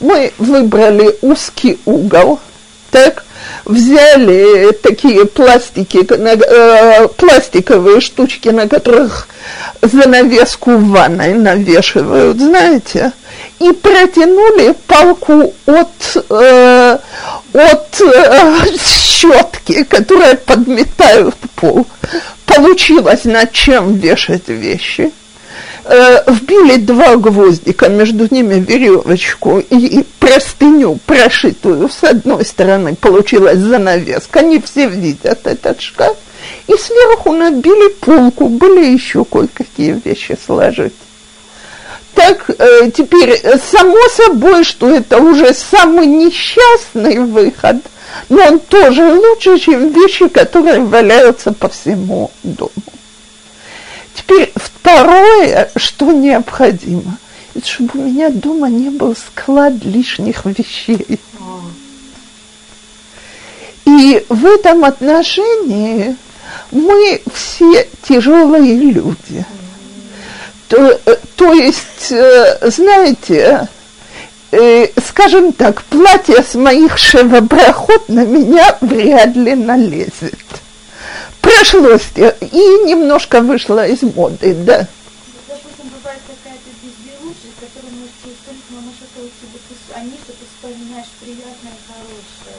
мы 0.00 0.32
выбрали 0.38 1.16
узкий 1.22 1.78
угол, 1.84 2.40
так, 2.90 3.24
взяли 3.64 4.72
такие 4.72 5.24
пластики, 5.24 6.06
э, 6.08 7.08
пластиковые 7.08 8.00
штучки, 8.00 8.48
на 8.48 8.68
которых 8.68 9.28
занавеску 9.82 10.72
в 10.72 10.88
ванной 10.88 11.34
навешивают, 11.34 12.38
знаете, 12.38 13.12
и 13.58 13.72
протянули 13.72 14.74
палку 14.86 15.54
от, 15.66 16.26
э, 16.30 16.98
от 17.52 18.00
э, 18.00 18.64
щетки, 18.78 19.84
которая 19.84 20.36
подметают 20.36 21.34
пол. 21.56 21.86
Получилось 22.46 23.24
над 23.24 23.52
чем 23.52 23.94
вешать 23.96 24.48
вещи– 24.48 25.12
э, 25.88 26.22
вбили 26.30 26.76
два 26.76 27.16
гвоздика, 27.16 27.88
между 27.88 28.28
ними 28.30 28.54
веревочку 28.54 29.58
и 29.58 30.04
простыню, 30.20 30.98
прошитую 31.06 31.88
с 31.88 32.04
одной 32.04 32.44
стороны, 32.44 32.94
получилась 32.94 33.58
занавеска, 33.58 34.40
они 34.40 34.60
все 34.60 34.88
видят 34.88 35.46
этот 35.46 35.80
шкаф, 35.80 36.16
и 36.66 36.72
сверху 36.74 37.32
набили 37.32 37.92
полку, 37.94 38.48
были 38.48 38.92
еще 38.92 39.24
кое-какие 39.24 40.00
вещи 40.04 40.38
сложить. 40.44 40.94
Так, 42.14 42.50
э, 42.50 42.90
теперь, 42.90 43.40
само 43.58 43.96
собой, 44.08 44.64
что 44.64 44.90
это 44.90 45.18
уже 45.18 45.54
самый 45.54 46.06
несчастный 46.06 47.18
выход, 47.18 47.76
но 48.28 48.42
он 48.44 48.58
тоже 48.58 49.04
лучше, 49.12 49.58
чем 49.58 49.90
вещи, 49.90 50.28
которые 50.28 50.80
валяются 50.80 51.52
по 51.52 51.68
всему 51.68 52.30
дому. 52.42 52.70
Теперь 54.18 54.52
второе, 54.56 55.70
что 55.76 56.10
необходимо, 56.10 57.18
это 57.54 57.66
чтобы 57.66 57.90
у 57.94 58.02
меня 58.02 58.30
дома 58.30 58.68
не 58.68 58.90
был 58.90 59.14
склад 59.14 59.74
лишних 59.84 60.44
вещей. 60.44 61.20
И 63.84 64.24
в 64.28 64.44
этом 64.44 64.84
отношении 64.84 66.16
мы 66.72 67.22
все 67.32 67.88
тяжелые 68.02 68.74
люди. 68.74 69.46
То, 70.68 71.00
то 71.36 71.52
есть, 71.54 72.10
э, 72.10 72.70
знаете, 72.70 73.68
э, 74.50 74.86
скажем 75.06 75.52
так, 75.52 75.82
платье 75.84 76.42
с 76.42 76.56
моих 76.56 76.98
шевобрахот 76.98 78.08
на 78.08 78.24
меня 78.24 78.76
вряд 78.80 79.36
ли 79.36 79.54
налезет 79.54 80.34
прошлось 81.48 82.08
и 82.16 82.84
немножко 82.84 83.40
вышло 83.40 83.86
из 83.86 84.02
моды, 84.02 84.54
да. 84.54 84.86
Допустим, 85.46 85.90
бывает 85.96 86.20
какая-то 86.26 86.70
безделушка, 86.82 87.48
которую 87.60 87.94
но 88.70 88.80
вспоминаешь 90.58 91.10
приятное, 91.20 91.72
хорошее. 91.86 92.58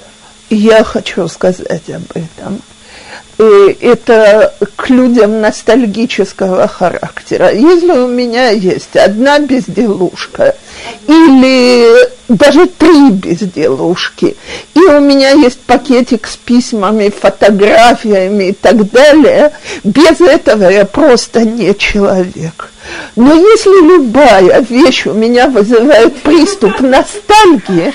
Я 0.49 0.83
хочу 0.83 1.27
сказать 1.27 1.89
об 1.89 2.11
этом. 2.15 2.61
И 3.37 3.77
это 3.81 4.53
к 4.75 4.89
людям 4.89 5.39
ностальгического 5.39 6.67
характера. 6.67 7.51
Если 7.51 7.91
у 7.91 8.07
меня 8.07 8.49
есть 8.49 8.95
одна 8.95 9.39
безделушка 9.39 10.55
или 11.07 12.18
даже 12.29 12.67
три 12.67 13.09
безделушки, 13.09 14.37
и 14.75 14.79
у 14.79 14.99
меня 15.01 15.31
есть 15.31 15.59
пакетик 15.61 16.27
с 16.27 16.37
письмами, 16.37 17.09
фотографиями 17.09 18.49
и 18.49 18.53
так 18.53 18.89
далее, 18.91 19.51
без 19.83 20.21
этого 20.21 20.69
я 20.69 20.85
просто 20.85 21.41
не 21.41 21.75
человек. 21.75 22.69
Но 23.15 23.33
если 23.33 23.97
любая 23.97 24.61
вещь 24.61 25.05
у 25.07 25.13
меня 25.13 25.47
вызывает 25.47 26.21
приступ 26.21 26.79
ностальгии, 26.79 27.93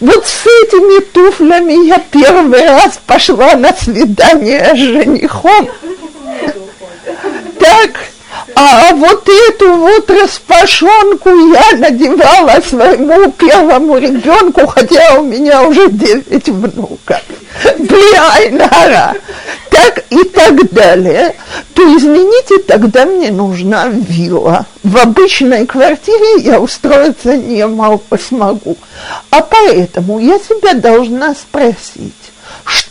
вот 0.00 0.26
с 0.26 0.46
этими 0.46 1.00
туфлями 1.00 1.86
я 1.86 1.98
первый 1.98 2.66
раз 2.66 3.00
пошла 3.06 3.54
на 3.54 3.72
свидание 3.72 4.72
с 4.74 4.78
женихом. 4.78 5.68
Так, 7.58 7.90
а 8.58 8.94
вот 8.94 9.28
эту 9.28 9.74
вот 9.74 10.10
распашонку 10.10 11.28
я 11.28 11.76
надевала 11.76 12.58
своему 12.66 13.30
первому 13.32 13.98
ребенку, 13.98 14.66
хотя 14.66 15.20
у 15.20 15.24
меня 15.24 15.62
уже 15.62 15.90
девять 15.90 16.48
внуков. 16.48 17.20
Блиайнара. 17.78 19.14
Так 19.68 20.04
и 20.08 20.24
так 20.24 20.72
далее. 20.72 21.34
То 21.74 21.82
извините, 21.82 22.58
тогда 22.66 23.04
мне 23.04 23.30
нужна 23.30 23.88
вилла. 23.88 24.64
В 24.82 24.96
обычной 24.96 25.66
квартире 25.66 26.42
я 26.42 26.58
устроиться 26.58 27.36
не 27.36 27.62
смогу. 28.18 28.78
А 29.28 29.42
поэтому 29.42 30.18
я 30.18 30.38
себя 30.38 30.72
должна 30.72 31.34
спросить, 31.34 32.32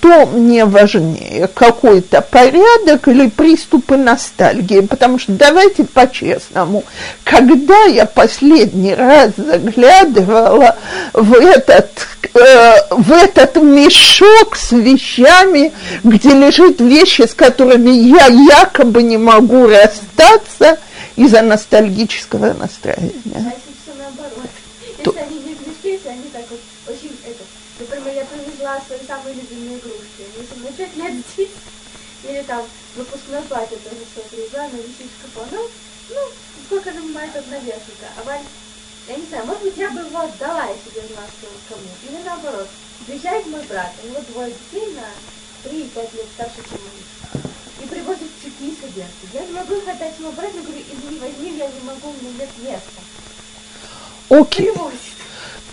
что 0.05 0.25
мне 0.27 0.65
важнее, 0.65 1.47
какой-то 1.47 2.21
порядок 2.21 3.07
или 3.07 3.27
приступы 3.27 3.97
ностальгии, 3.97 4.81
потому 4.81 5.17
что 5.17 5.31
давайте 5.31 5.83
по-честному, 5.83 6.83
когда 7.23 7.85
я 7.85 8.05
последний 8.05 8.93
раз 8.93 9.31
заглядывала 9.35 10.77
в 11.13 11.33
этот, 11.33 11.89
э, 12.33 12.75
в 12.91 13.11
этот 13.11 13.55
мешок 13.55 14.55
с 14.55 14.71
вещами, 14.73 15.73
где 16.03 16.29
лежат 16.29 16.79
вещи, 16.79 17.23
с 17.23 17.33
которыми 17.33 17.89
я 17.89 18.27
якобы 18.27 19.01
не 19.01 19.17
могу 19.17 19.67
расстаться 19.67 20.77
из-за 21.15 21.41
ностальгического 21.41 22.53
настроения. 22.53 23.11
Если 23.25 23.73
все 23.81 23.93
наоборот, 23.97 24.49
если 24.87 25.19
они 25.19 25.39
не 25.39 25.55
вещи, 25.83 26.07
они 26.07 26.29
так 26.31 26.43
вот 26.51 26.59
очень 26.87 27.17
это, 27.25 27.43
например, 27.79 28.13
я 28.15 28.25
привезла 28.25 28.79
свои 28.87 28.99
самые 29.07 29.35
любимые 29.35 29.79
пять 30.75 30.95
лет 30.95 31.13
здесь, 31.33 31.49
или 32.23 32.41
там 32.43 32.65
выпускной 32.95 33.41
платье 33.43 33.77
тоже 33.77 34.01
все 34.11 34.21
привезла, 34.29 34.67
на 34.67 34.77
висит 34.77 35.07
в 35.07 35.29
шкафу. 35.29 35.47
Ну, 35.51 35.69
ну, 36.09 36.31
сколько 36.65 36.91
занимает 36.91 37.35
одна 37.35 37.57
вешалка. 37.59 38.07
А 38.17 38.23
Валь, 38.23 38.41
я 39.07 39.15
не 39.15 39.25
знаю, 39.27 39.45
может 39.45 39.63
быть, 39.63 39.77
я 39.77 39.89
бы 39.89 40.01
его 40.01 40.19
отдала, 40.19 40.67
если 40.69 40.99
бы 40.99 41.07
знала, 41.07 41.27
что 41.39 41.47
кому. 41.69 41.89
Или 42.09 42.23
наоборот, 42.23 42.67
приезжает 43.05 43.45
мой 43.47 43.63
брат, 43.63 43.91
у 44.03 44.07
него 44.07 44.21
двое 44.29 44.53
детей 44.53 44.93
на 44.93 45.69
3-5 45.69 46.15
лет 46.15 46.27
старше, 46.33 46.63
чем 46.69 46.79
он. 46.79 47.41
И 47.83 47.87
привозит 47.87 48.31
цветы 48.41 48.65
и 48.65 48.75
содержит. 48.79 49.33
Я 49.33 49.45
не 49.45 49.51
могу 49.51 49.75
их 49.75 49.87
отдать 49.87 50.17
ему 50.19 50.31
брать, 50.31 50.55
я 50.55 50.61
говорю, 50.61 50.81
извини, 50.81 51.19
возьми, 51.19 51.57
я 51.57 51.67
не 51.67 51.79
могу, 51.81 52.09
у 52.09 52.13
меня 52.13 52.31
нет 52.39 52.49
места. 52.59 53.01
Окей. 54.29 54.71
Okay. 54.71 55.14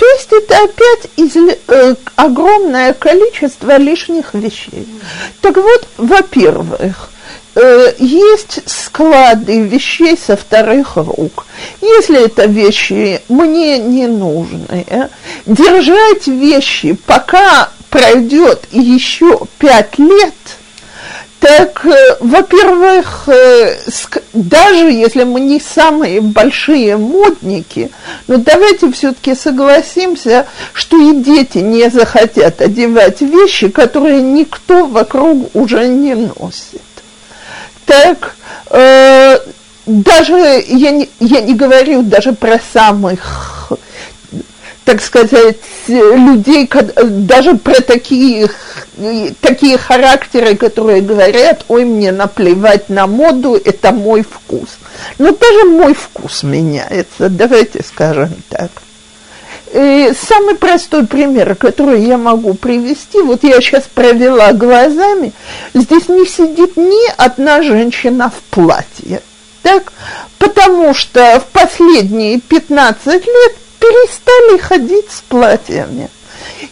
То 0.02 0.08
есть 0.08 0.32
это 0.32 0.64
опять 0.64 1.10
из, 1.14 1.36
э, 1.68 1.94
огромное 2.16 2.92
количество 2.92 3.76
лишних 3.76 4.34
вещей. 4.34 4.88
Так 5.40 5.56
вот, 5.56 5.86
во-первых, 5.96 7.10
э, 7.54 7.94
есть 8.00 8.62
склады 8.66 9.60
вещей 9.60 10.18
со 10.18 10.36
вторых 10.36 10.96
рук. 10.96 11.46
Если 11.80 12.24
это 12.24 12.46
вещи 12.46 13.20
мне 13.28 13.78
не 13.78 14.08
нужные, 14.08 15.08
держать 15.46 16.26
вещи, 16.26 16.94
пока 17.06 17.70
пройдет 17.88 18.64
еще 18.72 19.38
пять 19.60 20.00
лет– 20.00 20.34
так, 21.42 21.84
э, 21.84 22.16
во-первых, 22.20 23.24
э, 23.26 23.76
даже 24.32 24.92
если 24.92 25.24
мы 25.24 25.40
не 25.40 25.58
самые 25.58 26.20
большие 26.20 26.96
модники, 26.96 27.90
но 28.28 28.36
давайте 28.36 28.92
все-таки 28.92 29.34
согласимся, 29.34 30.46
что 30.72 30.96
и 30.96 31.16
дети 31.16 31.58
не 31.58 31.90
захотят 31.90 32.62
одевать 32.62 33.22
вещи, 33.22 33.68
которые 33.70 34.22
никто 34.22 34.86
вокруг 34.86 35.50
уже 35.56 35.88
не 35.88 36.14
носит. 36.14 36.80
Так, 37.86 38.36
э, 38.70 39.38
даже 39.86 40.64
я 40.68 40.92
не, 40.92 41.10
я 41.18 41.40
не 41.40 41.54
говорю 41.54 42.02
даже 42.02 42.34
про 42.34 42.60
самых 42.72 43.61
так 44.84 45.00
сказать, 45.02 45.56
людей, 45.86 46.68
даже 47.04 47.56
про 47.56 47.80
такие, 47.80 48.50
такие 49.40 49.78
характеры, 49.78 50.56
которые 50.56 51.02
говорят, 51.02 51.64
ой, 51.68 51.84
мне 51.84 52.12
наплевать 52.12 52.88
на 52.88 53.06
моду, 53.06 53.54
это 53.54 53.92
мой 53.92 54.22
вкус. 54.22 54.68
Но 55.18 55.32
даже 55.32 55.64
мой 55.66 55.94
вкус 55.94 56.42
меняется, 56.42 57.28
давайте 57.28 57.82
скажем 57.84 58.34
так. 58.48 58.70
И 59.72 60.12
самый 60.28 60.54
простой 60.56 61.06
пример, 61.06 61.54
который 61.54 62.04
я 62.04 62.18
могу 62.18 62.52
привести, 62.52 63.22
вот 63.22 63.42
я 63.42 63.60
сейчас 63.60 63.84
провела 63.84 64.52
глазами, 64.52 65.32
здесь 65.72 66.08
не 66.08 66.26
сидит 66.26 66.76
ни 66.76 67.10
одна 67.16 67.62
женщина 67.62 68.30
в 68.30 68.54
платье. 68.54 69.22
Так? 69.62 69.92
Потому 70.38 70.92
что 70.92 71.40
в 71.40 71.46
последние 71.52 72.40
15 72.40 73.26
лет 73.26 73.56
перестали 73.82 74.58
ходить 74.58 75.10
с 75.10 75.22
платьями. 75.22 76.08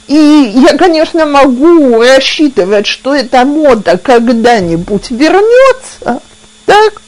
И 0.07 0.53
я, 0.55 0.77
конечно, 0.77 1.27
могу 1.27 2.01
рассчитывать, 2.01 2.87
что 2.87 3.15
эта 3.15 3.45
мода 3.45 3.99
когда-нибудь 3.99 5.11
вернется, 5.11 6.21
так? 6.67 7.03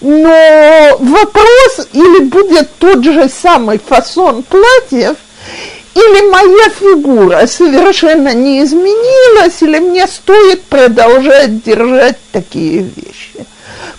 Но 0.00 0.96
вопрос, 0.98 1.88
или 1.92 2.24
будет 2.24 2.68
тот 2.78 3.04
же 3.04 3.28
самый 3.28 3.78
фасон 3.78 4.42
платьев, 4.42 5.16
или 5.94 6.30
моя 6.30 6.68
фигура 6.70 7.46
совершенно 7.46 8.34
не 8.34 8.62
изменилась, 8.62 9.62
или 9.62 9.78
мне 9.78 10.06
стоит 10.06 10.64
продолжать 10.64 11.62
держать 11.62 12.18
такие 12.32 12.82
вещи. 12.82 13.46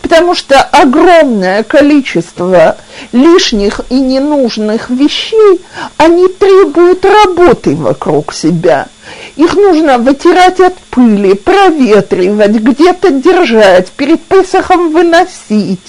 Потому 0.02 0.36
что 0.36 0.62
огромное 0.62 1.64
количество 1.64 2.78
лишних 3.12 3.82
и 3.90 4.00
ненужных 4.00 4.90
вещей, 4.90 5.62
они 5.98 6.28
требуют 6.28 7.06
работы 7.06 7.76
вокруг 7.76 8.34
себя. 8.34 8.88
Их 9.36 9.54
нужно 9.56 9.98
вытирать 9.98 10.60
от 10.60 10.76
пыли, 10.90 11.34
проветривать, 11.34 12.52
где-то 12.52 13.12
держать, 13.12 13.92
перед 13.92 14.22
Песохом 14.24 14.92
выносить. 14.92 15.80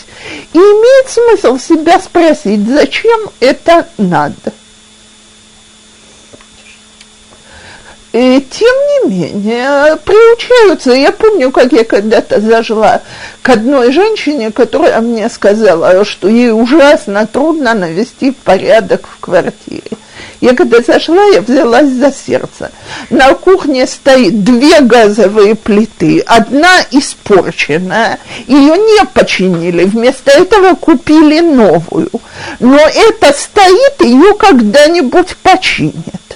И 0.53 0.59
имеет 0.59 1.09
смысл 1.09 1.59
себя 1.59 1.99
спросить, 2.01 2.69
зачем 2.69 3.19
это 3.41 3.87
надо. 3.97 4.53
И 8.19 8.41
тем 8.51 8.75
не 8.89 9.11
менее, 9.11 9.97
приучаются. 10.05 10.91
Я 10.91 11.13
помню, 11.13 11.53
как 11.53 11.71
я 11.71 11.85
когда-то 11.85 12.41
зашла 12.41 13.03
к 13.43 13.49
одной 13.49 13.93
женщине, 13.93 14.51
которая 14.51 15.01
мне 15.01 15.29
сказала, 15.29 16.05
что 16.05 16.27
ей 16.27 16.51
ужасно 16.51 17.29
трудно 17.29 17.75
навести 17.75 18.33
порядок 18.33 19.07
в 19.07 19.21
квартире. 19.21 19.93
Я 20.41 20.57
когда 20.57 20.81
зашла, 20.81 21.27
я 21.27 21.43
взялась 21.43 21.91
за 21.91 22.13
сердце. 22.13 22.73
На 23.09 23.35
кухне 23.35 23.87
стоит 23.87 24.43
две 24.43 24.81
газовые 24.81 25.55
плиты, 25.55 26.19
одна 26.27 26.81
испорченная, 26.91 28.19
ее 28.49 28.77
не 28.79 29.05
починили, 29.15 29.85
вместо 29.85 30.33
этого 30.33 30.75
купили 30.75 31.39
новую. 31.39 32.11
Но 32.59 32.81
это 32.81 33.33
стоит, 33.33 34.01
ее 34.01 34.35
когда-нибудь 34.35 35.37
починят 35.37 36.28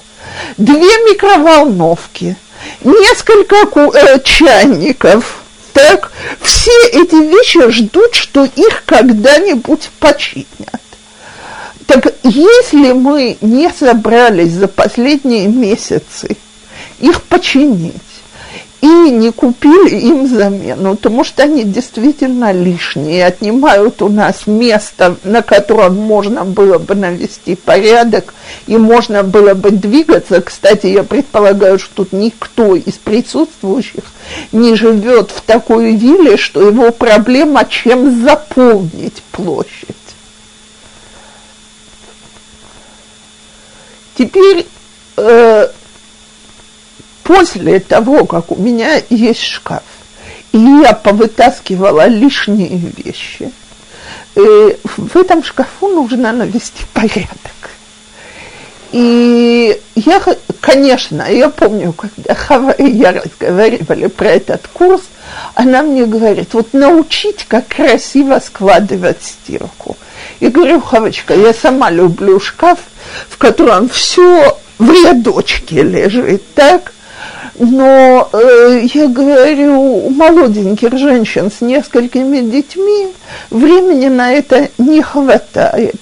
две 0.57 0.77
микроволновки, 1.11 2.37
несколько 2.85 3.57
э, 3.57 4.21
чайников, 4.25 5.43
так, 5.73 6.13
все 6.41 6.71
эти 6.93 7.15
вещи 7.15 7.71
ждут, 7.71 8.15
что 8.15 8.45
их 8.45 8.85
когда-нибудь 8.85 9.91
починят. 9.99 10.81
Так 11.87 12.15
если 12.23 12.93
мы 12.93 13.37
не 13.41 13.71
собрались 13.71 14.53
за 14.53 14.69
последние 14.69 15.49
месяцы 15.49 16.37
их 17.01 17.23
починить, 17.23 17.95
и 18.83 19.11
не 19.11 19.31
купили 19.31 19.97
им 19.97 20.27
замену, 20.27 20.97
потому 20.97 21.23
что 21.23 21.45
они 21.45 21.63
действительно 21.63 22.51
лишние, 22.51 23.27
отнимают 23.27 24.03
у 24.03 24.09
нас 24.09 24.49
место, 24.49 25.17
на 25.23 25.41
котором 25.41 25.97
можно 25.97 26.45
было 26.45 26.79
бы 26.79 26.97
навести 26.97 27.55
порядок, 27.55 28.35
и 28.67 28.77
можно 28.77 29.23
было 29.23 29.55
бы 29.55 29.71
двигаться. 29.71 30.43
Кстати, 30.43 30.89
я 30.89 31.05
предполагаю, 31.05 31.79
что 31.79 31.95
тут 31.95 32.13
никто 32.13 32.75
из 32.75 32.95
присутствующих 32.95 34.03
не 34.51 34.75
живет 34.75 35.31
в 35.31 35.43
такой 35.43 35.95
вилле, 35.95 36.37
что 36.37 36.61
его 36.61 36.91
проблема, 36.91 37.65
чем 37.65 38.25
заполнить 38.25 39.23
площадь. 39.31 39.97
Теперь 44.19 44.67
э, 45.17 45.69
после 47.23 47.81
того, 47.81 48.25
как 48.27 48.51
у 48.53 48.57
меня 48.57 49.01
есть 49.11 49.43
шкаф, 49.43 49.83
и 50.53 50.59
я 50.59 50.93
повытаскивала 50.93 52.07
лишние 52.07 52.77
вещи, 52.97 53.53
э, 54.37 54.77
в 54.97 55.17
этом 55.17 55.43
шкафу 55.43 55.89
нужно 55.89 56.33
навести 56.33 56.85
порядок. 56.93 57.53
И 58.93 59.81
я, 59.95 60.23
конечно, 60.61 61.23
я 61.31 61.49
помню, 61.49 61.95
когда 61.95 62.35
Хава 62.35 62.73
и 62.73 62.91
я 62.91 63.13
разговаривали 63.13 64.07
про 64.09 64.33
этот 64.33 64.69
курс, 64.69 65.01
она 65.55 65.83
мне 65.83 66.05
говорит, 66.05 66.53
вот 66.53 66.75
научить, 66.75 67.47
как 67.49 67.69
красиво 67.69 68.39
складывать 68.45 69.23
стирку. 69.23 69.97
И 70.41 70.49
говорю, 70.49 70.83
Хавочка, 70.83 71.35
я 71.35 71.55
сама 71.55 71.91
люблю 71.91 72.39
шкаф, 72.39 72.81
в 73.31 73.39
котором 73.39 73.89
все 73.89 74.59
в 74.79 74.91
рядочке 74.91 75.83
лежит, 75.83 76.43
так? 76.55 76.93
Но 77.59 78.29
э, 78.33 78.87
я 78.95 79.09
говорю, 79.09 80.07
у 80.07 80.11
молоденьких 80.11 80.97
женщин 80.97 81.51
с 81.51 81.61
несколькими 81.61 82.41
детьми 82.41 83.09
времени 83.51 84.09
на 84.09 84.33
это 84.33 84.71
не 84.79 85.03
хватает. 85.03 85.97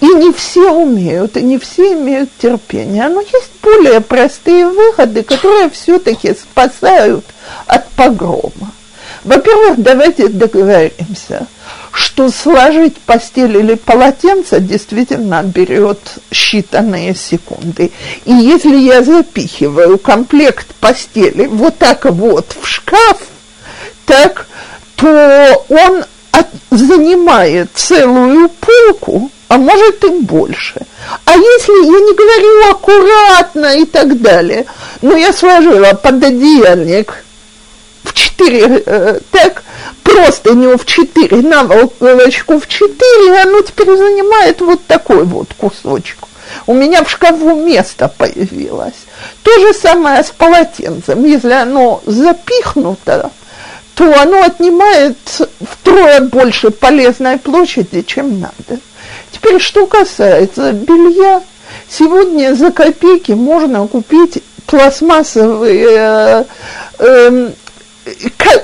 И 0.00 0.06
не 0.06 0.32
все 0.32 0.70
умеют, 0.72 1.36
и 1.36 1.42
не 1.42 1.58
все 1.58 1.92
имеют 1.92 2.30
терпение. 2.38 3.08
Но 3.08 3.20
есть 3.20 3.50
более 3.62 4.00
простые 4.00 4.66
выходы, 4.66 5.22
которые 5.22 5.70
все-таки 5.70 6.34
спасают 6.34 7.24
от 7.66 7.88
погрома. 7.90 8.72
Во-первых, 9.24 9.80
давайте 9.80 10.28
договоримся– 10.28 11.46
что 11.98 12.30
сложить 12.30 12.96
постель 12.98 13.56
или 13.56 13.74
полотенце 13.74 14.60
действительно 14.60 15.42
берет 15.42 15.98
считанные 16.30 17.16
секунды. 17.16 17.90
И 18.24 18.32
если 18.32 18.76
я 18.76 19.02
запихиваю 19.02 19.98
комплект 19.98 20.66
постели 20.76 21.46
вот 21.46 21.76
так 21.78 22.04
вот 22.04 22.54
в 22.60 22.66
шкаф, 22.68 23.18
так, 24.06 24.46
то 24.94 25.64
он 25.68 26.04
от, 26.30 26.46
занимает 26.70 27.70
целую 27.74 28.48
полку, 28.48 29.30
а 29.48 29.58
может 29.58 30.04
и 30.04 30.08
больше. 30.20 30.80
А 31.24 31.32
если 31.32 31.84
я 31.84 32.00
не 32.00 32.14
говорю 32.14 32.70
аккуратно 32.70 33.76
и 33.76 33.84
так 33.84 34.20
далее, 34.20 34.66
но 35.02 35.16
я 35.16 35.32
сложила 35.32 35.94
пододеяльник 35.94 37.24
в 38.08 38.14
четыре, 38.14 38.82
э, 38.84 39.20
так, 39.30 39.62
просто 40.02 40.54
не 40.54 40.76
в 40.76 40.84
четыре, 40.84 41.38
наволочку 41.38 42.58
в 42.58 42.66
четыре, 42.66 43.42
оно 43.42 43.60
теперь 43.62 43.96
занимает 43.96 44.60
вот 44.60 44.84
такой 44.86 45.24
вот 45.24 45.48
кусочек. 45.56 46.18
У 46.66 46.74
меня 46.74 47.04
в 47.04 47.10
шкафу 47.10 47.54
место 47.54 48.12
появилось. 48.16 48.94
То 49.42 49.58
же 49.60 49.74
самое 49.74 50.22
с 50.22 50.30
полотенцем. 50.30 51.24
Если 51.24 51.52
оно 51.52 52.02
запихнуто, 52.06 53.30
то 53.94 54.20
оно 54.20 54.42
отнимает 54.44 55.16
втрое 55.60 56.20
больше 56.20 56.70
полезной 56.70 57.38
площади, 57.38 58.02
чем 58.02 58.40
надо. 58.40 58.80
Теперь, 59.32 59.60
что 59.60 59.86
касается 59.86 60.72
белья, 60.72 61.42
сегодня 61.88 62.54
за 62.54 62.70
копейки 62.70 63.32
можно 63.32 63.86
купить 63.86 64.42
пластмассовые 64.66 65.86
э, 65.88 66.44
э, 66.98 67.50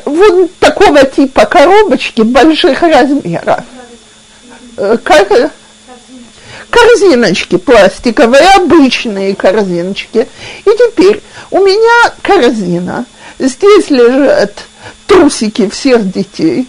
вот 0.05 0.55
такого 0.59 1.05
типа 1.05 1.47
коробочки 1.47 2.23
больших 2.23 2.83
размеров. 2.83 3.61
Э, 4.77 4.97
как? 5.03 5.53
Корзиночки 6.71 7.57
пластиковые, 7.57 8.43
обычные 8.57 9.35
корзиночки. 9.35 10.29
И 10.65 10.71
теперь 10.71 11.23
у 11.51 11.59
меня 11.59 12.13
корзина. 12.23 13.07
Здесь 13.39 13.91
лежат 13.91 14.53
трусики 15.07 15.69
всех 15.69 16.11
детей 16.11 16.67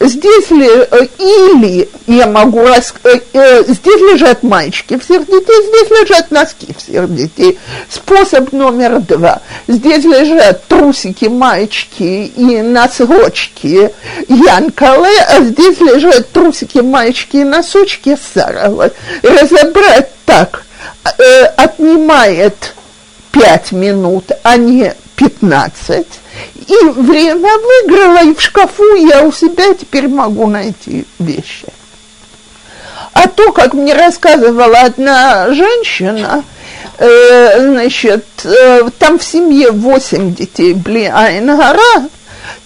здесь 0.00 0.50
ли, 0.50 0.68
э, 0.68 1.06
или 1.18 1.88
я 2.06 2.26
могу, 2.26 2.64
рас, 2.64 2.94
э, 3.04 3.20
э, 3.32 3.64
здесь 3.64 4.00
лежат 4.00 4.42
маечки 4.42 4.98
всех 4.98 5.26
детей, 5.26 5.62
здесь 5.68 5.90
лежат 5.90 6.30
носки 6.30 6.74
всех 6.76 7.14
детей. 7.14 7.58
Способ 7.88 8.52
номер 8.52 9.00
два. 9.00 9.40
Здесь 9.68 10.04
лежат 10.04 10.64
трусики, 10.66 11.26
маечки 11.26 12.32
и 12.34 12.62
носочки 12.62 13.90
Янкалы, 14.28 15.10
а 15.28 15.42
здесь 15.42 15.78
лежат 15.80 16.30
трусики, 16.30 16.78
маечки 16.78 17.38
и 17.38 17.44
носочки 17.44 18.16
Саровой. 18.34 18.92
Разобрать 19.22 20.10
так 20.24 20.64
отнимает 21.56 22.74
пять 23.32 23.72
минут, 23.72 24.30
а 24.42 24.56
не 24.56 24.94
пятнадцать 25.20 26.18
и 26.66 26.84
время 26.88 27.50
выиграла, 27.58 28.24
и 28.24 28.34
в 28.34 28.40
шкафу 28.40 28.94
я 28.94 29.22
у 29.22 29.32
себя 29.32 29.74
теперь 29.74 30.08
могу 30.08 30.46
найти 30.46 31.04
вещи. 31.18 31.66
А 33.12 33.28
то, 33.28 33.52
как 33.52 33.74
мне 33.74 33.92
рассказывала 33.92 34.78
одна 34.80 35.52
женщина, 35.52 36.42
э, 36.96 37.60
значит, 37.60 38.24
э, 38.44 38.88
там 38.98 39.18
в 39.18 39.24
семье 39.24 39.72
восемь 39.72 40.34
детей, 40.34 40.72
бли 40.72 41.04
Айнгара, 41.04 42.08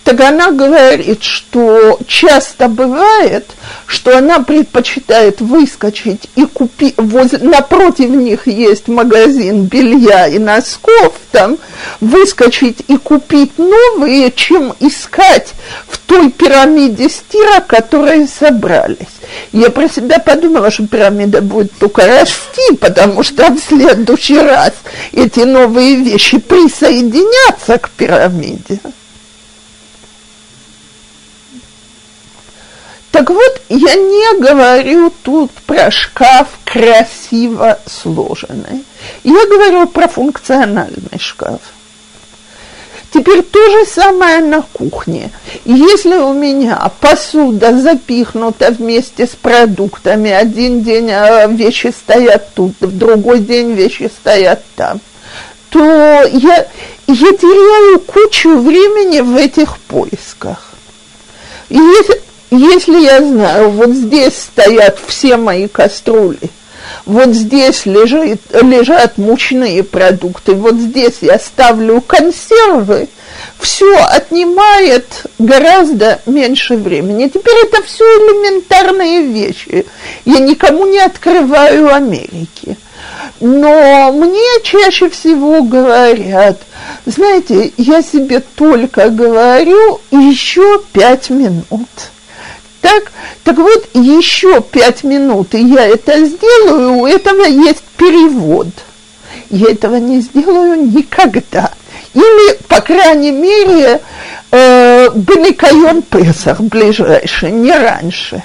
так 0.05 0.21
она 0.21 0.53
говорит, 0.53 1.25
что 1.25 1.99
часто 2.07 2.69
бывает, 2.69 3.51
что 3.95 4.19
она 4.19 4.41
предпочитает 4.41 5.41
выскочить 5.41 6.29
и 6.35 6.45
купить, 6.45 6.95
возле, 6.99 7.39
напротив 7.39 8.11
них 8.11 8.47
есть 8.49 8.89
магазин 8.89 9.65
белья 9.65 10.27
и 10.27 10.39
носков, 10.39 11.15
там 11.31 11.59
выскочить 12.01 12.83
и 12.89 12.97
купить 12.97 13.57
новые, 13.57 14.33
чем 14.33 14.75
искать 14.81 15.55
в 15.87 15.99
той 15.99 16.31
пирамиде 16.31 17.09
стира, 17.09 17.61
которые 17.61 18.27
собрались. 18.27 18.99
Я 19.53 19.71
про 19.71 19.89
себя 19.89 20.19
подумала, 20.19 20.71
что 20.71 20.87
пирамида 20.87 21.41
будет 21.41 21.73
только 21.79 22.07
расти, 22.07 22.77
потому 22.81 23.23
что 23.23 23.49
в 23.51 23.59
следующий 23.61 24.39
раз 24.39 24.73
эти 25.13 25.41
новые 25.41 25.97
вещи 25.97 26.39
присоединятся 26.39 27.79
к 27.79 27.91
пирамиде. 27.91 28.81
Так 33.15 33.31
вот, 33.31 33.61
я 33.69 33.95
не 33.95 34.41
говорю 34.41 35.13
тут 35.23 35.53
про 35.67 35.89
шкаф 35.93 36.49
красиво 36.65 37.79
сложенный. 37.87 38.85
Я 39.23 39.47
говорю 39.47 39.87
про 39.87 40.09
функциональный 40.09 41.21
шкаф. 41.21 41.61
Теперь 43.13 43.43
то 43.43 43.71
же 43.71 43.87
самое 43.87 44.41
на 44.41 44.63
кухне. 44.63 45.31
Если 45.65 46.17
у 46.17 46.33
меня 46.33 46.91
посуда 46.99 47.79
запихнута 47.79 48.73
вместе 48.73 49.29
с 49.29 49.37
продуктами, 49.37 50.33
один 50.33 50.83
день 50.83 51.13
а, 51.13 51.47
вещи 51.47 51.95
стоят 51.97 52.53
тут, 52.55 52.73
в 52.81 52.99
другой 52.99 53.39
день 53.39 53.75
вещи 53.75 54.11
стоят 54.13 54.65
там, 54.75 55.01
то 55.71 55.79
я, 55.79 56.67
я 57.07 57.33
теряю 57.37 58.01
кучу 58.01 58.59
времени 58.59 59.21
в 59.21 59.37
этих 59.37 59.79
поисках. 59.79 60.73
И 61.69 61.77
если, 61.77 62.24
если 62.51 63.01
я 63.01 63.21
знаю, 63.21 63.71
вот 63.71 63.91
здесь 63.91 64.37
стоят 64.37 64.99
все 65.07 65.37
мои 65.37 65.69
кастрюли, 65.69 66.51
вот 67.07 67.31
здесь 67.31 67.87
лежит, 67.87 68.41
лежат 68.53 69.19
мучные 69.19 69.83
продукты, 69.83 70.53
вот 70.53 70.77
здесь 70.77 71.19
я 71.21 71.39
ставлю 71.39 72.01
консервы, 72.01 73.09
все 73.59 73.97
отнимает 74.05 75.07
гораздо 75.39 76.21
меньше 76.27 76.77
времени. 76.77 77.29
Теперь 77.29 77.65
это 77.65 77.83
все 77.83 78.05
элементарные 78.05 79.23
вещи. 79.23 79.87
Я 80.25 80.39
никому 80.39 80.87
не 80.87 80.99
открываю 80.99 81.93
Америки. 81.93 82.77
Но 83.41 84.13
мне 84.13 84.63
чаще 84.63 85.09
всего 85.11 85.63
говорят, 85.63 86.59
знаете, 87.05 87.73
я 87.77 88.03
себе 88.03 88.41
только 88.41 89.11
говорю 89.11 90.01
еще 90.11 90.81
пять 90.93 91.31
минут– 91.31 91.89
так, 92.85 93.13
так 93.45 93.57
вот, 93.57 93.89
еще 93.95 94.61
пять 94.61 95.05
минут, 95.05 95.55
и 95.55 95.65
я 95.65 95.87
это 95.87 96.23
сделаю, 96.27 96.99
у 96.99 97.07
этого 97.07 97.45
есть 97.45 97.83
перевод. 97.97 98.67
Я 99.49 99.71
этого 99.71 99.97
не 99.97 100.21
сделаю 100.21 100.87
никогда. 100.91 101.71
Или, 102.13 102.59
по 102.69 102.83
крайней 102.83 103.31
мере, 103.31 104.03
э, 104.51 105.09
Бенекайон 105.15 106.03
Песах 106.03 106.61
ближайший, 106.61 107.53
не 107.53 107.73
раньше. 107.73 108.43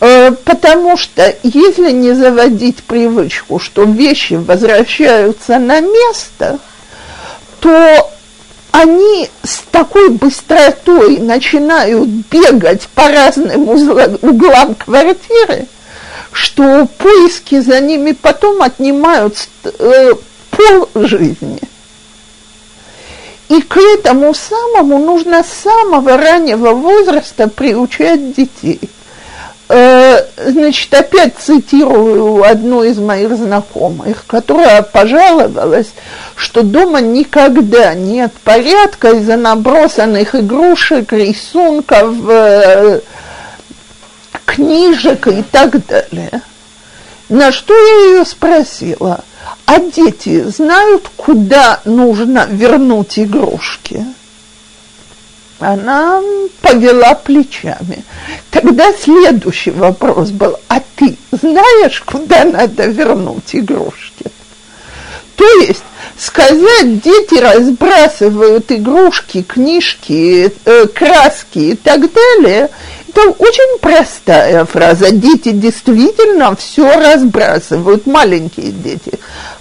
Э, 0.00 0.30
потому 0.44 0.98
что 0.98 1.34
если 1.42 1.90
не 1.92 2.12
заводить 2.12 2.82
привычку, 2.82 3.58
что 3.58 3.84
вещи 3.84 4.34
возвращаются 4.34 5.58
на 5.58 5.80
место, 5.80 6.58
то 7.60 8.10
они 8.78 9.28
с 9.42 9.58
такой 9.72 10.10
быстротой 10.10 11.18
начинают 11.18 12.08
бегать 12.30 12.88
по 12.94 13.08
разным 13.08 13.68
углам 13.68 14.76
квартиры, 14.76 15.66
что 16.30 16.86
поиски 16.98 17.58
за 17.58 17.80
ними 17.80 18.12
потом 18.12 18.62
отнимают 18.62 19.36
э, 19.64 20.12
пол 20.50 20.88
жизни. 20.94 21.60
И 23.48 23.62
к 23.62 23.78
этому 23.78 24.32
самому 24.34 24.98
нужно 24.98 25.42
с 25.42 25.62
самого 25.64 26.16
раннего 26.16 26.70
возраста 26.70 27.48
приучать 27.48 28.36
детей– 28.36 28.80
значит, 29.68 30.94
опять 30.94 31.34
цитирую 31.38 32.42
одну 32.42 32.82
из 32.82 32.98
моих 32.98 33.36
знакомых, 33.36 34.24
которая 34.26 34.82
пожаловалась, 34.82 35.90
что 36.36 36.62
дома 36.62 37.00
никогда 37.00 37.94
нет 37.94 38.32
порядка 38.44 39.10
из-за 39.10 39.36
набросанных 39.36 40.34
игрушек, 40.34 41.12
рисунков, 41.12 42.16
э, 42.28 43.00
книжек 44.46 45.26
и 45.28 45.42
так 45.42 45.86
далее. 45.86 46.40
На 47.28 47.52
что 47.52 47.74
я 47.74 48.16
ее 48.16 48.24
спросила, 48.24 49.20
а 49.66 49.80
дети 49.80 50.44
знают, 50.44 51.10
куда 51.16 51.80
нужно 51.84 52.46
вернуть 52.48 53.18
игрушки? 53.18 54.06
Она 55.60 56.22
повела 56.60 57.14
плечами. 57.14 58.04
Тогда 58.50 58.92
следующий 58.92 59.72
вопрос 59.72 60.30
был, 60.30 60.56
а 60.68 60.80
ты 60.96 61.16
знаешь, 61.32 62.00
куда 62.06 62.44
надо 62.44 62.86
вернуть 62.86 63.54
игрушки? 63.54 64.26
То 65.34 65.44
есть 65.60 65.82
сказать, 66.18 67.00
дети 67.00 67.38
разбрасывают 67.38 68.70
игрушки, 68.70 69.42
книжки, 69.42 70.52
э, 70.64 70.86
краски 70.88 71.58
и 71.58 71.74
так 71.76 72.00
далее, 72.12 72.70
это 73.08 73.30
очень 73.30 73.78
простая 73.80 74.64
фраза. 74.64 75.10
Дети 75.10 75.50
действительно 75.50 76.54
все 76.56 76.88
разбрасывают, 77.00 78.06
маленькие 78.06 78.70
дети, 78.72 79.18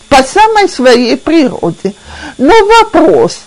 по 0.09 0.23
самой 0.23 0.67
своей 0.67 1.15
природе. 1.17 1.93
Но 2.37 2.53
вопрос, 2.65 3.39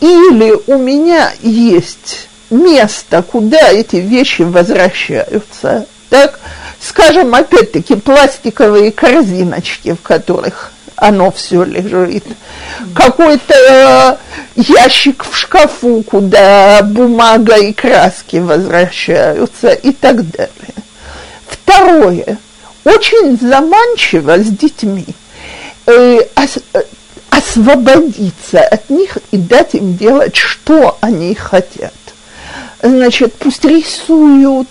или 0.00 0.54
у 0.66 0.78
меня 0.78 1.32
есть 1.42 2.28
место, 2.50 3.22
куда 3.22 3.70
эти 3.70 3.96
вещи 3.96 4.42
возвращаются, 4.42 5.86
так, 6.08 6.40
скажем, 6.80 7.34
опять-таки, 7.34 7.96
пластиковые 7.96 8.92
корзиночки, 8.92 9.92
в 9.92 10.00
которых 10.02 10.72
оно 10.96 11.30
все 11.30 11.62
лежит, 11.62 12.24
какой-то 12.94 13.54
э, 13.54 14.16
ящик 14.56 15.24
в 15.24 15.36
шкафу, 15.36 16.02
куда 16.02 16.82
бумага 16.82 17.56
и 17.56 17.72
краски 17.72 18.36
возвращаются 18.36 19.70
и 19.70 19.92
так 19.92 20.28
далее. 20.30 20.74
Второе, 21.46 22.38
очень 22.84 23.38
заманчиво 23.38 24.38
с 24.38 24.46
детьми. 24.46 25.06
Э, 25.86 26.18
освободиться 27.38 28.60
от 28.60 28.90
них 28.90 29.18
и 29.30 29.36
дать 29.36 29.74
им 29.74 29.96
делать, 29.96 30.36
что 30.36 30.98
они 31.00 31.34
хотят. 31.34 31.94
Значит, 32.82 33.34
пусть 33.34 33.64
рисуют, 33.64 34.68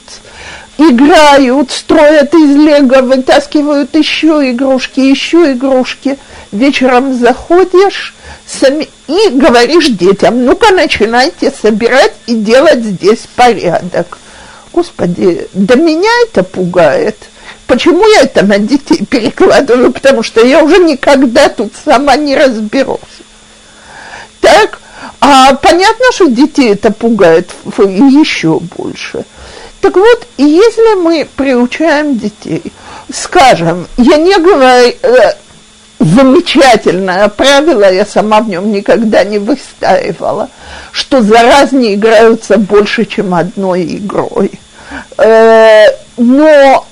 играют, 0.78 1.72
строят 1.72 2.34
из 2.34 2.55
лего, 2.55 3.01
вытаскивают 3.01 3.95
еще 3.95 4.51
игрушки, 4.51 4.99
еще 4.99 5.53
игрушки. 5.53 6.18
Вечером 6.51 7.18
заходишь 7.18 8.15
сами, 8.45 8.88
и 9.07 9.30
говоришь 9.30 9.88
детям, 9.88 10.45
ну-ка 10.45 10.74
начинайте 10.74 11.51
собирать 11.51 12.13
и 12.28 12.36
делать 12.36 12.84
здесь 12.84 13.28
порядок. 13.36 14.18
Господи, 14.74 15.47
да 15.53 15.76
меня 15.76 16.11
это 16.26 16.43
пугает– 16.43 17.18
Почему 17.68 18.07
я 18.07 18.22
это 18.22 18.45
на 18.45 18.57
детей 18.57 19.05
перекладываю? 19.05 19.91
Потому 19.91 20.24
что 20.24 20.43
я 20.43 20.63
уже 20.63 20.78
никогда 20.78 21.49
тут 21.49 21.74
сама 21.84 22.15
не 22.15 22.36
разберусь. 22.36 22.99
Так, 24.39 24.80
а 25.20 25.53
понятно, 25.55 26.05
что 26.13 26.28
детей 26.28 26.72
это 26.74 26.91
пугает 26.91 27.49
еще 27.78 28.59
больше. 28.78 29.26
Так 29.82 29.95
вот, 29.95 30.28
если 30.38 30.95
мы 30.95 31.28
приучаем 31.36 32.18
детей, 32.18 32.63
скажем, 33.13 33.88
я 33.97 34.18
не 34.18 34.36
говорю, 34.38 34.95
э, 35.01 35.34
замечательное 35.99 37.28
правило, 37.28 37.91
я 37.91 38.05
сама 38.05 38.41
в 38.41 38.49
нем 38.49 38.72
никогда 38.72 39.24
не 39.26 39.39
выстаивала, 39.39 40.49
что 40.91 41.22
за 41.22 41.41
раз 41.41 41.74
не 41.74 41.95
играются 41.95 42.57
больше, 42.57 43.05
чем 43.05 43.34
одной 43.34 43.97
игрой. 43.97 44.51
Э, 45.18 45.88
но 46.18 46.86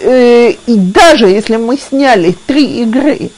и 0.00 0.58
даже 0.66 1.26
если 1.26 1.56
мы 1.56 1.78
сняли 1.78 2.36
три 2.46 2.82
игры, 2.82 3.30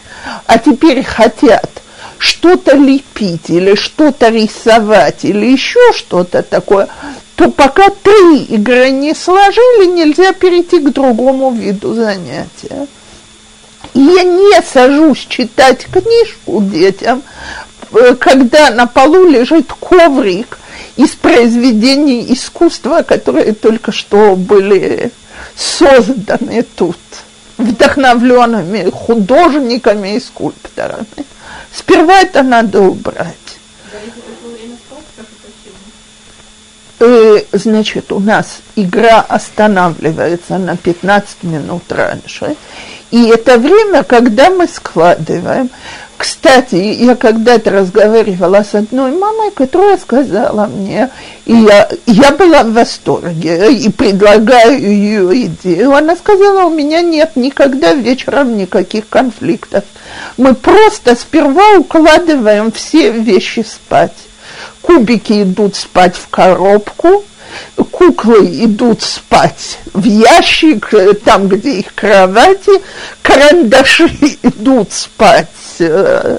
а 0.46 0.58
теперь 0.58 1.04
хотят 1.04 1.70
что-то 2.18 2.76
лепить 2.76 3.48
или 3.50 3.74
что-то 3.74 4.28
рисовать 4.28 5.24
или 5.24 5.46
еще 5.46 5.92
что-то 5.94 6.42
такое, 6.42 6.88
то 7.36 7.50
пока 7.50 7.90
три 7.90 8.44
игры 8.44 8.90
не 8.90 9.14
сложили, 9.14 9.86
нельзя 9.86 10.32
перейти 10.32 10.80
к 10.80 10.92
другому 10.92 11.52
виду 11.52 11.94
занятия. 11.94 12.86
И 13.94 14.00
я 14.00 14.22
не 14.22 14.62
сажусь 14.62 15.26
читать 15.28 15.86
книжку 15.86 16.62
детям, 16.62 17.22
э, 17.92 18.14
когда 18.14 18.70
на 18.70 18.86
полу 18.86 19.28
лежит 19.28 19.72
коврик 19.72 20.58
из 20.96 21.10
произведений 21.10 22.32
искусства, 22.32 23.02
которые 23.02 23.52
только 23.52 23.92
что 23.92 24.34
были 24.34 25.12
созданы 25.54 26.64
тут, 26.76 26.98
вдохновленными 27.58 28.90
художниками 28.90 30.16
и 30.16 30.20
скульпторами. 30.20 31.06
Сперва 31.72 32.20
это 32.20 32.42
надо 32.42 32.80
убрать. 32.80 33.36
Э, 36.98 37.42
значит, 37.52 38.10
у 38.12 38.20
нас 38.20 38.60
игра 38.74 39.20
останавливается 39.20 40.56
на 40.56 40.78
15 40.78 41.42
минут 41.42 41.82
раньше, 41.90 42.56
и 43.10 43.28
это 43.28 43.58
время, 43.58 44.02
когда 44.02 44.48
мы 44.50 44.66
складываем. 44.66 45.70
Кстати, 46.16 46.76
я 46.76 47.14
когда-то 47.14 47.70
разговаривала 47.70 48.64
с 48.64 48.74
одной 48.74 49.12
мамой, 49.12 49.50
которая 49.50 49.98
сказала 49.98 50.66
мне, 50.66 51.10
и 51.44 51.54
я, 51.54 51.88
я 52.06 52.32
была 52.32 52.62
в 52.62 52.72
восторге, 52.72 53.72
и 53.72 53.90
предлагаю 53.90 54.80
ее 54.80 55.46
идею. 55.46 55.94
Она 55.94 56.16
сказала, 56.16 56.64
у 56.64 56.70
меня 56.70 57.02
нет 57.02 57.36
никогда 57.36 57.92
вечером 57.92 58.56
никаких 58.56 59.08
конфликтов. 59.08 59.84
Мы 60.36 60.54
просто 60.54 61.14
сперва 61.16 61.78
укладываем 61.78 62.72
все 62.72 63.10
вещи 63.10 63.64
спать 63.68 64.12
кубики 64.86 65.42
идут 65.42 65.74
спать 65.74 66.16
в 66.16 66.28
коробку, 66.28 67.24
куклы 67.90 68.64
идут 68.64 69.02
спать 69.02 69.78
в 69.92 70.04
ящик, 70.04 70.92
э, 70.92 71.14
там, 71.14 71.48
где 71.48 71.80
их 71.80 71.94
кровати, 71.94 72.82
карандаши 73.22 74.06
идут 74.42 74.92
спать 74.92 75.48
э, 75.78 76.38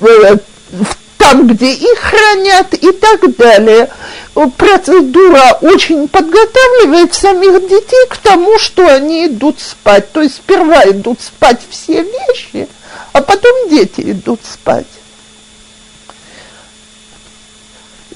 э, 0.00 0.36
там, 1.18 1.46
где 1.46 1.72
их 1.72 1.98
хранят 1.98 2.74
и 2.74 2.92
так 2.92 3.36
далее. 3.36 3.90
Процедура 4.56 5.58
очень 5.60 6.08
подготавливает 6.08 7.14
самих 7.14 7.68
детей 7.68 8.06
к 8.08 8.16
тому, 8.16 8.58
что 8.58 8.86
они 8.86 9.26
идут 9.26 9.60
спать. 9.60 10.10
То 10.12 10.22
есть 10.22 10.36
сперва 10.36 10.84
идут 10.84 11.20
спать 11.20 11.60
все 11.70 12.02
вещи, 12.02 12.68
а 13.12 13.20
потом 13.20 13.68
дети 13.68 14.00
идут 14.12 14.40
спать. 14.44 14.86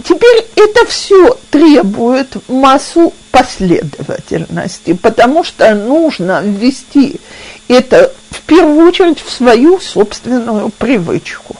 Теперь 0.04 0.46
это 0.56 0.86
все 0.86 1.36
требует 1.50 2.36
массу 2.48 3.12
последовательности, 3.30 4.92
потому 4.94 5.44
что 5.44 5.74
нужно 5.74 6.42
ввести 6.42 7.20
это 7.68 8.12
в 8.30 8.42
первую 8.42 8.88
очередь 8.88 9.20
в 9.20 9.30
свою 9.30 9.80
собственную 9.80 10.70
привычку. 10.70 11.56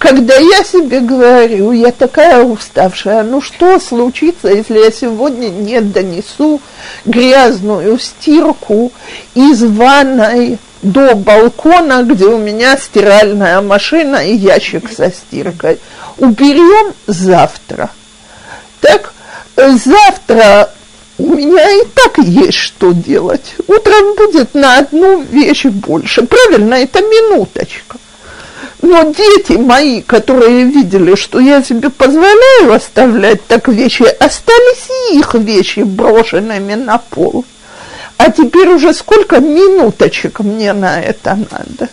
Когда 0.00 0.34
я 0.34 0.64
себе 0.64 1.00
говорю, 1.00 1.72
я 1.72 1.92
такая 1.92 2.42
уставшая, 2.42 3.22
ну 3.22 3.42
что 3.42 3.78
случится, 3.78 4.48
если 4.48 4.78
я 4.78 4.90
сегодня 4.90 5.48
не 5.50 5.78
донесу 5.82 6.62
грязную 7.04 7.98
стирку 7.98 8.92
из 9.34 9.62
ванной 9.62 10.58
до 10.80 11.14
балкона, 11.14 12.02
где 12.02 12.24
у 12.24 12.38
меня 12.38 12.78
стиральная 12.78 13.60
машина 13.60 14.26
и 14.26 14.34
ящик 14.34 14.90
со 14.90 15.12
стиркой. 15.12 15.78
Уберем 16.16 16.94
завтра. 17.06 17.90
Так, 18.80 19.12
завтра 19.54 20.70
у 21.18 21.34
меня 21.34 21.72
и 21.72 21.84
так 21.94 22.16
есть 22.24 22.56
что 22.56 22.92
делать. 22.92 23.54
Утром 23.68 24.16
будет 24.16 24.54
на 24.54 24.78
одну 24.78 25.20
вещь 25.20 25.66
больше. 25.66 26.22
Правильно, 26.22 26.76
это 26.76 27.02
минуточка. 27.02 27.98
Но 28.82 29.12
дети 29.12 29.52
мои, 29.52 30.02
которые 30.02 30.64
видели, 30.64 31.14
что 31.14 31.38
я 31.40 31.62
себе 31.62 31.90
позволяю 31.90 32.72
оставлять 32.72 33.46
так 33.46 33.68
вещи, 33.68 34.02
остались 34.02 34.88
их 35.12 35.34
вещи 35.34 35.80
брошенными 35.80 36.74
на 36.74 36.98
пол. 36.98 37.44
А 38.16 38.30
теперь 38.30 38.68
уже 38.68 38.92
сколько 38.92 39.40
минуточек 39.40 40.40
мне 40.40 40.72
на 40.72 41.00
это 41.00 41.38
надо? 41.50 41.88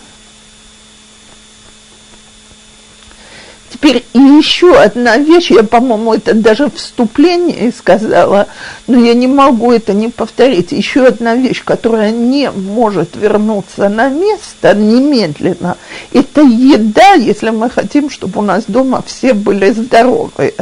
Теперь 3.79 4.03
и 4.13 4.19
еще 4.19 4.75
одна 4.75 5.17
вещь, 5.17 5.51
я, 5.51 5.61
по-моему, 5.61 6.15
это 6.15 6.33
даже 6.33 6.67
вступление 6.71 7.71
сказала, 7.71 8.47
но 8.87 8.99
я 8.99 9.13
не 9.13 9.27
могу 9.27 9.71
это 9.71 9.93
не 9.93 10.07
повторить. 10.07 10.71
Еще 10.71 11.05
одна 11.05 11.35
вещь, 11.35 11.63
которая 11.63 12.09
не 12.09 12.49
может 12.49 13.15
вернуться 13.15 13.87
на 13.89 14.09
место 14.09 14.73
немедленно, 14.73 15.77
это 16.11 16.41
еда, 16.41 17.13
если 17.13 17.51
мы 17.51 17.69
хотим, 17.69 18.09
чтобы 18.09 18.39
у 18.39 18.43
нас 18.43 18.63
дома 18.67 19.03
все 19.05 19.33
были 19.33 19.69
здоровые. 19.69 20.55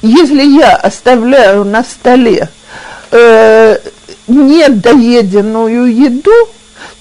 Если 0.00 0.44
я 0.44 0.76
оставляю 0.76 1.64
на 1.64 1.82
столе 1.82 2.48
э, 3.10 3.78
недоеденную 4.28 5.92
еду, 5.92 6.48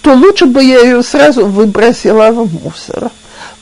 то 0.02 0.14
лучше 0.14 0.48
бы 0.48 0.64
я 0.64 0.80
ее 0.80 1.04
сразу 1.04 1.46
выбросила 1.46 2.32
в 2.32 2.52
мусор. 2.64 3.12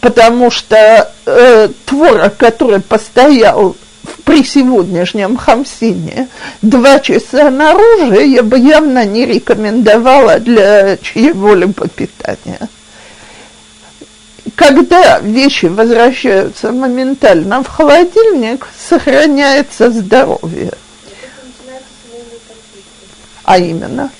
Потому 0.01 0.49
что 0.51 1.11
э, 1.25 1.69
творог, 1.85 2.37
который 2.37 2.79
постоял 2.79 3.75
при 4.23 4.43
сегодняшнем 4.43 5.37
хамсине 5.37 6.29
два 6.61 6.99
часа 6.99 7.49
наружу, 7.49 8.19
я 8.19 8.43
бы 8.43 8.57
явно 8.57 9.05
не 9.05 9.25
рекомендовала 9.25 10.39
для 10.39 10.97
чьего-либо 10.97 11.87
питания. 11.87 12.69
Когда 14.55 15.19
вещи 15.19 15.65
возвращаются 15.65 16.71
моментально 16.71 17.63
в 17.63 17.67
холодильник, 17.67 18.67
сохраняется 18.77 19.91
здоровье 19.91 20.71
а 23.49 23.57
именно? 23.57 24.11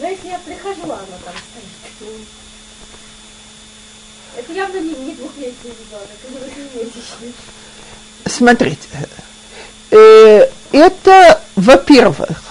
Но 0.00 0.08
если 0.08 0.26
я 0.26 0.38
прихожу, 0.40 0.82
она 0.82 1.18
там 1.24 1.34
стоит. 1.96 2.26
Это 4.36 4.47
явно 4.58 4.78
не, 4.78 4.94
не 5.06 5.14
двухлетний 5.14 5.72
ребенок, 5.80 6.18
восьмимесячный. 6.32 7.32
Смотрите, 8.26 8.88
э, 9.90 10.48
это, 10.72 11.40
во-первых, 11.54 12.42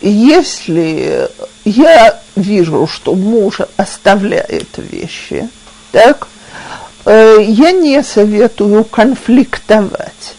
если 0.00 1.28
я 1.64 2.20
вижу, 2.34 2.86
что 2.86 3.14
муж 3.14 3.60
оставляет 3.76 4.68
вещи, 4.78 5.48
так, 5.92 6.28
э, 7.04 7.36
я 7.42 7.72
не 7.72 8.02
советую 8.02 8.84
конфликтовать 8.84 10.34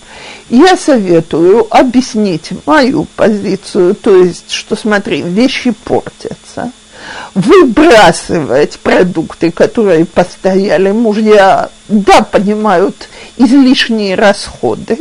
я 0.50 0.76
советую 0.76 1.68
объяснить 1.70 2.50
мою 2.66 3.06
позицию, 3.16 3.94
то 3.94 4.16
есть, 4.16 4.50
что 4.50 4.76
смотри, 4.76 5.22
вещи 5.22 5.70
портятся, 5.72 6.72
выбрасывать 7.36 8.80
продукты, 8.80 9.52
которые 9.52 10.06
постояли, 10.06 10.91
мужья, 10.91 11.70
да, 11.88 12.22
понимают 12.22 13.10
излишние 13.38 14.16
расходы, 14.16 14.97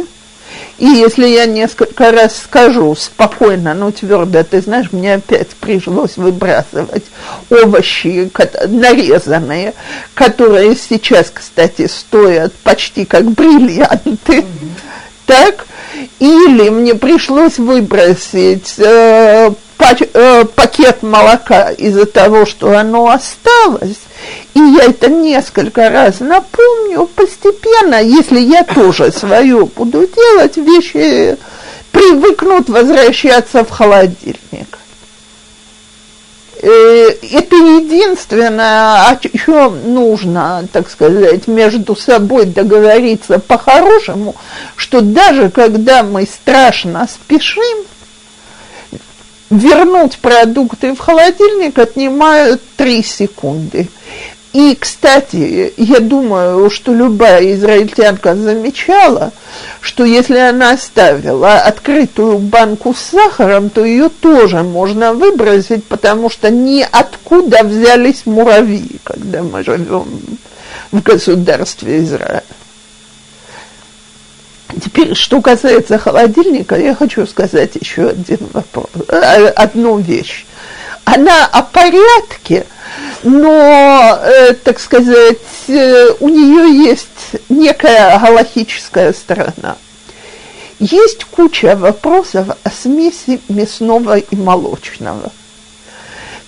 и 0.78 0.86
если 0.86 1.26
я 1.26 1.46
несколько 1.46 2.12
раз 2.12 2.36
скажу 2.36 2.94
спокойно, 2.94 3.74
но 3.74 3.90
твердо, 3.90 4.44
ты 4.44 4.60
знаешь, 4.60 4.92
мне 4.92 5.14
опять 5.14 5.48
пришлось 5.48 6.16
выбрасывать 6.16 7.04
овощи 7.50 8.30
нарезанные, 8.68 9.74
которые 10.14 10.76
сейчас, 10.76 11.30
кстати, 11.34 11.88
стоят 11.88 12.52
почти 12.62 13.04
как 13.04 13.28
бриллианты. 13.32 14.38
Mm-hmm 14.38 14.68
так? 15.28 15.66
Или 16.18 16.70
мне 16.70 16.94
пришлось 16.94 17.58
выбросить 17.58 18.74
э, 18.78 19.50
э, 19.50 19.50
пакет 19.78 21.02
молока 21.02 21.70
из-за 21.70 22.04
того, 22.04 22.44
что 22.44 22.76
оно 22.76 23.08
осталось, 23.10 24.00
и 24.54 24.58
я 24.58 24.84
это 24.84 25.08
несколько 25.08 25.88
раз 25.88 26.20
напомню, 26.20 27.06
постепенно, 27.06 28.02
если 28.02 28.40
я 28.40 28.64
тоже 28.64 29.12
свое 29.12 29.64
буду 29.66 30.06
делать, 30.06 30.56
вещи 30.56 31.38
привыкнут 31.92 32.68
возвращаться 32.68 33.64
в 33.64 33.70
холодильник. 33.70 34.78
Э, 36.60 37.10
это 37.22 37.56
единственное, 37.56 39.10
о 39.10 39.16
чем 39.16 39.94
нужно, 39.94 40.66
так 40.72 40.90
сказать, 40.90 41.46
между 41.46 41.94
собой 41.94 42.46
договориться 42.46 43.38
по-хорошему, 43.38 44.34
что 44.74 45.00
даже 45.00 45.50
когда 45.50 46.02
мы 46.02 46.26
страшно 46.26 47.06
спешим, 47.08 47.86
вернуть 49.50 50.18
продукты 50.18 50.94
в 50.94 50.98
холодильник 50.98 51.78
отнимают 51.78 52.60
3 52.76 53.02
секунды. 53.02 53.88
И, 54.54 54.76
кстати, 54.80 55.74
я 55.76 56.00
думаю, 56.00 56.70
что 56.70 56.94
любая 56.94 57.52
израильтянка 57.52 58.34
замечала, 58.34 59.32
что 59.80 60.04
если 60.04 60.38
она 60.38 60.72
оставила 60.72 61.58
открытую 61.58 62.38
банку 62.38 62.94
с 62.94 63.10
сахаром, 63.10 63.68
то 63.68 63.84
ее 63.84 64.08
тоже 64.08 64.62
можно 64.62 65.12
выбросить, 65.12 65.84
потому 65.84 66.30
что 66.30 66.50
ниоткуда 66.50 67.62
взялись 67.62 68.24
муравьи, 68.24 68.98
когда 69.04 69.42
мы 69.42 69.62
живем 69.62 70.06
в 70.92 71.02
государстве 71.02 71.98
Израиль. 71.98 72.42
Теперь, 74.82 75.14
что 75.14 75.40
касается 75.40 75.98
холодильника, 75.98 76.76
я 76.76 76.94
хочу 76.94 77.26
сказать 77.26 77.76
еще 77.80 78.08
один 78.08 78.38
вопрос, 78.52 78.90
э, 79.08 79.46
одну 79.48 79.98
вещь. 79.98 80.44
Она 81.04 81.46
о 81.46 81.62
порядке, 81.62 82.66
но, 83.22 84.18
э, 84.22 84.52
так 84.52 84.78
сказать, 84.78 85.38
э, 85.68 86.08
у 86.20 86.28
нее 86.28 86.86
есть 86.86 87.40
некая 87.48 88.18
галактическая 88.18 89.14
сторона. 89.14 89.76
Есть 90.78 91.24
куча 91.24 91.74
вопросов 91.76 92.48
о 92.62 92.70
смеси 92.70 93.40
мясного 93.48 94.18
и 94.18 94.36
молочного. 94.36 95.32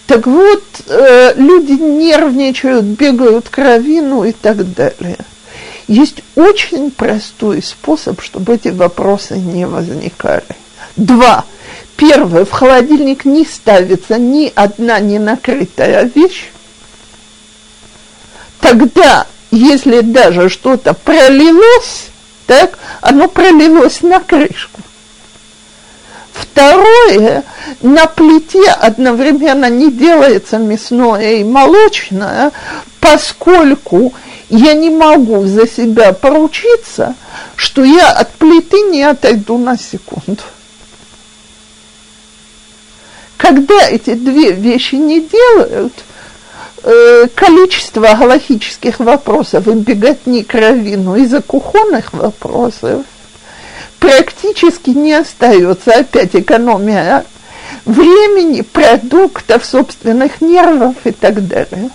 Так 0.07 0.27
вот, 0.27 0.63
э, 0.89 1.35
люди 1.37 1.73
нервничают, 1.73 2.85
бегают 2.85 3.49
кровину 3.49 4.25
и 4.25 4.33
так 4.33 4.73
далее. 4.75 5.19
Есть 5.91 6.23
очень 6.37 6.93
простой 6.93 7.65
способ, 7.65 8.23
чтобы 8.23 8.55
эти 8.55 8.69
вопросы 8.69 9.35
не 9.35 9.67
возникали. 9.67 10.45
Два. 10.95 11.45
Первое, 11.97 12.45
в 12.45 12.53
холодильник 12.53 13.25
не 13.25 13.45
ставится 13.45 14.17
ни 14.17 14.53
одна 14.55 15.01
не 15.01 15.19
накрытая 15.19 16.09
вещь. 16.15 16.51
Тогда, 18.61 19.27
если 19.51 20.03
даже 20.03 20.49
что-то 20.49 20.95
пролилось, 20.95 22.07
так, 22.47 22.79
оно 23.01 23.27
пролилось 23.27 24.03
на 24.03 24.21
крышку. 24.21 24.81
Второе, 26.33 27.43
на 27.83 28.07
плите 28.07 28.71
одновременно 28.71 29.69
не 29.69 29.91
делается 29.91 30.59
мясное 30.59 31.39
и 31.39 31.43
молочное, 31.43 32.53
поскольку 33.01 34.15
я 34.51 34.75
не 34.75 34.91
могу 34.91 35.47
за 35.47 35.67
себя 35.67 36.13
поручиться, 36.13 37.15
что 37.55 37.85
я 37.85 38.11
от 38.11 38.33
плиты 38.33 38.81
не 38.91 39.03
отойду 39.05 39.59
на 39.59 39.79
секунду. 39.79 40.43
Когда 43.37 43.89
эти 43.89 44.15
две 44.15 44.53
вещи 44.53 44.97
не 44.97 45.21
делают, 45.21 45.93
э, 46.83 47.27
количество 47.35 48.15
галактических 48.15 48.99
вопросов 48.99 49.69
и 49.69 49.73
беготни 49.73 50.43
кровину 50.43 51.17
из-за 51.17 51.41
кухонных 51.41 52.13
вопросов 52.13 53.05
практически 53.99 54.91
не 54.91 55.13
остается. 55.13 55.93
Опять 55.93 56.35
экономия 56.35 57.25
времени, 57.85 58.63
продуктов, 58.63 59.65
собственных 59.65 60.41
нервов 60.41 60.97
и 61.05 61.13
так 61.13 61.47
далее. 61.47 61.91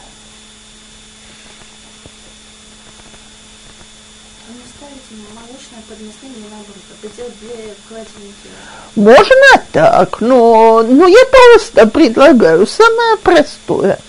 Можно 8.95 9.61
так, 9.71 10.21
но, 10.21 10.83
но 10.83 11.07
я 11.07 11.23
просто 11.31 11.85
предлагаю 11.87 12.65
самое 12.65 13.17
простое. 13.17 13.99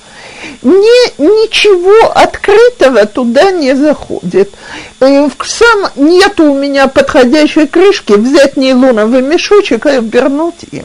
Не, 0.63 1.13
ничего 1.19 2.13
открытого 2.15 3.07
туда 3.07 3.51
не 3.51 3.75
заходит. 3.75 4.53
Э, 5.01 5.29
сам 5.45 5.91
нет 5.97 6.39
у 6.41 6.55
меня 6.55 6.89
подходящей 6.89 7.67
крышки, 7.67 8.13
взять 8.13 8.57
нейлоновый 8.57 9.23
мешочек 9.23 9.87
и 9.87 9.91
обернуть 9.91 10.65
им. 10.71 10.85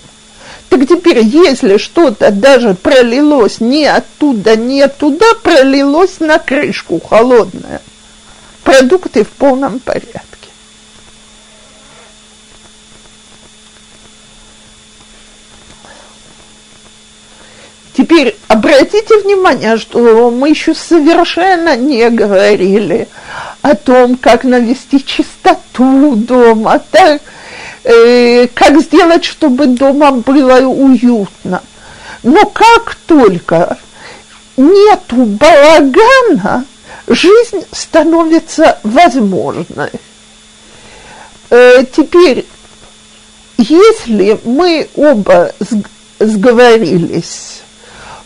Так 0.69 0.87
теперь, 0.87 1.19
если 1.19 1.77
что-то 1.77 2.31
даже 2.31 2.73
пролилось 2.73 3.59
не 3.59 3.85
оттуда, 3.85 4.55
не 4.55 4.87
туда, 4.87 5.25
пролилось 5.43 6.19
на 6.19 6.39
крышку 6.39 6.99
холодное. 6.99 7.81
Продукты 8.63 9.23
в 9.23 9.29
полном 9.29 9.79
порядке. 9.79 10.30
Теперь 17.93 18.37
обратите 18.47 19.17
внимание, 19.19 19.77
что 19.77 20.31
мы 20.31 20.49
еще 20.49 20.73
совершенно 20.73 21.75
не 21.75 22.09
говорили 22.09 23.09
о 23.61 23.75
том, 23.75 24.15
как 24.15 24.45
навести 24.45 25.05
чистоту 25.05 26.15
дома, 26.15 26.81
так, 26.89 27.21
э, 27.83 28.47
как 28.47 28.79
сделать, 28.81 29.25
чтобы 29.25 29.67
дома 29.67 30.11
было 30.11 30.65
уютно. 30.65 31.61
Но 32.23 32.45
как 32.45 32.95
только 33.07 33.77
нету 34.55 35.25
балагана, 35.25 36.63
жизнь 37.07 37.65
становится 37.73 38.79
возможной. 38.83 39.91
Э, 41.49 41.83
теперь, 41.93 42.45
если 43.57 44.39
мы 44.45 44.87
оба 44.95 45.51
сговорились 46.19 47.61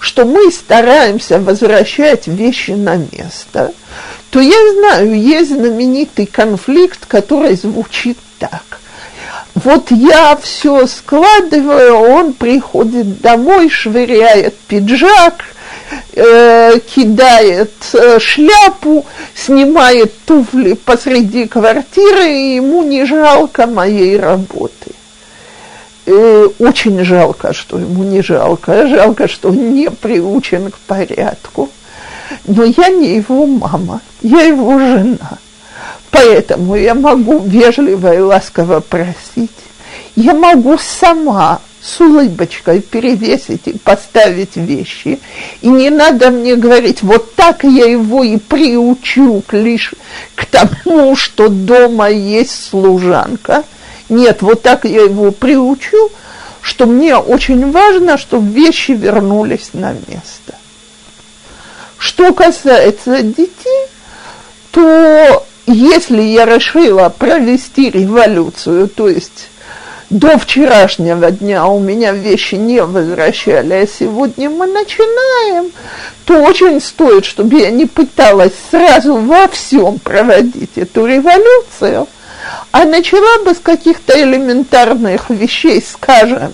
что 0.06 0.24
мы 0.24 0.52
стараемся 0.52 1.40
возвращать 1.40 2.28
вещи 2.28 2.72
на 2.72 2.98
место, 2.98 3.74
то 4.30 4.40
я 4.40 4.74
знаю, 4.74 5.20
есть 5.20 5.50
знаменитый 5.50 6.28
конфликт, 6.28 7.08
который 7.08 7.56
звучит 7.56 8.20
так. 8.38 8.80
Вот 9.56 9.90
я 9.90 10.36
все 10.36 10.86
складываю, 10.86 11.96
он 11.96 12.34
приходит 12.34 13.20
домой, 13.22 13.70
швыряет 13.70 14.56
пиджак, 14.68 15.44
э, 16.14 16.80
кидает 16.80 17.74
э, 17.94 18.20
шляпу, 18.20 19.06
снимает 19.34 20.14
туфли 20.26 20.74
посреди 20.74 21.48
квартиры, 21.48 22.32
и 22.32 22.56
ему 22.58 22.84
не 22.84 23.06
жалко 23.06 23.66
моей 23.66 24.20
работы 24.20 24.92
э, 26.06 26.50
очень 26.60 27.04
жалко, 27.04 27.54
что 27.54 27.80
ему 27.80 28.04
не 28.04 28.22
жалко, 28.22 28.88
жалко, 28.88 29.28
что 29.28 29.50
он 29.50 29.74
не 29.74 29.90
приучен 29.90 30.72
к 30.72 30.78
порядку. 30.80 31.70
Но 32.46 32.64
я 32.64 32.90
не 32.90 33.16
его 33.16 33.46
мама, 33.46 34.02
я 34.22 34.42
его 34.42 34.80
жена. 34.80 35.38
Поэтому 36.12 36.76
я 36.76 36.96
могу 36.96 37.40
вежливо 37.40 38.16
и 38.16 38.20
ласково 38.20 38.80
просить. 38.80 39.52
Я 40.16 40.34
могу 40.34 40.78
сама 40.78 41.60
с 41.82 42.00
улыбочкой 42.00 42.82
перевесить 42.82 43.68
и 43.68 43.78
поставить 43.78 44.56
вещи. 44.56 45.20
И 45.62 45.68
не 45.68 45.90
надо 45.90 46.32
мне 46.32 46.56
говорить, 46.56 47.04
вот 47.04 47.36
так 47.36 47.64
я 47.64 47.86
его 47.86 48.24
и 48.24 48.38
приучу 48.38 49.44
к, 49.46 49.54
лишь 49.54 49.94
к 50.36 50.46
тому, 50.46 51.16
что 51.16 51.50
дома 51.50 52.10
есть 52.10 52.70
служанка– 52.70 53.64
нет, 54.10 54.42
вот 54.42 54.62
так 54.62 54.86
я 54.86 55.04
его 55.04 55.32
приучу, 55.32 56.12
что 56.62 56.86
мне 56.86 57.16
очень 57.16 57.72
важно, 57.72 58.18
чтобы 58.18 58.48
вещи 58.50 58.92
вернулись 58.92 59.70
на 59.74 59.94
место. 59.94 60.56
Что 61.98 62.34
касается 62.34 63.22
детей, 63.22 63.88
то 64.72 65.46
если 65.68 66.22
я 66.22 66.46
решила 66.46 67.10
провести 67.10 67.90
революцию, 67.90 68.88
то 68.88 69.08
есть 69.08 69.48
до 70.10 70.38
вчерашнего 70.38 71.32
дня 71.32 71.66
у 71.66 71.80
меня 71.80 72.12
вещи 72.12 72.56
не 72.56 72.84
возвращали, 72.84 73.74
а 73.74 73.88
сегодня 73.88 74.50
мы 74.50 74.68
начинаем, 74.68 75.72
то 76.26 76.42
очень 76.42 76.80
стоит, 76.80 77.26
чтобы 77.26 77.60
я 77.60 77.72
не 77.72 77.86
пыталась 77.86 78.54
сразу 78.70 79.16
во 79.16 79.48
всем 79.48 80.00
проводить 80.00 80.78
эту 80.78 81.06
революцию, 81.06 82.08
а 82.72 82.86
начала 82.86 83.44
бы 83.44 83.54
с 83.54 83.60
каких-то 83.60 84.20
элементарных 84.22 85.30
вещей, 85.30 85.82
скажем, 85.82 86.52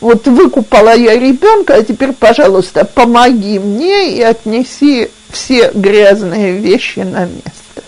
вот 0.00 0.26
выкупала 0.26 0.94
я 0.94 1.16
ребенка, 1.16 1.74
а 1.74 1.82
теперь, 1.82 2.12
пожалуйста, 2.12 2.84
помоги 2.84 3.58
мне 3.58 4.16
и 4.16 4.22
отнеси 4.22 5.10
все 5.30 5.70
грязные 5.74 6.52
вещи 6.52 7.00
на 7.00 7.26
место. 7.26 7.82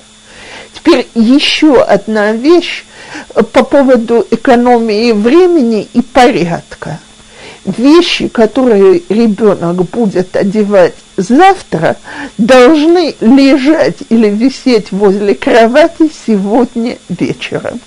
Теперь 0.75 1.09
еще 1.15 1.81
одна 1.83 2.33
вещь 2.33 2.85
по 3.53 3.65
поводу 3.65 4.27
экономии 4.31 5.13
времени 5.13 5.89
и 5.93 6.03
порядка 6.03 6.99
вещи, 7.77 8.29
которые 8.29 9.03
ребенок 9.09 9.85
будет 9.85 10.37
одевать 10.37 10.95
завтра, 11.17 11.97
должны 12.39 13.15
лежать 13.21 13.97
или 14.09 14.29
висеть 14.29 14.93
возле 14.93 15.35
кровати 15.35 16.11
сегодня 16.27 16.99
вечером. 17.09 17.81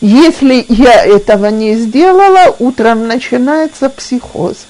Если 0.00 0.64
я 0.68 1.04
этого 1.04 1.46
не 1.46 1.76
сделала, 1.76 2.54
утром 2.58 3.06
начинается 3.06 3.88
психоз. 3.88 4.66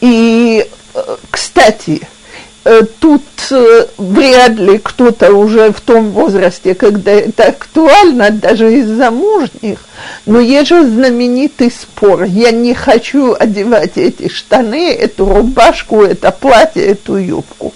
И 0.00 0.66
кстати, 1.30 2.00
э, 2.02 2.06
тут 2.98 3.22
э, 3.50 3.86
вряд 3.98 4.52
ли 4.52 4.78
кто-то 4.78 5.32
уже 5.32 5.70
в 5.70 5.80
том 5.80 6.10
возрасте, 6.10 6.74
когда 6.74 7.12
это 7.12 7.44
актуально, 7.44 8.30
даже 8.30 8.72
из 8.72 8.88
замужних, 8.88 9.80
но 10.24 10.40
есть 10.40 10.68
же 10.68 10.86
знаменитый 10.86 11.70
спор. 11.70 12.24
Я 12.24 12.50
не 12.52 12.72
хочу 12.72 13.36
одевать 13.38 13.96
эти 13.96 14.28
штаны, 14.28 14.92
эту 14.92 15.26
рубашку, 15.26 16.02
это 16.02 16.30
платье, 16.30 16.84
эту 16.86 17.16
юбку. 17.16 17.74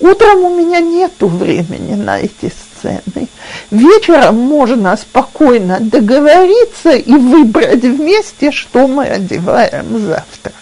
Утром 0.00 0.44
у 0.44 0.56
меня 0.56 0.80
нет 0.80 1.12
времени 1.18 1.94
на 1.94 2.20
эти 2.20 2.52
сцены. 2.78 3.28
Вечером 3.72 4.36
можно 4.36 4.96
спокойно 4.96 5.78
договориться 5.80 6.90
и 6.90 7.12
выбрать 7.12 7.82
вместе, 7.82 8.52
что 8.52 8.86
мы 8.86 9.04
одеваем 9.06 9.98
завтра. 10.06 10.52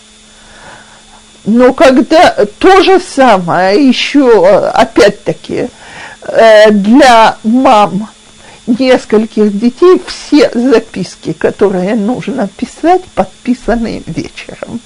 Но 1.46 1.72
когда 1.72 2.34
то 2.58 2.82
же 2.82 2.98
самое 3.00 3.88
еще, 3.88 4.68
опять-таки, 4.74 5.68
э, 6.22 6.70
для 6.72 7.36
мам 7.44 8.08
нескольких 8.66 9.56
детей, 9.56 10.02
все 10.04 10.50
записки, 10.52 11.32
которые 11.32 11.94
нужно 11.94 12.48
писать, 12.48 13.02
подписаны 13.14 14.02
вечером. 14.06 14.80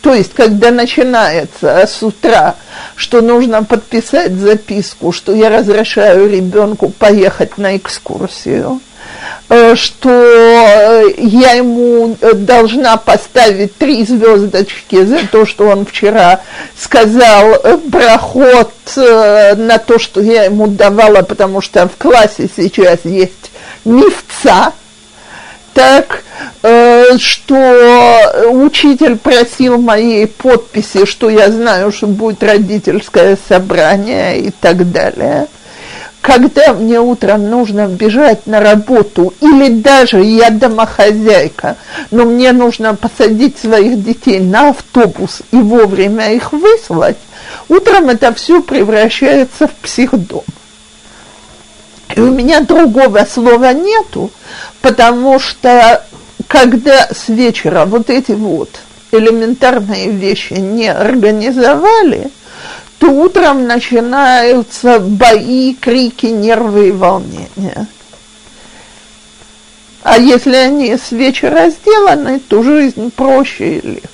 То 0.00 0.14
есть, 0.14 0.32
когда 0.32 0.70
начинается 0.70 1.86
с 1.86 2.02
утра, 2.02 2.54
что 2.96 3.20
нужно 3.20 3.62
подписать 3.62 4.32
записку, 4.32 5.12
что 5.12 5.34
я 5.34 5.50
разрешаю 5.50 6.30
ребенку 6.30 6.88
поехать 6.88 7.58
на 7.58 7.76
экскурсию, 7.76 8.80
э, 8.80 8.89
что 9.74 11.12
я 11.18 11.52
ему 11.52 12.16
должна 12.34 12.96
поставить 12.96 13.76
три 13.76 14.04
звездочки 14.04 15.04
за 15.04 15.26
то, 15.26 15.44
что 15.44 15.66
он 15.66 15.84
вчера 15.84 16.40
сказал 16.78 17.56
проход 17.90 18.72
э, 18.96 19.54
на 19.56 19.78
то, 19.78 19.98
что 19.98 20.20
я 20.20 20.44
ему 20.44 20.68
давала, 20.68 21.22
потому 21.22 21.60
что 21.60 21.88
в 21.88 21.96
классе 21.96 22.48
сейчас 22.56 23.00
есть 23.04 23.50
мифца, 23.84 24.72
так, 25.74 26.22
э, 26.62 27.16
что 27.18 28.50
учитель 28.50 29.16
просил 29.16 29.78
моей 29.78 30.26
подписи, 30.26 31.06
что 31.06 31.28
я 31.28 31.50
знаю, 31.50 31.92
что 31.92 32.06
будет 32.06 32.42
родительское 32.42 33.38
собрание 33.48 34.40
и 34.40 34.50
так 34.50 34.90
далее. 34.90 35.48
Когда 36.20 36.74
мне 36.74 37.00
утром 37.00 37.48
нужно 37.48 37.86
бежать 37.86 38.46
на 38.46 38.60
работу, 38.60 39.32
или 39.40 39.70
даже 39.70 40.22
я 40.22 40.50
домохозяйка, 40.50 41.76
но 42.10 42.24
мне 42.24 42.52
нужно 42.52 42.94
посадить 42.94 43.58
своих 43.58 44.04
детей 44.04 44.38
на 44.38 44.70
автобус 44.70 45.40
и 45.50 45.56
вовремя 45.56 46.34
их 46.34 46.52
выслать, 46.52 47.16
утром 47.68 48.10
это 48.10 48.34
все 48.34 48.62
превращается 48.62 49.66
в 49.66 49.72
психдом. 49.82 50.42
И 52.14 52.20
у 52.20 52.30
меня 52.30 52.60
другого 52.60 53.26
слова 53.30 53.72
нету, 53.72 54.30
потому 54.82 55.38
что 55.38 56.04
когда 56.48 57.08
с 57.08 57.28
вечера 57.28 57.86
вот 57.86 58.10
эти 58.10 58.32
вот 58.32 58.68
элементарные 59.12 60.10
вещи 60.10 60.54
не 60.54 60.88
организовали, 60.92 62.30
то 63.00 63.08
утром 63.08 63.66
начинаются 63.66 65.00
бои, 65.00 65.74
крики, 65.74 66.26
нервы 66.26 66.88
и 66.88 66.92
волнения. 66.92 67.86
А 70.02 70.18
если 70.18 70.54
они 70.54 70.94
с 70.96 71.10
вечера 71.10 71.70
сделаны, 71.70 72.40
то 72.40 72.62
жизнь 72.62 73.10
проще 73.10 73.78
и 73.78 73.86
легче. 73.86 74.08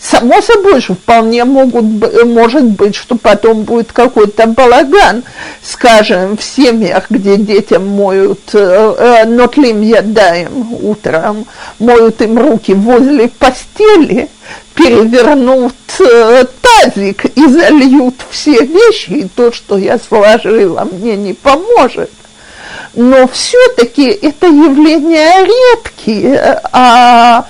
Само 0.00 0.40
собой, 0.40 0.80
что 0.80 0.94
вполне 0.94 1.44
могут, 1.44 1.84
может 2.24 2.64
быть, 2.64 2.94
что 2.94 3.16
потом 3.16 3.64
будет 3.64 3.92
какой-то 3.92 4.46
балаган, 4.46 5.24
скажем, 5.62 6.38
в 6.38 6.42
семьях, 6.42 7.10
где 7.10 7.36
детям 7.36 7.86
моют, 7.86 8.40
э, 8.54 8.94
э, 8.98 9.24
нотлим 9.26 9.82
ядаем 9.82 10.74
утром, 10.82 11.46
моют 11.78 12.22
им 12.22 12.38
руки 12.38 12.72
возле 12.72 13.28
постели, 13.28 14.30
перевернут 14.74 15.74
э, 15.98 16.44
тазик 16.62 17.26
и 17.26 17.46
зальют 17.46 18.14
все 18.30 18.64
вещи, 18.64 19.10
и 19.10 19.28
то, 19.28 19.52
что 19.52 19.76
я 19.76 19.98
сложила, 19.98 20.88
мне 20.90 21.16
не 21.16 21.34
поможет. 21.34 22.10
Но 22.94 23.28
все-таки 23.28 24.08
это 24.08 24.46
явления 24.46 25.44
редкие, 25.44 26.60
а 26.72 27.46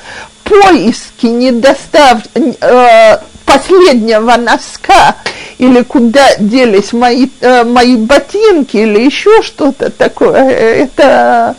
поиски 0.51 1.26
недостав 1.26 2.22
э, 2.34 3.18
последнего 3.44 4.36
носка? 4.36 5.16
Или 5.59 5.82
куда 5.82 6.36
делись 6.38 6.92
мои, 6.92 7.28
э, 7.40 7.64
мои 7.64 7.96
ботинки? 7.96 8.78
Или 8.78 9.05
еще 9.05 9.42
что-то 9.42 9.90
такое, 9.90 10.48
это, 10.51 11.55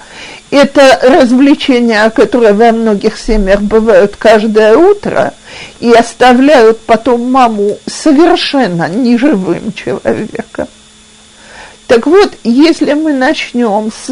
это 0.49 0.99
развлечения, 1.03 2.09
которые 2.09 2.53
во 2.53 2.71
многих 2.71 3.17
семьях 3.17 3.61
бывают 3.61 4.15
каждое 4.17 4.75
утро 4.75 5.33
и 5.79 5.91
оставляют 5.93 6.79
потом 6.81 7.31
маму 7.31 7.77
совершенно 7.85 8.89
неживым 8.89 9.71
человеком. 9.73 10.67
Так 11.87 12.07
вот, 12.07 12.33
если 12.43 12.93
мы 12.93 13.13
начнем 13.13 13.91
с 13.91 14.11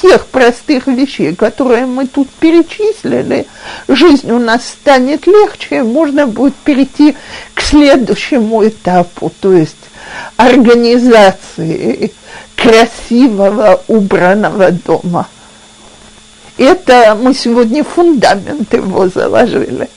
тех 0.00 0.26
простых 0.26 0.86
вещей, 0.86 1.34
которые 1.34 1.86
мы 1.86 2.06
тут 2.06 2.28
перечислили, 2.30 3.46
жизнь 3.88 4.30
у 4.30 4.38
нас 4.38 4.66
станет 4.66 5.26
легче, 5.26 5.82
можно 5.82 6.26
будет 6.26 6.54
перейти 6.56 7.16
к 7.54 7.60
следующему 7.60 8.66
этапу, 8.66 9.32
то 9.40 9.52
есть 9.52 9.76
организации 10.36 12.12
красивого 12.56 13.82
убранного 13.88 14.70
дома. 14.70 15.28
Это 16.56 17.18
мы 17.20 17.34
сегодня 17.34 17.82
фундамент 17.82 18.72
его 18.72 19.08
заложили. 19.08 19.88